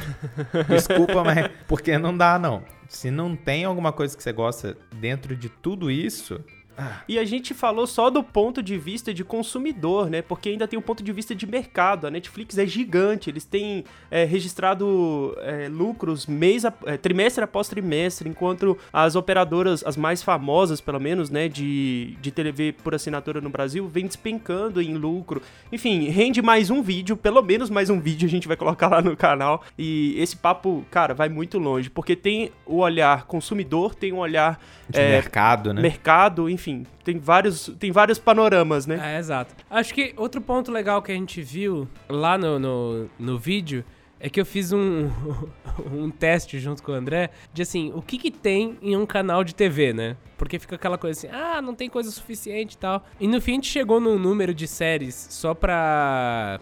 Desculpa, 0.69 1.25
mas 1.25 1.51
porque 1.67 1.97
não 1.97 2.17
dá, 2.17 2.39
não. 2.39 2.63
Se 2.89 3.11
não 3.11 3.35
tem 3.35 3.65
alguma 3.65 3.93
coisa 3.93 4.17
que 4.17 4.23
você 4.23 4.33
gosta 4.33 4.77
dentro 4.95 5.35
de 5.35 5.49
tudo 5.49 5.91
isso, 5.91 6.39
ah. 6.77 7.03
E 7.07 7.19
a 7.19 7.25
gente 7.25 7.53
falou 7.53 7.87
só 7.87 8.09
do 8.09 8.23
ponto 8.23 8.63
de 8.63 8.79
vista 8.79 9.13
de 9.13 9.23
consumidor, 9.23 10.09
né? 10.09 10.23
Porque 10.23 10.49
ainda 10.49 10.67
tem 10.67 10.79
o 10.79 10.81
um 10.81 10.85
ponto 10.85 11.03
de 11.03 11.13
vista 11.13 11.35
de 11.35 11.47
mercado. 11.47 12.07
A 12.07 12.11
Netflix 12.11 12.57
é 12.57 12.67
gigante, 12.67 13.29
eles 13.29 13.45
têm 13.45 13.85
é, 14.11 14.25
registrado 14.25 15.37
é, 15.41 15.69
lucros 15.69 16.27
mês 16.27 16.65
a, 16.65 16.73
é, 16.87 16.97
trimestre 16.97 17.45
após 17.45 17.69
trimestre, 17.69 18.29
enquanto 18.29 18.79
as 18.93 19.17
operadoras, 19.17 19.85
as 19.85 19.97
mais 19.97 20.23
famosas, 20.23 20.81
pelo 20.81 20.99
menos, 20.99 21.29
né, 21.29 21.49
de, 21.49 22.17
de 22.21 22.31
TV 22.31 22.73
por 22.73 22.95
assinatura 22.95 23.41
no 23.41 23.51
Brasil, 23.51 23.87
vem 23.87 24.07
despencando 24.07 24.81
em 24.81 24.95
lucro. 24.95 25.43
Enfim, 25.71 26.09
rende 26.09 26.41
mais 26.41 26.71
um 26.71 26.83
vídeo, 26.83 27.17
pelo 27.17 27.43
menos 27.43 27.69
mais 27.69 27.91
um 27.91 28.01
vídeo 28.01 28.27
a 28.27 28.31
gente 28.31 28.49
vai 28.49 28.57
colocar 28.57 28.89
lá 28.89 29.03
no 29.03 29.17
canal. 29.17 29.63
E 29.79 30.15
esse 30.19 30.37
papo, 30.37 30.85
cara, 30.91 31.13
vai 31.13 31.29
muito 31.29 31.59
longe, 31.59 31.91
porque 31.91 32.17
tem 32.17 32.51
o 32.65 32.79
olhar 32.79 33.27
consumidor, 33.27 33.95
tem 33.95 34.13
o 34.13 34.17
olhar 34.17 34.59
de 34.89 34.99
mercado, 34.99 35.73
né? 35.73 35.83
Mercado, 35.83 36.49
enfim 36.49 36.62
enfim, 36.63 36.87
tem 37.03 37.19
vários, 37.19 37.73
tem 37.79 37.91
vários 37.91 38.21
panoramas, 38.21 38.87
né? 38.87 39.15
É, 39.15 39.19
exato. 39.19 39.55
Acho 39.69 39.93
que 39.93 40.15
outro 40.17 40.41
ponto 40.41 40.71
legal 40.71 41.03
que 41.03 41.11
a 41.11 41.15
gente 41.15 41.43
viu 41.43 41.89
lá 42.09 42.39
no, 42.39 42.59
no, 42.59 43.11
no 43.19 43.39
vídeo 43.39 43.85
é 44.21 44.31
que 44.31 44.41
eu 44.41 44.47
fiz 44.47 44.73
um, 44.73 45.11
um 45.93 46.09
teste 46.09 46.61
junto 46.61 46.81
com 46.81 46.93
o 46.93 46.95
André 46.95 47.31
de 47.53 47.63
assim, 47.63 47.91
o 47.93 48.01
que 48.01 48.17
que 48.17 48.31
tem 48.31 48.79
em 48.81 48.97
um 48.97 49.05
canal 49.05 49.43
de 49.43 49.53
TV, 49.53 49.93
né? 49.93 50.17
Porque 50.39 50.61
fica 50.61 50.77
aquela 50.77 50.97
coisa 50.97 51.19
assim, 51.19 51.37
ah, 51.37 51.61
não 51.61 51.75
tem 51.75 51.89
coisa 51.89 52.11
suficiente 52.13 52.75
e 52.75 52.79
tal. 52.79 53.05
E 53.19 53.27
no 53.27 53.41
fim 53.41 53.53
a 53.53 53.55
gente 53.57 53.69
chegou 53.69 54.01
num 54.01 54.19
número 54.19 54.55
de 54.55 54.69
séries 54.69 55.27
só 55.31 55.55
pra 55.55 56.61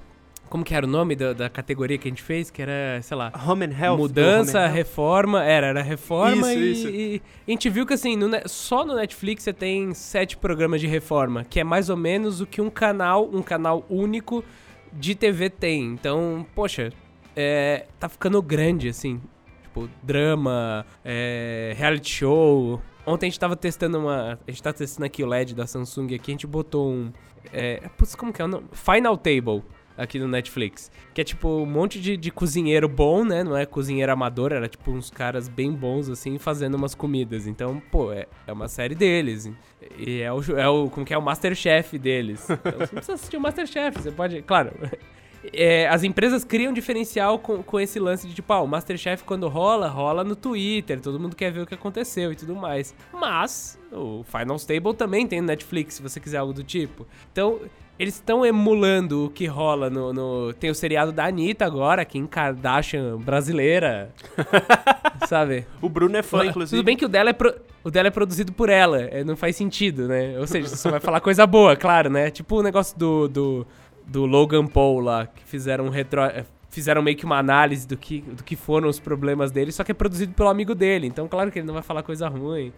como 0.51 0.64
que 0.64 0.74
era 0.74 0.84
o 0.84 0.88
nome 0.88 1.14
da, 1.14 1.32
da, 1.32 1.48
categoria 1.48 1.96
que 1.96 2.09
a 2.09 2.11
gente 2.11 2.22
fez? 2.22 2.51
Que 2.51 2.61
era, 2.61 3.01
sei 3.03 3.16
lá. 3.16 3.32
Home 3.46 3.64
and 3.64 3.72
Health. 3.80 3.96
Mudança, 3.96 4.66
reforma. 4.66 5.44
Era, 5.44 5.68
era 5.68 5.80
reforma 5.80 6.53
isso, 6.53 6.59
e, 6.59 6.72
isso. 6.72 6.88
e, 6.88 7.22
a 7.46 7.51
gente 7.53 7.70
viu 7.70 7.86
que 7.86 7.94
assim, 7.94 8.16
no, 8.16 8.28
só 8.46 8.84
no 8.84 8.96
Netflix 8.96 9.44
você 9.44 9.53
tem 9.53 9.94
sete 9.94 10.36
programas 10.36 10.80
de 10.80 10.88
reforma, 10.88 11.44
que 11.44 11.61
é 11.61 11.64
mais 11.64 11.88
ou 11.88 11.96
menos 11.96 12.40
o 12.40 12.46
que 12.46 12.61
um 12.61 12.68
canal, 12.68 13.30
um 13.32 13.42
canal 13.42 13.86
único 13.88 14.44
de 14.92 15.14
TV 15.14 15.48
tem. 15.48 15.84
Então, 15.84 16.44
poxa, 16.53 16.92
é, 17.36 17.86
tá 18.01 18.09
ficando 18.09 18.42
grande, 18.42 18.88
assim. 18.88 19.20
Tipo, 19.62 19.88
drama, 20.03 20.84
é, 21.05 21.74
reality 21.76 22.11
show. 22.11 22.82
Ontem 23.07 23.26
a 23.26 23.30
gente 23.30 23.38
tava 23.38 23.55
testando 23.55 24.01
uma. 24.01 24.36
A 24.46 24.51
gente 24.51 24.62
tá 24.62 24.72
testando 24.72 25.07
aqui 25.07 25.22
o 25.22 25.26
LED 25.26 25.55
da 25.55 25.64
Samsung 25.64 26.12
aqui, 26.16 26.32
a 26.32 26.34
gente 26.34 26.46
botou 26.46 26.90
um. 26.90 27.12
É, 27.53 27.88
putz, 27.96 28.16
como 28.16 28.32
que 28.32 28.42
é 28.42 28.44
o 28.44 28.48
nome? 28.48 28.66
Final 28.72 29.16
Table 29.16 29.62
aqui 30.01 30.18
no 30.18 30.26
Netflix. 30.26 30.90
Que 31.12 31.20
é 31.20 31.24
tipo 31.24 31.48
um 31.48 31.66
monte 31.66 32.01
de, 32.01 32.16
de 32.16 32.30
cozinheiro 32.30 32.88
bom, 32.88 33.24
né? 33.24 33.44
Não 33.44 33.57
é 33.57 33.66
cozinheiro 33.66 34.11
amador, 34.12 34.53
era 34.53 34.68
tipo 34.68 34.90
uns 34.90 35.11
caras 35.11 35.48
bem 35.48 35.72
bons, 35.72 36.09
assim, 36.09 36.38
fazendo 36.38 36.74
umas 36.74 36.94
comidas. 36.94 37.46
Então, 37.46 37.80
pô, 37.90 38.12
é, 38.12 38.26
é 38.46 38.53
uma 38.53 38.68
série 38.68 38.94
deles. 38.94 39.51
E 39.98 40.20
é 40.20 40.32
o, 40.32 40.40
é 40.57 40.68
o. 40.68 40.88
Como 40.88 41.05
que 41.05 41.14
é 41.14 41.18
o 41.18 41.22
Masterchef 41.22 41.98
deles. 41.98 42.48
Então, 42.48 42.72
você 42.72 42.78
não 42.78 42.86
precisa 42.88 43.14
assistir 43.14 43.36
o 43.36 43.40
Masterchef, 43.40 44.01
você 44.01 44.11
pode. 44.11 44.42
Claro. 44.42 44.72
é, 45.53 45.88
as 45.88 46.03
empresas 46.03 46.44
criam 46.44 46.72
diferencial 46.72 47.38
com, 47.38 47.62
com 47.62 47.80
esse 47.80 47.98
lance 47.98 48.26
de 48.26 48.34
tipo, 48.34 48.53
ah, 48.53 48.61
o 48.61 48.66
Masterchef 48.66 49.24
quando 49.24 49.48
rola, 49.48 49.88
rola 49.88 50.22
no 50.22 50.36
Twitter, 50.36 51.01
todo 51.01 51.18
mundo 51.18 51.34
quer 51.34 51.51
ver 51.51 51.61
o 51.61 51.66
que 51.66 51.74
aconteceu 51.74 52.32
e 52.32 52.36
tudo 52.36 52.55
mais. 52.55 52.94
Mas 53.12 53.78
o 53.92 54.22
Final 54.24 54.57
Stable 54.57 54.94
também 54.94 55.26
tem 55.26 55.40
no 55.40 55.46
Netflix, 55.46 55.94
se 55.94 56.03
você 56.03 56.20
quiser 56.20 56.38
algo 56.38 56.53
do 56.53 56.62
tipo. 56.62 57.07
Então, 57.32 57.61
eles 58.01 58.14
estão 58.14 58.46
emulando 58.46 59.26
o 59.26 59.30
que 59.30 59.44
rola 59.46 59.90
no, 59.90 60.12
no, 60.12 60.55
Tem 60.55 60.70
o 60.70 60.74
seriado 60.74 61.12
da 61.12 61.26
Anitta 61.26 61.66
agora, 61.66 62.03
Kim 62.05 62.26
Kardashian 62.26 63.18
brasileira. 63.18 64.11
sabe? 65.28 65.66
O 65.82 65.88
Bruno 65.88 66.16
é 66.16 66.22
fã, 66.22 66.46
inclusive. 66.46 66.78
Tudo 66.78 66.86
bem 66.86 66.96
que 66.96 67.05
o 67.05 67.09
dela 67.09 67.28
é, 67.28 67.32
pro... 67.34 67.55
o 67.84 67.90
dela 67.90 68.09
é 68.09 68.11
produzido 68.11 68.53
por 68.53 68.70
ela, 68.70 69.03
é, 69.03 69.22
não 69.22 69.36
faz 69.36 69.55
sentido, 69.55 70.09
né? 70.09 70.38
Ou 70.38 70.46
seja, 70.46 70.68
você 70.68 70.90
vai 70.90 70.98
falar 70.98 71.20
coisa 71.20 71.46
boa, 71.46 71.76
claro, 71.76 72.09
né? 72.09 72.30
Tipo 72.30 72.61
o 72.61 72.62
negócio 72.62 72.98
do, 72.98 73.28
do 73.28 73.66
do 74.11 74.26
Logan 74.26 74.66
Paul 74.66 75.01
lá, 75.01 75.26
que 75.26 75.44
fizeram 75.44 75.86
um 75.86 75.88
retro 75.88 76.22
eh, 76.22 76.44
fizeram 76.68 77.01
meio 77.01 77.16
que 77.16 77.24
uma 77.24 77.38
análise 77.38 77.86
do 77.86 77.96
que, 77.96 78.20
do 78.22 78.42
que 78.42 78.57
foram 78.57 78.88
os 78.88 78.98
problemas 78.98 79.53
dele, 79.53 79.70
só 79.70 79.84
que 79.84 79.92
é 79.92 79.94
produzido 79.94 80.32
pelo 80.34 80.48
amigo 80.48 80.74
dele, 80.74 81.07
então 81.07 81.28
claro 81.28 81.51
que 81.51 81.61
ele 81.61 81.66
não 81.66 81.74
vai 81.74 81.82
falar 81.82 82.03
coisa 82.03 82.28
ruim. 82.28 82.72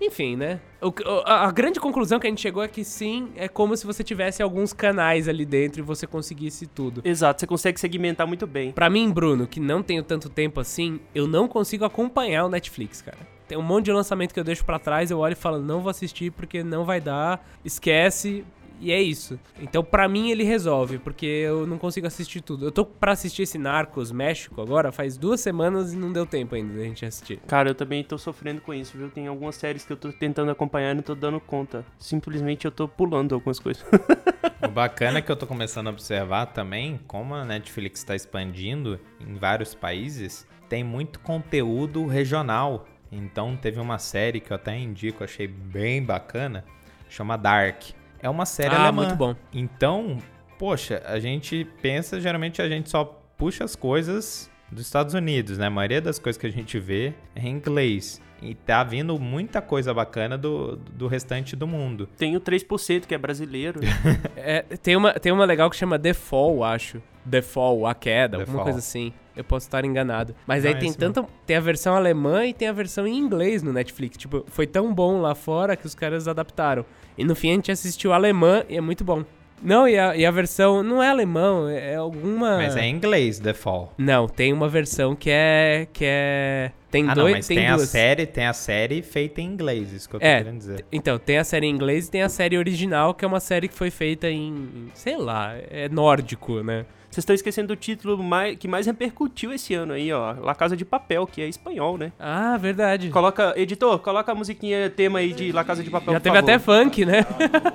Enfim, 0.00 0.36
né? 0.36 0.60
O, 0.80 0.92
a, 1.24 1.46
a, 1.46 1.50
grande 1.50 1.80
conclusão 1.80 2.20
que 2.20 2.26
a 2.26 2.30
gente 2.30 2.40
chegou 2.40 2.62
é 2.62 2.68
que 2.68 2.84
sim, 2.84 3.30
é 3.34 3.48
como 3.48 3.76
se 3.76 3.86
você 3.86 4.04
tivesse 4.04 4.42
alguns 4.42 4.72
canais 4.72 5.26
ali 5.26 5.44
dentro 5.44 5.80
e 5.80 5.82
você 5.82 6.06
conseguisse 6.06 6.66
tudo. 6.66 7.00
Exato, 7.04 7.40
você 7.40 7.46
consegue 7.46 7.80
segmentar 7.80 8.26
muito 8.26 8.46
bem. 8.46 8.72
Para 8.72 8.90
mim, 8.90 9.10
Bruno, 9.10 9.46
que 9.46 9.58
não 9.58 9.82
tenho 9.82 10.02
tanto 10.02 10.28
tempo 10.28 10.60
assim, 10.60 11.00
eu 11.14 11.26
não 11.26 11.48
consigo 11.48 11.84
acompanhar 11.84 12.44
o 12.44 12.48
Netflix, 12.48 13.00
cara. 13.00 13.18
Tem 13.48 13.56
um 13.56 13.62
monte 13.62 13.86
de 13.86 13.92
lançamento 13.92 14.34
que 14.34 14.40
eu 14.40 14.44
deixo 14.44 14.64
para 14.64 14.78
trás, 14.78 15.10
eu 15.10 15.18
olho 15.18 15.32
e 15.32 15.36
falo, 15.36 15.60
não 15.60 15.80
vou 15.80 15.90
assistir 15.90 16.32
porque 16.32 16.62
não 16.62 16.84
vai 16.84 17.00
dar, 17.00 17.48
esquece, 17.64 18.44
e 18.80 18.92
é 18.92 19.00
isso. 19.00 19.38
Então, 19.60 19.82
para 19.82 20.08
mim, 20.08 20.30
ele 20.30 20.44
resolve, 20.44 20.98
porque 20.98 21.26
eu 21.26 21.66
não 21.66 21.78
consigo 21.78 22.06
assistir 22.06 22.40
tudo. 22.40 22.66
Eu 22.66 22.72
tô 22.72 22.84
pra 22.84 23.12
assistir 23.12 23.42
esse 23.42 23.58
Narcos 23.58 24.12
México 24.12 24.60
agora, 24.60 24.92
faz 24.92 25.16
duas 25.16 25.40
semanas 25.40 25.94
e 25.94 25.96
não 25.96 26.12
deu 26.12 26.26
tempo 26.26 26.54
ainda 26.54 26.74
da 26.74 26.82
gente 26.82 27.04
assistir. 27.04 27.38
Cara, 27.46 27.70
eu 27.70 27.74
também 27.74 28.04
tô 28.04 28.18
sofrendo 28.18 28.60
com 28.60 28.74
isso, 28.74 28.96
viu? 28.96 29.10
Tem 29.10 29.26
algumas 29.26 29.56
séries 29.56 29.84
que 29.84 29.92
eu 29.92 29.96
tô 29.96 30.12
tentando 30.12 30.50
acompanhar 30.50 30.92
e 30.92 30.94
não 30.94 31.02
tô 31.02 31.14
dando 31.14 31.40
conta. 31.40 31.84
Simplesmente 31.98 32.64
eu 32.64 32.70
tô 32.70 32.86
pulando 32.86 33.34
algumas 33.34 33.58
coisas. 33.58 33.84
o 34.62 34.68
bacana 34.68 35.18
é 35.18 35.22
que 35.22 35.32
eu 35.32 35.36
tô 35.36 35.46
começando 35.46 35.88
a 35.88 35.90
observar 35.90 36.46
também 36.46 37.00
como 37.06 37.34
a 37.34 37.44
Netflix 37.44 38.00
está 38.00 38.14
expandindo 38.14 39.00
em 39.20 39.34
vários 39.34 39.74
países. 39.74 40.46
Tem 40.68 40.84
muito 40.84 41.20
conteúdo 41.20 42.06
regional. 42.06 42.86
Então, 43.10 43.56
teve 43.56 43.80
uma 43.80 43.98
série 43.98 44.40
que 44.40 44.52
eu 44.52 44.56
até 44.56 44.76
indico, 44.76 45.22
achei 45.22 45.46
bem 45.46 46.02
bacana, 46.02 46.64
chama 47.08 47.38
Dark 47.38 47.95
é 48.20 48.28
uma 48.28 48.46
série 48.46 48.74
ah, 48.74 48.82
alemã. 48.82 49.02
muito 49.02 49.16
bom. 49.16 49.34
Então, 49.52 50.18
poxa, 50.58 51.02
a 51.06 51.18
gente 51.18 51.66
pensa, 51.82 52.20
geralmente 52.20 52.60
a 52.62 52.68
gente 52.68 52.90
só 52.90 53.04
puxa 53.36 53.64
as 53.64 53.76
coisas 53.76 54.50
dos 54.70 54.84
Estados 54.84 55.14
Unidos, 55.14 55.58
né? 55.58 55.66
A 55.66 55.70
maioria 55.70 56.00
das 56.00 56.18
coisas 56.18 56.40
que 56.40 56.46
a 56.46 56.52
gente 56.52 56.78
vê 56.78 57.14
é 57.34 57.40
em 57.42 57.50
inglês. 57.50 58.20
E 58.42 58.54
tá 58.54 58.84
vindo 58.84 59.18
muita 59.18 59.62
coisa 59.62 59.94
bacana 59.94 60.36
do, 60.36 60.76
do 60.76 61.06
restante 61.06 61.56
do 61.56 61.66
mundo. 61.66 62.06
Tem 62.18 62.36
o 62.36 62.40
3% 62.40 63.06
que 63.06 63.14
é 63.14 63.18
brasileiro. 63.18 63.80
é, 64.36 64.62
tem, 64.62 64.94
uma, 64.94 65.14
tem 65.14 65.32
uma 65.32 65.44
legal 65.44 65.70
que 65.70 65.76
chama 65.76 65.98
The 65.98 66.12
Fall, 66.12 66.62
acho. 66.62 67.02
The 67.28 67.40
Fall, 67.40 67.86
a 67.86 67.94
queda, 67.94 68.36
The 68.36 68.42
alguma 68.42 68.58
Fall. 68.58 68.64
coisa 68.64 68.78
assim. 68.78 69.12
Eu 69.36 69.44
posso 69.44 69.66
estar 69.66 69.84
enganado. 69.84 70.34
Mas 70.46 70.64
Não, 70.64 70.70
aí 70.70 70.78
tem 70.78 70.92
tanto. 70.92 71.26
Tem 71.44 71.56
a 71.56 71.60
versão 71.60 71.94
alemã 71.94 72.46
e 72.46 72.54
tem 72.54 72.68
a 72.68 72.72
versão 72.72 73.06
em 73.06 73.16
inglês 73.16 73.62
no 73.62 73.72
Netflix. 73.72 74.16
Tipo, 74.16 74.44
foi 74.48 74.66
tão 74.66 74.94
bom 74.94 75.20
lá 75.20 75.34
fora 75.34 75.76
que 75.76 75.86
os 75.86 75.94
caras 75.94 76.26
adaptaram. 76.26 76.84
E 77.18 77.24
no 77.24 77.34
fim 77.34 77.50
a 77.50 77.54
gente 77.54 77.70
assistiu 77.70 78.12
alemã 78.12 78.64
e 78.68 78.76
é 78.76 78.80
muito 78.80 79.04
bom. 79.04 79.24
Não, 79.62 79.88
e 79.88 79.98
a, 79.98 80.16
e 80.16 80.26
a 80.26 80.30
versão 80.30 80.82
não 80.82 81.02
é 81.02 81.08
alemão, 81.08 81.68
é, 81.68 81.92
é 81.92 81.96
alguma. 81.96 82.56
Mas 82.56 82.76
é 82.76 82.84
em 82.84 82.94
inglês, 82.94 83.38
The 83.38 83.54
Fall. 83.54 83.92
Não, 83.96 84.28
tem 84.28 84.52
uma 84.52 84.68
versão 84.68 85.16
que 85.16 85.30
é. 85.30 85.88
que 85.92 86.04
é. 86.06 86.72
Tem 86.90 87.08
ah, 87.08 87.14
dois. 87.14 87.26
Não, 87.26 87.36
mas 87.38 87.46
tem, 87.46 87.56
tem 87.56 87.66
a 87.66 87.78
série, 87.78 88.26
tem 88.26 88.46
a 88.46 88.52
série 88.52 89.02
feita 89.02 89.40
em 89.40 89.46
inglês, 89.46 89.92
isso 89.92 90.08
que 90.08 90.16
eu 90.16 90.20
tô 90.20 90.26
é, 90.26 90.38
querendo 90.38 90.58
dizer. 90.58 90.84
Então, 90.92 91.18
tem 91.18 91.38
a 91.38 91.44
série 91.44 91.66
em 91.66 91.70
inglês 91.70 92.06
e 92.06 92.10
tem 92.10 92.22
a 92.22 92.28
série 92.28 92.56
original, 92.56 93.14
que 93.14 93.24
é 93.24 93.28
uma 93.28 93.40
série 93.40 93.68
que 93.68 93.74
foi 93.74 93.90
feita 93.90 94.30
em. 94.30 94.90
sei 94.94 95.16
lá, 95.16 95.54
é 95.70 95.88
nórdico, 95.88 96.62
né? 96.62 96.84
Vocês 97.16 97.22
estão 97.22 97.34
esquecendo 97.34 97.68
do 97.68 97.76
título 97.76 98.22
mais, 98.22 98.58
que 98.58 98.68
mais 98.68 98.84
repercutiu 98.84 99.50
esse 99.50 99.72
ano 99.72 99.94
aí, 99.94 100.12
ó. 100.12 100.34
La 100.38 100.54
Casa 100.54 100.76
de 100.76 100.84
Papel, 100.84 101.26
que 101.26 101.40
é 101.40 101.48
espanhol, 101.48 101.96
né? 101.96 102.12
Ah, 102.20 102.58
verdade. 102.58 103.08
Coloca, 103.08 103.54
editor, 103.56 103.98
coloca 104.00 104.32
a 104.32 104.34
musiquinha 104.34 104.90
tema 104.90 105.20
aí 105.20 105.32
de 105.32 105.50
La 105.50 105.64
Casa 105.64 105.82
de 105.82 105.88
Papel, 105.88 106.12
Já 106.12 106.20
teve 106.20 106.36
favor. 106.36 106.50
até 106.50 106.58
funk, 106.58 107.06
né? 107.06 107.24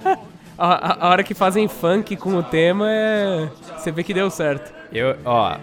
a, 0.56 1.08
a, 1.08 1.10
hora 1.10 1.24
que 1.24 1.34
fazem 1.34 1.68
funk 1.68 2.16
com 2.18 2.36
o 2.36 2.44
tema, 2.44 2.86
é... 2.88 3.50
você 3.76 3.92
vê 3.92 4.04
que 4.04 4.14
deu 4.14 4.30
certo. 4.30 4.72
Eu, 4.94 5.18
ó, 5.26 5.58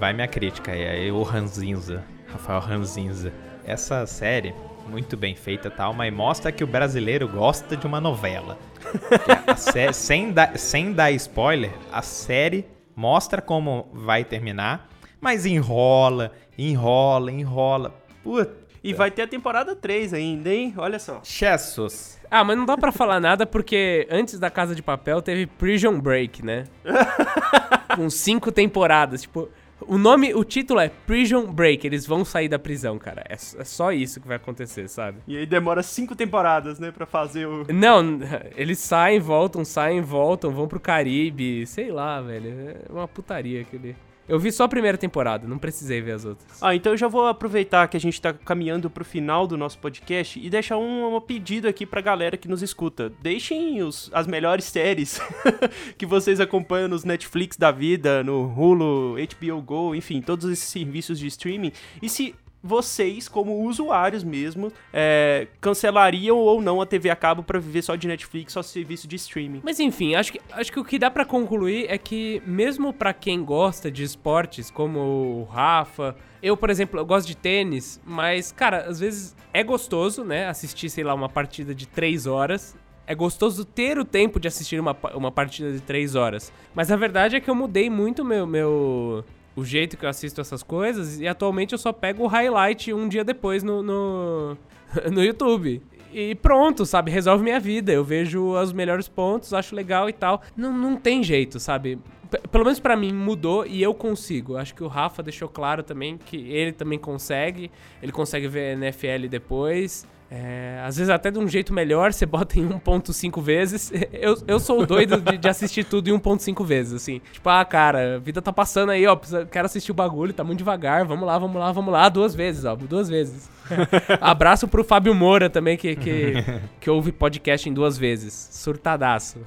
vai 0.00 0.12
minha 0.12 0.26
crítica 0.26 0.72
aí, 0.72 0.84
aí 0.84 1.12
o 1.12 1.22
Ranzinza, 1.22 2.02
Rafael 2.26 2.58
Ranzinza. 2.58 3.32
Essa 3.64 4.04
série, 4.06 4.52
muito 4.88 5.16
bem 5.16 5.36
feita 5.36 5.68
e 5.68 5.70
tal, 5.70 5.94
mas 5.94 6.12
mostra 6.12 6.50
que 6.50 6.64
o 6.64 6.66
brasileiro 6.66 7.28
gosta 7.28 7.76
de 7.76 7.86
uma 7.86 8.00
novela. 8.00 8.58
série, 9.56 9.92
sem, 9.92 10.32
dar, 10.32 10.58
sem 10.58 10.92
dar 10.92 11.12
spoiler, 11.12 11.70
a 11.92 12.02
série 12.02 12.73
mostra 12.94 13.40
como 13.40 13.88
vai 13.92 14.24
terminar, 14.24 14.88
mas 15.20 15.46
enrola, 15.46 16.32
enrola, 16.56 17.32
enrola. 17.32 17.94
Puta. 18.22 18.64
E 18.82 18.92
vai 18.92 19.10
ter 19.10 19.22
a 19.22 19.26
temporada 19.26 19.74
3 19.74 20.12
ainda, 20.12 20.50
hein? 20.50 20.74
Olha 20.76 20.98
só. 20.98 21.20
Chessos. 21.24 22.18
Ah, 22.30 22.44
mas 22.44 22.54
não 22.58 22.66
dá 22.66 22.76
para 22.76 22.92
falar 22.92 23.18
nada 23.18 23.46
porque 23.46 24.06
antes 24.10 24.38
da 24.38 24.50
Casa 24.50 24.74
de 24.74 24.82
Papel 24.82 25.22
teve 25.22 25.46
Prison 25.46 25.98
Break, 25.98 26.44
né? 26.44 26.64
Com 27.96 28.10
cinco 28.10 28.52
temporadas, 28.52 29.22
tipo... 29.22 29.48
O 29.86 29.98
nome, 29.98 30.34
o 30.34 30.44
título 30.44 30.80
é 30.80 30.88
Prison 30.88 31.52
Break. 31.52 31.86
Eles 31.86 32.06
vão 32.06 32.24
sair 32.24 32.48
da 32.48 32.58
prisão, 32.58 32.98
cara. 32.98 33.24
É, 33.28 33.34
é, 33.34 33.64
só 33.64 33.92
isso 33.92 34.20
que 34.20 34.28
vai 34.28 34.36
acontecer, 34.36 34.88
sabe? 34.88 35.18
E 35.26 35.36
aí 35.36 35.46
demora 35.46 35.82
cinco 35.82 36.14
temporadas, 36.14 36.78
né, 36.78 36.90
pra 36.90 37.06
fazer 37.06 37.46
o. 37.46 37.66
Não, 37.72 38.20
eles 38.56 38.78
saem, 38.78 39.20
voltam, 39.20 39.64
saem, 39.64 40.00
voltam, 40.00 40.50
vão 40.50 40.68
pro 40.68 40.80
Caribe. 40.80 41.66
Sei 41.66 41.90
lá, 41.90 42.20
velho. 42.20 42.48
É 42.88 42.92
uma 42.92 43.08
putaria 43.08 43.60
aquele. 43.62 43.96
Eu 44.28 44.38
vi 44.38 44.50
só 44.50 44.64
a 44.64 44.68
primeira 44.68 44.96
temporada, 44.96 45.46
não 45.46 45.58
precisei 45.58 46.00
ver 46.00 46.12
as 46.12 46.24
outras. 46.24 46.62
Ah, 46.62 46.74
então 46.74 46.92
eu 46.92 46.96
já 46.96 47.08
vou 47.08 47.26
aproveitar 47.26 47.86
que 47.88 47.96
a 47.96 48.00
gente 48.00 48.20
tá 48.20 48.32
caminhando 48.32 48.88
pro 48.88 49.04
final 49.04 49.46
do 49.46 49.56
nosso 49.56 49.78
podcast 49.78 50.38
e 50.38 50.48
deixar 50.48 50.78
um, 50.78 51.14
um 51.14 51.20
pedido 51.20 51.68
aqui 51.68 51.84
pra 51.84 52.00
galera 52.00 52.36
que 52.36 52.48
nos 52.48 52.62
escuta. 52.62 53.12
Deixem 53.20 53.82
os, 53.82 54.10
as 54.12 54.26
melhores 54.26 54.64
séries 54.64 55.20
que 55.98 56.06
vocês 56.06 56.40
acompanham 56.40 56.88
nos 56.88 57.04
Netflix 57.04 57.56
da 57.56 57.70
vida, 57.70 58.24
no 58.24 58.46
Hulu, 58.46 59.16
HBO 59.16 59.62
Go, 59.62 59.94
enfim, 59.94 60.22
todos 60.22 60.50
esses 60.50 60.68
serviços 60.68 61.18
de 61.18 61.26
streaming. 61.26 61.72
E 62.00 62.08
se 62.08 62.34
vocês, 62.66 63.28
como 63.28 63.62
usuários 63.62 64.24
mesmo, 64.24 64.72
é, 64.90 65.46
cancelariam 65.60 66.38
ou 66.38 66.62
não 66.62 66.80
a 66.80 66.86
TV 66.86 67.10
a 67.10 67.16
cabo 67.16 67.42
para 67.42 67.60
viver 67.60 67.82
só 67.82 67.94
de 67.94 68.08
Netflix, 68.08 68.54
só 68.54 68.62
serviço 68.62 69.06
de 69.06 69.16
streaming. 69.16 69.60
Mas 69.62 69.78
enfim, 69.78 70.14
acho 70.14 70.32
que, 70.32 70.40
acho 70.50 70.72
que 70.72 70.80
o 70.80 70.84
que 70.84 70.98
dá 70.98 71.10
para 71.10 71.26
concluir 71.26 71.84
é 71.90 71.98
que, 71.98 72.42
mesmo 72.46 72.90
para 72.90 73.12
quem 73.12 73.44
gosta 73.44 73.90
de 73.90 74.02
esportes, 74.02 74.70
como 74.70 74.98
o 74.98 75.44
Rafa, 75.44 76.16
eu, 76.42 76.56
por 76.56 76.70
exemplo, 76.70 76.98
eu 76.98 77.04
gosto 77.04 77.26
de 77.26 77.36
tênis, 77.36 78.00
mas, 78.02 78.50
cara, 78.50 78.86
às 78.86 78.98
vezes 78.98 79.36
é 79.52 79.62
gostoso, 79.62 80.24
né, 80.24 80.46
assistir, 80.46 80.88
sei 80.88 81.04
lá, 81.04 81.12
uma 81.12 81.28
partida 81.28 81.74
de 81.74 81.86
três 81.86 82.26
horas. 82.26 82.74
É 83.06 83.14
gostoso 83.14 83.66
ter 83.66 83.98
o 83.98 84.04
tempo 84.06 84.40
de 84.40 84.48
assistir 84.48 84.80
uma, 84.80 84.96
uma 85.14 85.30
partida 85.30 85.70
de 85.70 85.80
três 85.80 86.14
horas. 86.14 86.50
Mas 86.74 86.90
a 86.90 86.96
verdade 86.96 87.36
é 87.36 87.40
que 87.40 87.50
eu 87.50 87.54
mudei 87.54 87.90
muito 87.90 88.24
meu, 88.24 88.46
meu, 88.46 89.22
o 89.56 89.64
jeito 89.64 89.96
que 89.96 90.04
eu 90.04 90.08
assisto 90.08 90.40
essas 90.40 90.62
coisas 90.62 91.20
e 91.20 91.28
atualmente 91.28 91.72
eu 91.72 91.78
só 91.78 91.92
pego 91.92 92.24
o 92.24 92.26
highlight 92.26 92.92
um 92.92 93.08
dia 93.08 93.24
depois 93.24 93.62
no, 93.62 93.82
no, 93.82 94.56
no 95.12 95.22
YouTube. 95.22 95.82
E 96.12 96.36
pronto, 96.36 96.86
sabe? 96.86 97.10
Resolve 97.10 97.42
minha 97.42 97.58
vida. 97.58 97.92
Eu 97.92 98.04
vejo 98.04 98.52
os 98.52 98.72
melhores 98.72 99.08
pontos, 99.08 99.52
acho 99.52 99.74
legal 99.74 100.08
e 100.08 100.12
tal. 100.12 100.40
Não, 100.56 100.72
não 100.72 100.96
tem 100.96 101.24
jeito, 101.24 101.58
sabe? 101.58 101.98
P 102.30 102.38
pelo 102.50 102.64
menos 102.64 102.78
para 102.78 102.96
mim 102.96 103.12
mudou 103.12 103.66
e 103.66 103.82
eu 103.82 103.92
consigo. 103.92 104.56
Acho 104.56 104.74
que 104.74 104.84
o 104.84 104.86
Rafa 104.86 105.22
deixou 105.24 105.48
claro 105.48 105.82
também 105.82 106.16
que 106.16 106.36
ele 106.36 106.70
também 106.70 107.00
consegue. 107.00 107.68
Ele 108.00 108.12
consegue 108.12 108.46
ver 108.46 108.76
NFL 108.76 109.26
depois. 109.28 110.06
É, 110.36 110.82
às 110.84 110.96
vezes 110.96 111.10
até 111.10 111.30
de 111.30 111.38
um 111.38 111.46
jeito 111.46 111.72
melhor, 111.72 112.12
você 112.12 112.26
bota 112.26 112.58
em 112.58 112.68
1.5 112.68 113.40
vezes. 113.40 113.92
Eu, 114.12 114.36
eu 114.46 114.58
sou 114.58 114.86
doido 114.86 115.20
de, 115.20 115.36
de 115.36 115.48
assistir 115.48 115.84
tudo 115.84 116.08
em 116.08 116.18
1.5 116.18 116.64
vezes, 116.64 116.94
assim. 116.94 117.20
Tipo, 117.32 117.48
ah, 117.50 117.64
cara, 117.64 118.16
a 118.16 118.18
vida 118.18 118.40
tá 118.40 118.52
passando 118.52 118.90
aí, 118.90 119.06
ó, 119.06 119.16
quero 119.50 119.66
assistir 119.66 119.90
o 119.90 119.94
bagulho, 119.94 120.32
tá 120.32 120.42
muito 120.42 120.58
devagar, 120.58 121.04
vamos 121.04 121.26
lá, 121.26 121.38
vamos 121.38 121.56
lá, 121.56 121.72
vamos 121.72 121.92
lá, 121.92 122.08
duas 122.08 122.34
vezes, 122.34 122.64
ó, 122.64 122.74
duas 122.74 123.08
vezes. 123.08 123.50
Abraço 124.20 124.66
pro 124.66 124.82
Fábio 124.82 125.14
Moura 125.14 125.50
também, 125.50 125.76
que, 125.76 125.94
que, 125.94 126.34
que 126.80 126.88
ouve 126.90 127.12
podcast 127.12 127.68
em 127.68 127.74
duas 127.74 127.98
vezes. 127.98 128.48
Surtadaço. 128.52 129.38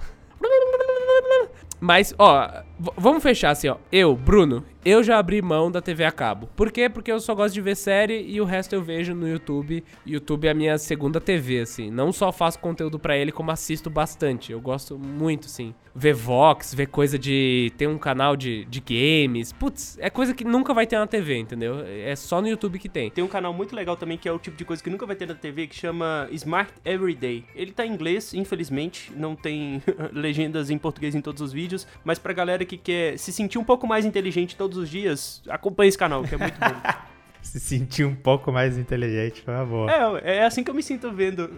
Mas, 1.80 2.14
ó, 2.18 2.50
Vamos 2.80 3.24
fechar 3.24 3.52
assim, 3.52 3.68
ó. 3.68 3.78
Eu, 3.92 4.16
Bruno, 4.16 4.64
eu 4.86 5.04
já 5.04 5.18
abri 5.18 5.42
mão 5.42 5.72
da 5.72 5.82
TV 5.82 6.06
a 6.06 6.12
cabo. 6.12 6.48
Por 6.56 6.72
quê? 6.72 6.88
Porque 6.88 7.12
eu 7.12 7.20
só 7.20 7.34
gosto 7.34 7.54
de 7.54 7.60
ver 7.60 7.76
série 7.76 8.22
e 8.22 8.40
o 8.40 8.46
resto 8.46 8.74
eu 8.74 8.82
vejo 8.82 9.14
no 9.14 9.28
YouTube. 9.28 9.84
YouTube 10.06 10.48
é 10.48 10.52
a 10.52 10.54
minha 10.54 10.78
segunda 10.78 11.20
TV, 11.20 11.62
assim. 11.62 11.90
Não 11.90 12.14
só 12.14 12.32
faço 12.32 12.60
conteúdo 12.60 13.00
pra 13.00 13.18
ele, 13.18 13.32
como 13.32 13.52
assisto 13.52 13.90
bastante. 13.90 14.52
Eu 14.52 14.62
gosto 14.62 14.98
muito, 14.98 15.48
assim. 15.48 15.74
Ver 15.94 16.14
Vox, 16.14 16.76
ver 16.76 16.86
coisa 16.86 17.18
de. 17.18 17.74
Tem 17.76 17.88
um 17.88 17.98
canal 17.98 18.38
de, 18.38 18.66
de 18.66 18.80
games. 18.80 19.52
Putz, 19.52 19.98
é 20.00 20.12
coisa 20.12 20.34
que 20.34 20.44
nunca 20.44 20.74
vai 20.74 20.86
ter 20.86 21.00
na 21.00 21.08
TV, 21.08 21.36
entendeu? 21.36 21.80
É 21.84 22.16
só 22.16 22.40
no 22.40 22.48
YouTube 22.48 22.78
que 22.78 22.88
tem. 22.88 23.10
Tem 23.10 23.24
um 23.24 23.28
canal 23.28 23.52
muito 23.52 23.76
legal 23.76 23.98
também 23.98 24.18
que 24.18 24.30
é 24.30 24.32
o 24.32 24.38
tipo 24.38 24.56
de 24.56 24.64
coisa 24.64 24.84
que 24.84 24.92
nunca 24.92 25.08
vai 25.08 25.16
ter 25.16 25.28
na 25.28 25.34
TV 25.34 25.66
que 25.66 25.76
chama 25.76 26.30
Smart 26.32 26.72
Everyday. 26.86 27.44
Ele 27.56 27.72
tá 27.72 27.84
em 27.84 27.92
inglês, 27.92 28.34
infelizmente, 28.36 29.12
não 29.16 29.36
tem 29.36 29.82
legendas 30.14 30.70
em 30.70 30.78
português 30.78 31.16
em 31.16 31.22
todos 31.22 31.42
os 31.42 31.52
vídeos, 31.52 31.88
mas 32.06 32.20
pra 32.20 32.32
galera 32.32 32.64
que 32.68 32.78
quer 32.78 33.18
se 33.18 33.32
sentir 33.32 33.58
um 33.58 33.64
pouco 33.64 33.88
mais 33.88 34.06
inteligente 34.06 34.56
todos 34.56 34.78
os 34.78 34.90
dias, 34.90 35.42
acompanhe 35.50 35.90
esse 35.90 35.98
canal, 35.98 36.24
que 36.24 36.36
é 36.36 36.38
muito 36.38 36.60
bom. 36.60 37.08
Se 37.48 37.62
sentir 37.62 38.04
um 38.04 38.14
pouco 38.14 38.52
mais 38.52 38.78
inteligente, 38.78 39.42
foi 39.42 39.54
uma 39.54 39.66
boa. 39.66 40.20
é, 40.22 40.38
é 40.38 40.46
assim 40.46 40.64
que 40.64 40.70
eu 40.70 40.76
me 40.76 40.84
sinto 40.84 41.10
vendo. 41.14 41.50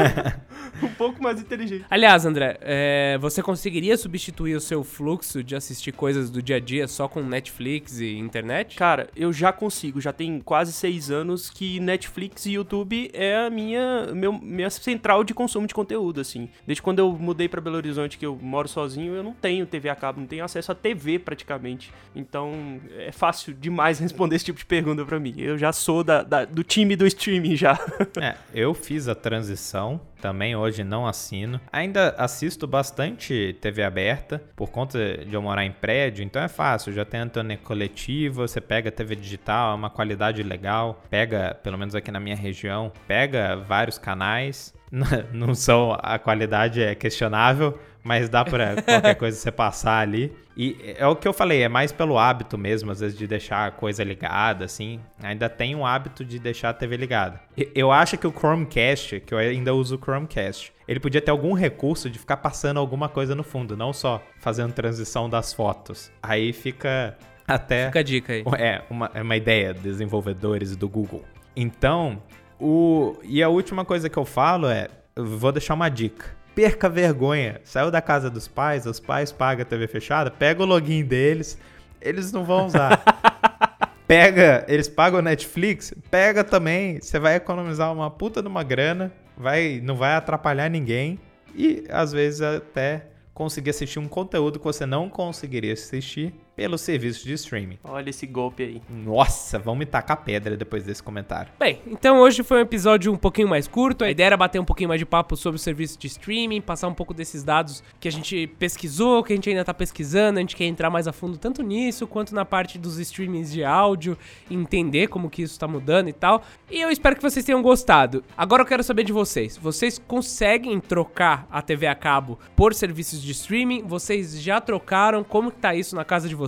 um 0.82 0.88
pouco 0.88 1.22
mais 1.22 1.40
inteligente. 1.40 1.86
Aliás, 1.88 2.26
André, 2.26 2.58
é, 2.60 3.16
você 3.18 3.42
conseguiria 3.42 3.96
substituir 3.96 4.54
o 4.54 4.60
seu 4.60 4.84
fluxo 4.84 5.42
de 5.42 5.56
assistir 5.56 5.92
coisas 5.92 6.28
do 6.30 6.42
dia 6.42 6.56
a 6.56 6.60
dia 6.60 6.86
só 6.86 7.08
com 7.08 7.22
Netflix 7.22 7.98
e 7.98 8.18
internet? 8.18 8.76
Cara, 8.76 9.08
eu 9.16 9.32
já 9.32 9.52
consigo, 9.52 10.02
já 10.02 10.12
tem 10.12 10.38
quase 10.38 10.70
seis 10.70 11.10
anos 11.10 11.48
que 11.48 11.80
Netflix 11.80 12.44
e 12.44 12.52
YouTube 12.52 13.10
é 13.14 13.46
a 13.46 13.48
minha, 13.48 14.08
meu, 14.12 14.34
minha 14.34 14.68
central 14.68 15.24
de 15.24 15.32
consumo 15.32 15.66
de 15.66 15.74
conteúdo, 15.74 16.20
assim. 16.20 16.50
Desde 16.66 16.82
quando 16.82 16.98
eu 16.98 17.10
mudei 17.12 17.48
pra 17.48 17.60
Belo 17.60 17.76
Horizonte, 17.76 18.18
que 18.18 18.26
eu 18.26 18.36
moro 18.36 18.68
sozinho, 18.68 19.14
eu 19.14 19.22
não 19.22 19.32
tenho 19.32 19.64
TV 19.64 19.88
a 19.88 19.94
cabo, 19.94 20.20
não 20.20 20.26
tenho 20.26 20.44
acesso 20.44 20.72
a 20.72 20.74
TV 20.74 21.18
praticamente. 21.18 21.90
Então 22.14 22.80
é 22.98 23.10
fácil 23.10 23.54
demais 23.54 23.98
responder 24.00 24.36
esse 24.36 24.44
tipo 24.44 24.58
de 24.58 24.66
pergunta 24.66 25.05
pra 25.06 25.18
mim. 25.20 25.34
Eu 25.38 25.56
já 25.56 25.72
sou 25.72 26.04
da, 26.04 26.22
da- 26.22 26.44
do 26.44 26.62
time 26.62 26.96
do 26.96 27.06
streaming 27.06 27.56
já. 27.56 27.78
É, 28.20 28.34
eu 28.54 28.72
fiz 28.74 29.08
a 29.08 29.14
transição, 29.14 30.00
também 30.20 30.56
hoje 30.56 30.82
não 30.82 31.06
assino. 31.06 31.60
Ainda 31.70 32.10
assisto 32.16 32.66
bastante 32.66 33.54
TV 33.60 33.82
aberta, 33.82 34.42
por 34.56 34.70
conta 34.70 35.18
de 35.18 35.34
eu 35.34 35.42
morar 35.42 35.64
em 35.64 35.70
prédio, 35.72 36.24
então 36.24 36.42
é 36.42 36.48
fácil, 36.48 36.92
já 36.92 37.04
tem 37.04 37.20
antena 37.20 37.56
coletiva, 37.58 38.46
você 38.48 38.60
pega 38.60 38.90
TV 38.90 39.14
digital, 39.16 39.72
é 39.72 39.74
uma 39.74 39.90
qualidade 39.90 40.42
legal, 40.42 41.02
pega, 41.10 41.58
pelo 41.62 41.76
menos 41.76 41.94
aqui 41.94 42.10
na 42.10 42.18
minha 42.20 42.36
região, 42.36 42.90
pega 43.06 43.56
vários 43.56 43.98
canais. 43.98 44.74
Não 45.32 45.54
são, 45.54 45.96
a 46.00 46.18
qualidade 46.18 46.80
é 46.82 46.94
questionável, 46.94 47.78
mas 48.06 48.28
dá 48.28 48.44
pra 48.44 48.80
qualquer 48.80 49.16
coisa 49.16 49.36
você 49.36 49.50
passar 49.50 49.98
ali. 49.98 50.32
E 50.56 50.94
é 50.96 51.06
o 51.06 51.16
que 51.16 51.26
eu 51.26 51.32
falei, 51.32 51.62
é 51.62 51.68
mais 51.68 51.92
pelo 51.92 52.16
hábito 52.16 52.56
mesmo, 52.56 52.90
às 52.90 53.00
vezes 53.00 53.18
de 53.18 53.26
deixar 53.26 53.66
a 53.66 53.70
coisa 53.70 54.02
ligada, 54.04 54.64
assim. 54.64 55.00
Ainda 55.22 55.48
tem 55.48 55.74
um 55.74 55.84
hábito 55.84 56.24
de 56.24 56.38
deixar 56.38 56.70
a 56.70 56.72
TV 56.72 56.96
ligada. 56.96 57.40
Eu 57.74 57.90
acho 57.92 58.16
que 58.16 58.26
o 58.26 58.32
Chromecast, 58.32 59.20
que 59.20 59.34
eu 59.34 59.38
ainda 59.38 59.74
uso 59.74 59.96
o 59.96 59.98
Chromecast, 59.98 60.72
ele 60.86 61.00
podia 61.00 61.20
ter 61.20 61.30
algum 61.30 61.52
recurso 61.52 62.08
de 62.08 62.18
ficar 62.18 62.38
passando 62.38 62.78
alguma 62.78 63.08
coisa 63.08 63.34
no 63.34 63.42
fundo, 63.42 63.76
não 63.76 63.92
só 63.92 64.22
fazendo 64.38 64.72
transição 64.72 65.28
das 65.28 65.52
fotos. 65.52 66.10
Aí 66.22 66.52
fica 66.52 67.18
até. 67.46 67.86
Fica 67.86 67.98
a 67.98 68.02
dica 68.04 68.32
aí. 68.32 68.44
É, 68.56 68.82
uma, 68.88 69.10
é 69.12 69.22
uma 69.22 69.36
ideia, 69.36 69.74
desenvolvedores 69.74 70.76
do 70.76 70.88
Google. 70.88 71.24
Então, 71.54 72.22
o. 72.58 73.16
E 73.22 73.42
a 73.42 73.48
última 73.48 73.84
coisa 73.84 74.08
que 74.08 74.16
eu 74.16 74.24
falo 74.24 74.68
é: 74.68 74.88
vou 75.16 75.52
deixar 75.52 75.74
uma 75.74 75.88
dica. 75.88 76.35
Perca 76.56 76.88
vergonha. 76.88 77.60
Saiu 77.64 77.90
da 77.90 78.00
casa 78.00 78.30
dos 78.30 78.48
pais, 78.48 78.86
os 78.86 78.98
pais 78.98 79.30
pagam 79.30 79.60
a 79.60 79.66
TV 79.66 79.86
fechada, 79.86 80.30
pega 80.30 80.62
o 80.62 80.66
login 80.66 81.04
deles, 81.04 81.58
eles 82.00 82.32
não 82.32 82.46
vão 82.46 82.64
usar. 82.64 83.04
pega, 84.08 84.64
eles 84.66 84.88
pagam 84.88 85.20
o 85.20 85.22
Netflix, 85.22 85.92
pega 86.10 86.42
também. 86.42 86.98
Você 86.98 87.18
vai 87.18 87.34
economizar 87.34 87.92
uma 87.92 88.10
puta 88.10 88.40
de 88.40 88.48
uma 88.48 88.62
grana, 88.62 89.12
vai, 89.36 89.82
não 89.84 89.96
vai 89.96 90.14
atrapalhar 90.14 90.70
ninguém 90.70 91.20
e 91.54 91.84
às 91.90 92.10
vezes 92.10 92.40
até 92.40 93.04
conseguir 93.34 93.68
assistir 93.68 93.98
um 93.98 94.08
conteúdo 94.08 94.58
que 94.58 94.64
você 94.64 94.86
não 94.86 95.10
conseguiria 95.10 95.74
assistir 95.74 96.32
pelo 96.56 96.78
serviço 96.78 97.22
de 97.22 97.34
streaming. 97.34 97.78
Olha 97.84 98.08
esse 98.08 98.26
golpe 98.26 98.62
aí. 98.62 98.82
Nossa, 98.88 99.58
vão 99.58 99.76
me 99.76 99.84
tacar 99.84 100.16
pedra 100.24 100.56
depois 100.56 100.82
desse 100.82 101.02
comentário. 101.02 101.52
Bem, 101.58 101.82
então 101.86 102.18
hoje 102.18 102.42
foi 102.42 102.56
um 102.56 102.62
episódio 102.62 103.12
um 103.12 103.16
pouquinho 103.16 103.46
mais 103.46 103.68
curto. 103.68 104.02
A 104.02 104.10
ideia 104.10 104.28
era 104.28 104.36
bater 104.38 104.58
um 104.58 104.64
pouquinho 104.64 104.88
mais 104.88 104.98
de 104.98 105.04
papo 105.04 105.36
sobre 105.36 105.56
o 105.56 105.58
serviço 105.58 105.98
de 105.98 106.06
streaming, 106.06 106.62
passar 106.62 106.88
um 106.88 106.94
pouco 106.94 107.12
desses 107.12 107.44
dados 107.44 107.84
que 108.00 108.08
a 108.08 108.10
gente 108.10 108.46
pesquisou, 108.58 109.22
que 109.22 109.34
a 109.34 109.36
gente 109.36 109.50
ainda 109.50 109.64
tá 109.64 109.74
pesquisando, 109.74 110.38
a 110.38 110.40
gente 110.40 110.56
quer 110.56 110.64
entrar 110.64 110.88
mais 110.88 111.06
a 111.06 111.12
fundo 111.12 111.36
tanto 111.36 111.62
nisso 111.62 112.06
quanto 112.06 112.34
na 112.34 112.44
parte 112.44 112.78
dos 112.78 112.98
streamings 112.98 113.52
de 113.52 113.62
áudio, 113.62 114.16
entender 114.50 115.08
como 115.08 115.28
que 115.28 115.42
isso 115.42 115.60
tá 115.60 115.68
mudando 115.68 116.08
e 116.08 116.12
tal. 116.14 116.42
E 116.70 116.80
eu 116.80 116.90
espero 116.90 117.16
que 117.16 117.22
vocês 117.22 117.44
tenham 117.44 117.60
gostado. 117.60 118.24
Agora 118.34 118.62
eu 118.62 118.66
quero 118.66 118.82
saber 118.82 119.04
de 119.04 119.12
vocês. 119.12 119.58
Vocês 119.58 119.98
conseguem 119.98 120.80
trocar 120.80 121.46
a 121.50 121.60
TV 121.60 121.86
a 121.86 121.94
cabo 121.94 122.38
por 122.56 122.72
serviços 122.72 123.22
de 123.22 123.32
streaming? 123.32 123.82
Vocês 123.82 124.40
já 124.40 124.58
trocaram? 124.58 125.22
Como 125.22 125.50
que 125.50 125.58
tá 125.58 125.74
isso 125.74 125.94
na 125.94 126.04
casa 126.04 126.26
de 126.26 126.34
vocês? 126.34 126.45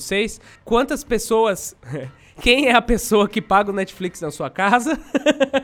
Quantas 0.64 1.04
pessoas 1.04 1.76
Quem 2.40 2.68
é 2.68 2.74
a 2.74 2.82
pessoa 2.82 3.28
que 3.28 3.42
paga 3.42 3.70
o 3.70 3.74
Netflix 3.74 4.20
na 4.20 4.30
sua 4.30 4.48
casa? 4.48 4.98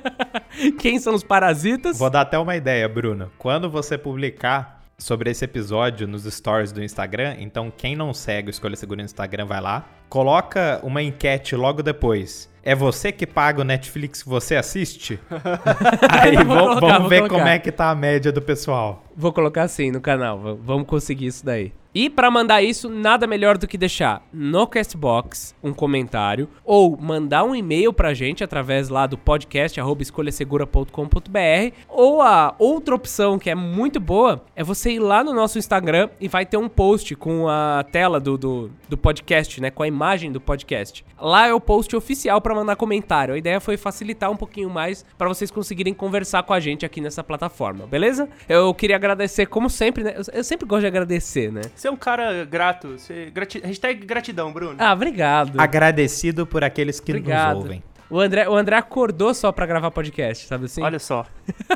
Quem 0.79 0.99
são 0.99 1.15
os 1.15 1.23
parasitas? 1.23 1.99
Vou 1.99 2.11
dar 2.11 2.23
até 2.23 2.37
uma 2.37 2.57
ideia, 2.57 2.89
Bruno. 2.89 3.31
Quando 3.39 3.71
você 3.71 3.97
publicar 3.97 4.83
sobre 4.99 5.31
esse 5.31 5.45
episódio 5.45 6.07
nos 6.07 6.25
stories 6.25 6.73
do 6.73 6.83
Instagram, 6.83 7.37
então 7.39 7.73
quem 7.77 7.97
não 7.97 8.15
segue 8.15 8.49
o 8.49 8.51
Escolha 8.51 8.77
Segura 8.77 9.03
no 9.03 9.05
Instagram 9.05 9.45
vai 9.45 9.61
lá, 9.61 9.85
coloca 10.09 10.81
uma 10.83 11.03
enquete 11.03 11.55
logo 11.57 11.83
depois. 11.83 12.53
É 12.63 12.75
você 12.75 13.13
que 13.13 13.27
paga 13.27 13.61
o 13.61 13.65
Netflix 13.65 14.23
que 14.23 14.29
você 14.29 14.57
assiste? 14.57 15.21
Aí 16.11 16.37
Vou 16.37 16.45
vamos, 16.45 16.75
colocar, 16.79 16.95
vamos 16.95 17.09
ver 17.09 17.29
como 17.29 17.47
é 17.47 17.59
que 17.59 17.71
tá 17.71 17.91
a 17.91 17.95
média 17.95 18.33
do 18.33 18.41
pessoal. 18.41 19.05
Vou 19.17 19.33
colocar 19.33 19.65
assim 19.65 19.91
no 19.91 20.01
canal, 20.01 20.57
vamos 20.57 20.87
conseguir 20.87 21.27
isso 21.27 21.45
daí. 21.45 21.73
E 21.95 22.11
pra 22.11 22.29
mandar 22.29 22.61
isso, 22.61 22.89
nada 22.89 23.25
melhor 23.25 23.57
do 23.57 23.69
que 23.69 23.79
deixar 23.79 24.27
no 24.33 24.67
Castbox 24.67 25.55
um 25.63 25.73
comentário 25.73 26.49
ou 26.65 26.97
mandar 26.97 27.45
um 27.45 27.55
e-mail 27.55 27.93
pra 27.93 28.13
gente 28.13 28.43
através 28.43 28.89
lá 28.89 29.07
do 29.07 29.17
podcast 29.17 29.81
escolhasegura.com.br 30.01 31.77
ou 31.89 32.21
a 32.21 32.53
outra 32.59 32.97
opção 32.97 33.39
que 33.39 33.49
é 33.49 33.55
muito 33.55 34.01
boa 34.01 34.45
é 34.57 34.65
você 34.65 34.95
ir 34.95 34.99
lá 34.99 35.23
no 35.23 35.33
nosso 35.33 35.57
Instagram 35.57 36.09
e 36.21 36.27
vai 36.27 36.45
ter 36.45 36.57
um 36.57 36.69
post 36.69 37.15
com 37.15 37.49
a 37.49 37.85
tela 37.93 38.19
do, 38.19 38.37
do, 38.37 38.71
do 38.89 38.99
podcast, 38.99 39.61
né, 39.61 39.71
com 39.71 39.85
a 39.85 39.87
imagem 39.87 40.33
do 40.33 40.41
podcast. 40.41 41.05
Lá 41.21 41.47
é 41.47 41.55
o 41.55 41.61
post 41.61 41.95
oficial 41.95 42.41
pra 42.41 42.57
mandar 42.57 42.75
comentário. 42.75 43.35
A 43.35 43.39
ideia 43.39 43.61
foi 43.61 43.77
facilitar 43.77 44.33
um 44.33 44.37
pouquinho 44.37 44.69
mais 44.69 45.05
pra 45.17 45.29
vocês 45.29 45.49
conseguirem 45.49 45.95
conversar 45.95 46.43
com 46.43 46.53
a 46.53 46.59
gente 46.59 46.85
aqui 46.85 47.01
nessa 47.01 47.23
plataforma, 47.23 47.87
beleza? 47.87 48.29
Eu 48.49 48.75
queria 48.75 48.97
agradecer, 48.97 49.47
como 49.47 49.71
sempre, 49.71 50.03
né? 50.03 50.15
Eu, 50.17 50.25
eu 50.33 50.43
sempre 50.43 50.67
gosto 50.67 50.81
de 50.81 50.89
agradecer, 50.89 51.53
né? 51.53 51.63
Você 51.85 51.89
é 51.89 51.91
um 51.91 51.97
cara 51.97 52.47
grato. 52.47 52.93
Você, 52.99 53.31
grati, 53.31 53.59
hashtag 53.59 54.07
gratidão, 54.07 54.51
Bruno. 54.51 54.77
Ah, 54.79 54.95
obrigado. 54.95 55.61
Agradecido 55.61 56.47
por 56.47 56.65
aqueles 56.65 56.99
que 56.99 57.13
Obrigado. 57.13 57.57
nos 57.57 57.65
ouvem. 57.65 57.83
O 58.09 58.19
André, 58.19 58.49
o 58.49 58.55
André 58.57 58.77
acordou 58.77 59.35
só 59.35 59.53
pra 59.53 59.67
gravar 59.67 59.91
podcast, 59.91 60.47
sabe 60.47 60.65
assim? 60.65 60.83
Olha 60.83 60.99
só. 60.99 61.27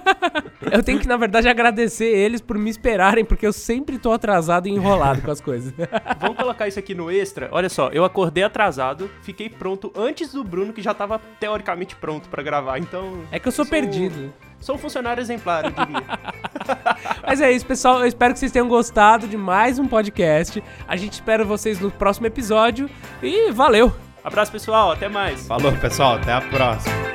Eu 0.72 0.82
tenho 0.82 0.98
que, 0.98 1.06
na 1.06 1.18
verdade, 1.18 1.46
agradecer 1.46 2.06
eles 2.06 2.40
por 2.40 2.56
me 2.56 2.70
esperarem, 2.70 3.22
porque 3.24 3.46
eu 3.46 3.52
sempre 3.52 3.98
tô 3.98 4.12
atrasado 4.12 4.66
e 4.66 4.70
enrolado 4.70 5.22
com 5.22 5.30
as 5.30 5.40
coisas. 5.40 5.72
Vamos 6.20 6.36
colocar 6.36 6.66
isso 6.68 6.78
aqui 6.78 6.94
no 6.94 7.11
extra. 7.11 7.48
Olha 7.52 7.68
só, 7.68 7.88
eu 7.90 8.04
acordei 8.04 8.44
atrasado, 8.44 9.11
fiquei 9.22 9.48
pronto 9.48 9.92
antes 9.96 10.32
do 10.32 10.42
Bruno, 10.42 10.72
que 10.72 10.82
já 10.82 10.92
tava 10.92 11.18
teoricamente 11.38 11.94
pronto 11.96 12.28
pra 12.28 12.42
gravar. 12.42 12.78
Então. 12.78 13.22
É 13.30 13.38
que 13.38 13.46
eu 13.48 13.52
sou 13.52 13.64
Sou- 13.64 13.70
perdido. 13.70 14.32
Sou 14.61 14.74
um 14.74 14.78
funcionário 14.78 15.20
exemplar, 15.20 15.64
eu 15.64 15.70
diria. 15.70 16.02
Mas 17.26 17.40
é 17.40 17.52
isso, 17.52 17.64
pessoal. 17.66 18.00
Eu 18.00 18.06
espero 18.06 18.32
que 18.32 18.40
vocês 18.40 18.52
tenham 18.52 18.68
gostado 18.68 19.26
de 19.26 19.36
mais 19.36 19.78
um 19.78 19.86
podcast. 19.86 20.62
A 20.86 20.96
gente 20.96 21.12
espera 21.12 21.44
vocês 21.44 21.78
no 21.80 21.90
próximo 21.90 22.26
episódio. 22.26 22.90
E 23.22 23.50
valeu! 23.50 23.94
Abraço, 24.22 24.52
pessoal. 24.52 24.92
Até 24.92 25.09
mais. 25.09 25.46
Falou, 25.46 25.72
pessoal. 25.72 26.16
Até 26.16 26.32
a 26.32 26.40
próxima. 26.40 27.09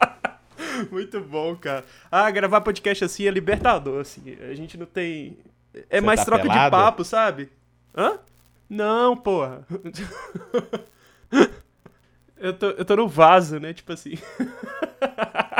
Muito 0.92 1.20
bom, 1.20 1.56
cara. 1.56 1.84
Ah, 2.10 2.30
gravar 2.30 2.60
podcast 2.60 3.04
assim 3.04 3.26
é 3.26 3.30
libertador, 3.30 4.00
assim. 4.00 4.36
A 4.40 4.54
gente 4.54 4.76
não 4.76 4.86
tem. 4.86 5.38
É 5.88 5.98
Você 5.98 6.06
mais 6.06 6.20
tá 6.20 6.26
troca 6.26 6.42
pelado? 6.42 6.64
de 6.64 6.70
papo, 6.70 7.04
sabe? 7.04 7.48
Hã? 7.96 8.18
Não, 8.68 9.16
porra. 9.16 9.66
eu, 12.36 12.52
tô, 12.52 12.70
eu 12.70 12.84
tô 12.84 12.96
no 12.96 13.08
vaso, 13.08 13.58
né? 13.60 13.72
Tipo 13.72 13.92
assim. 13.92 14.14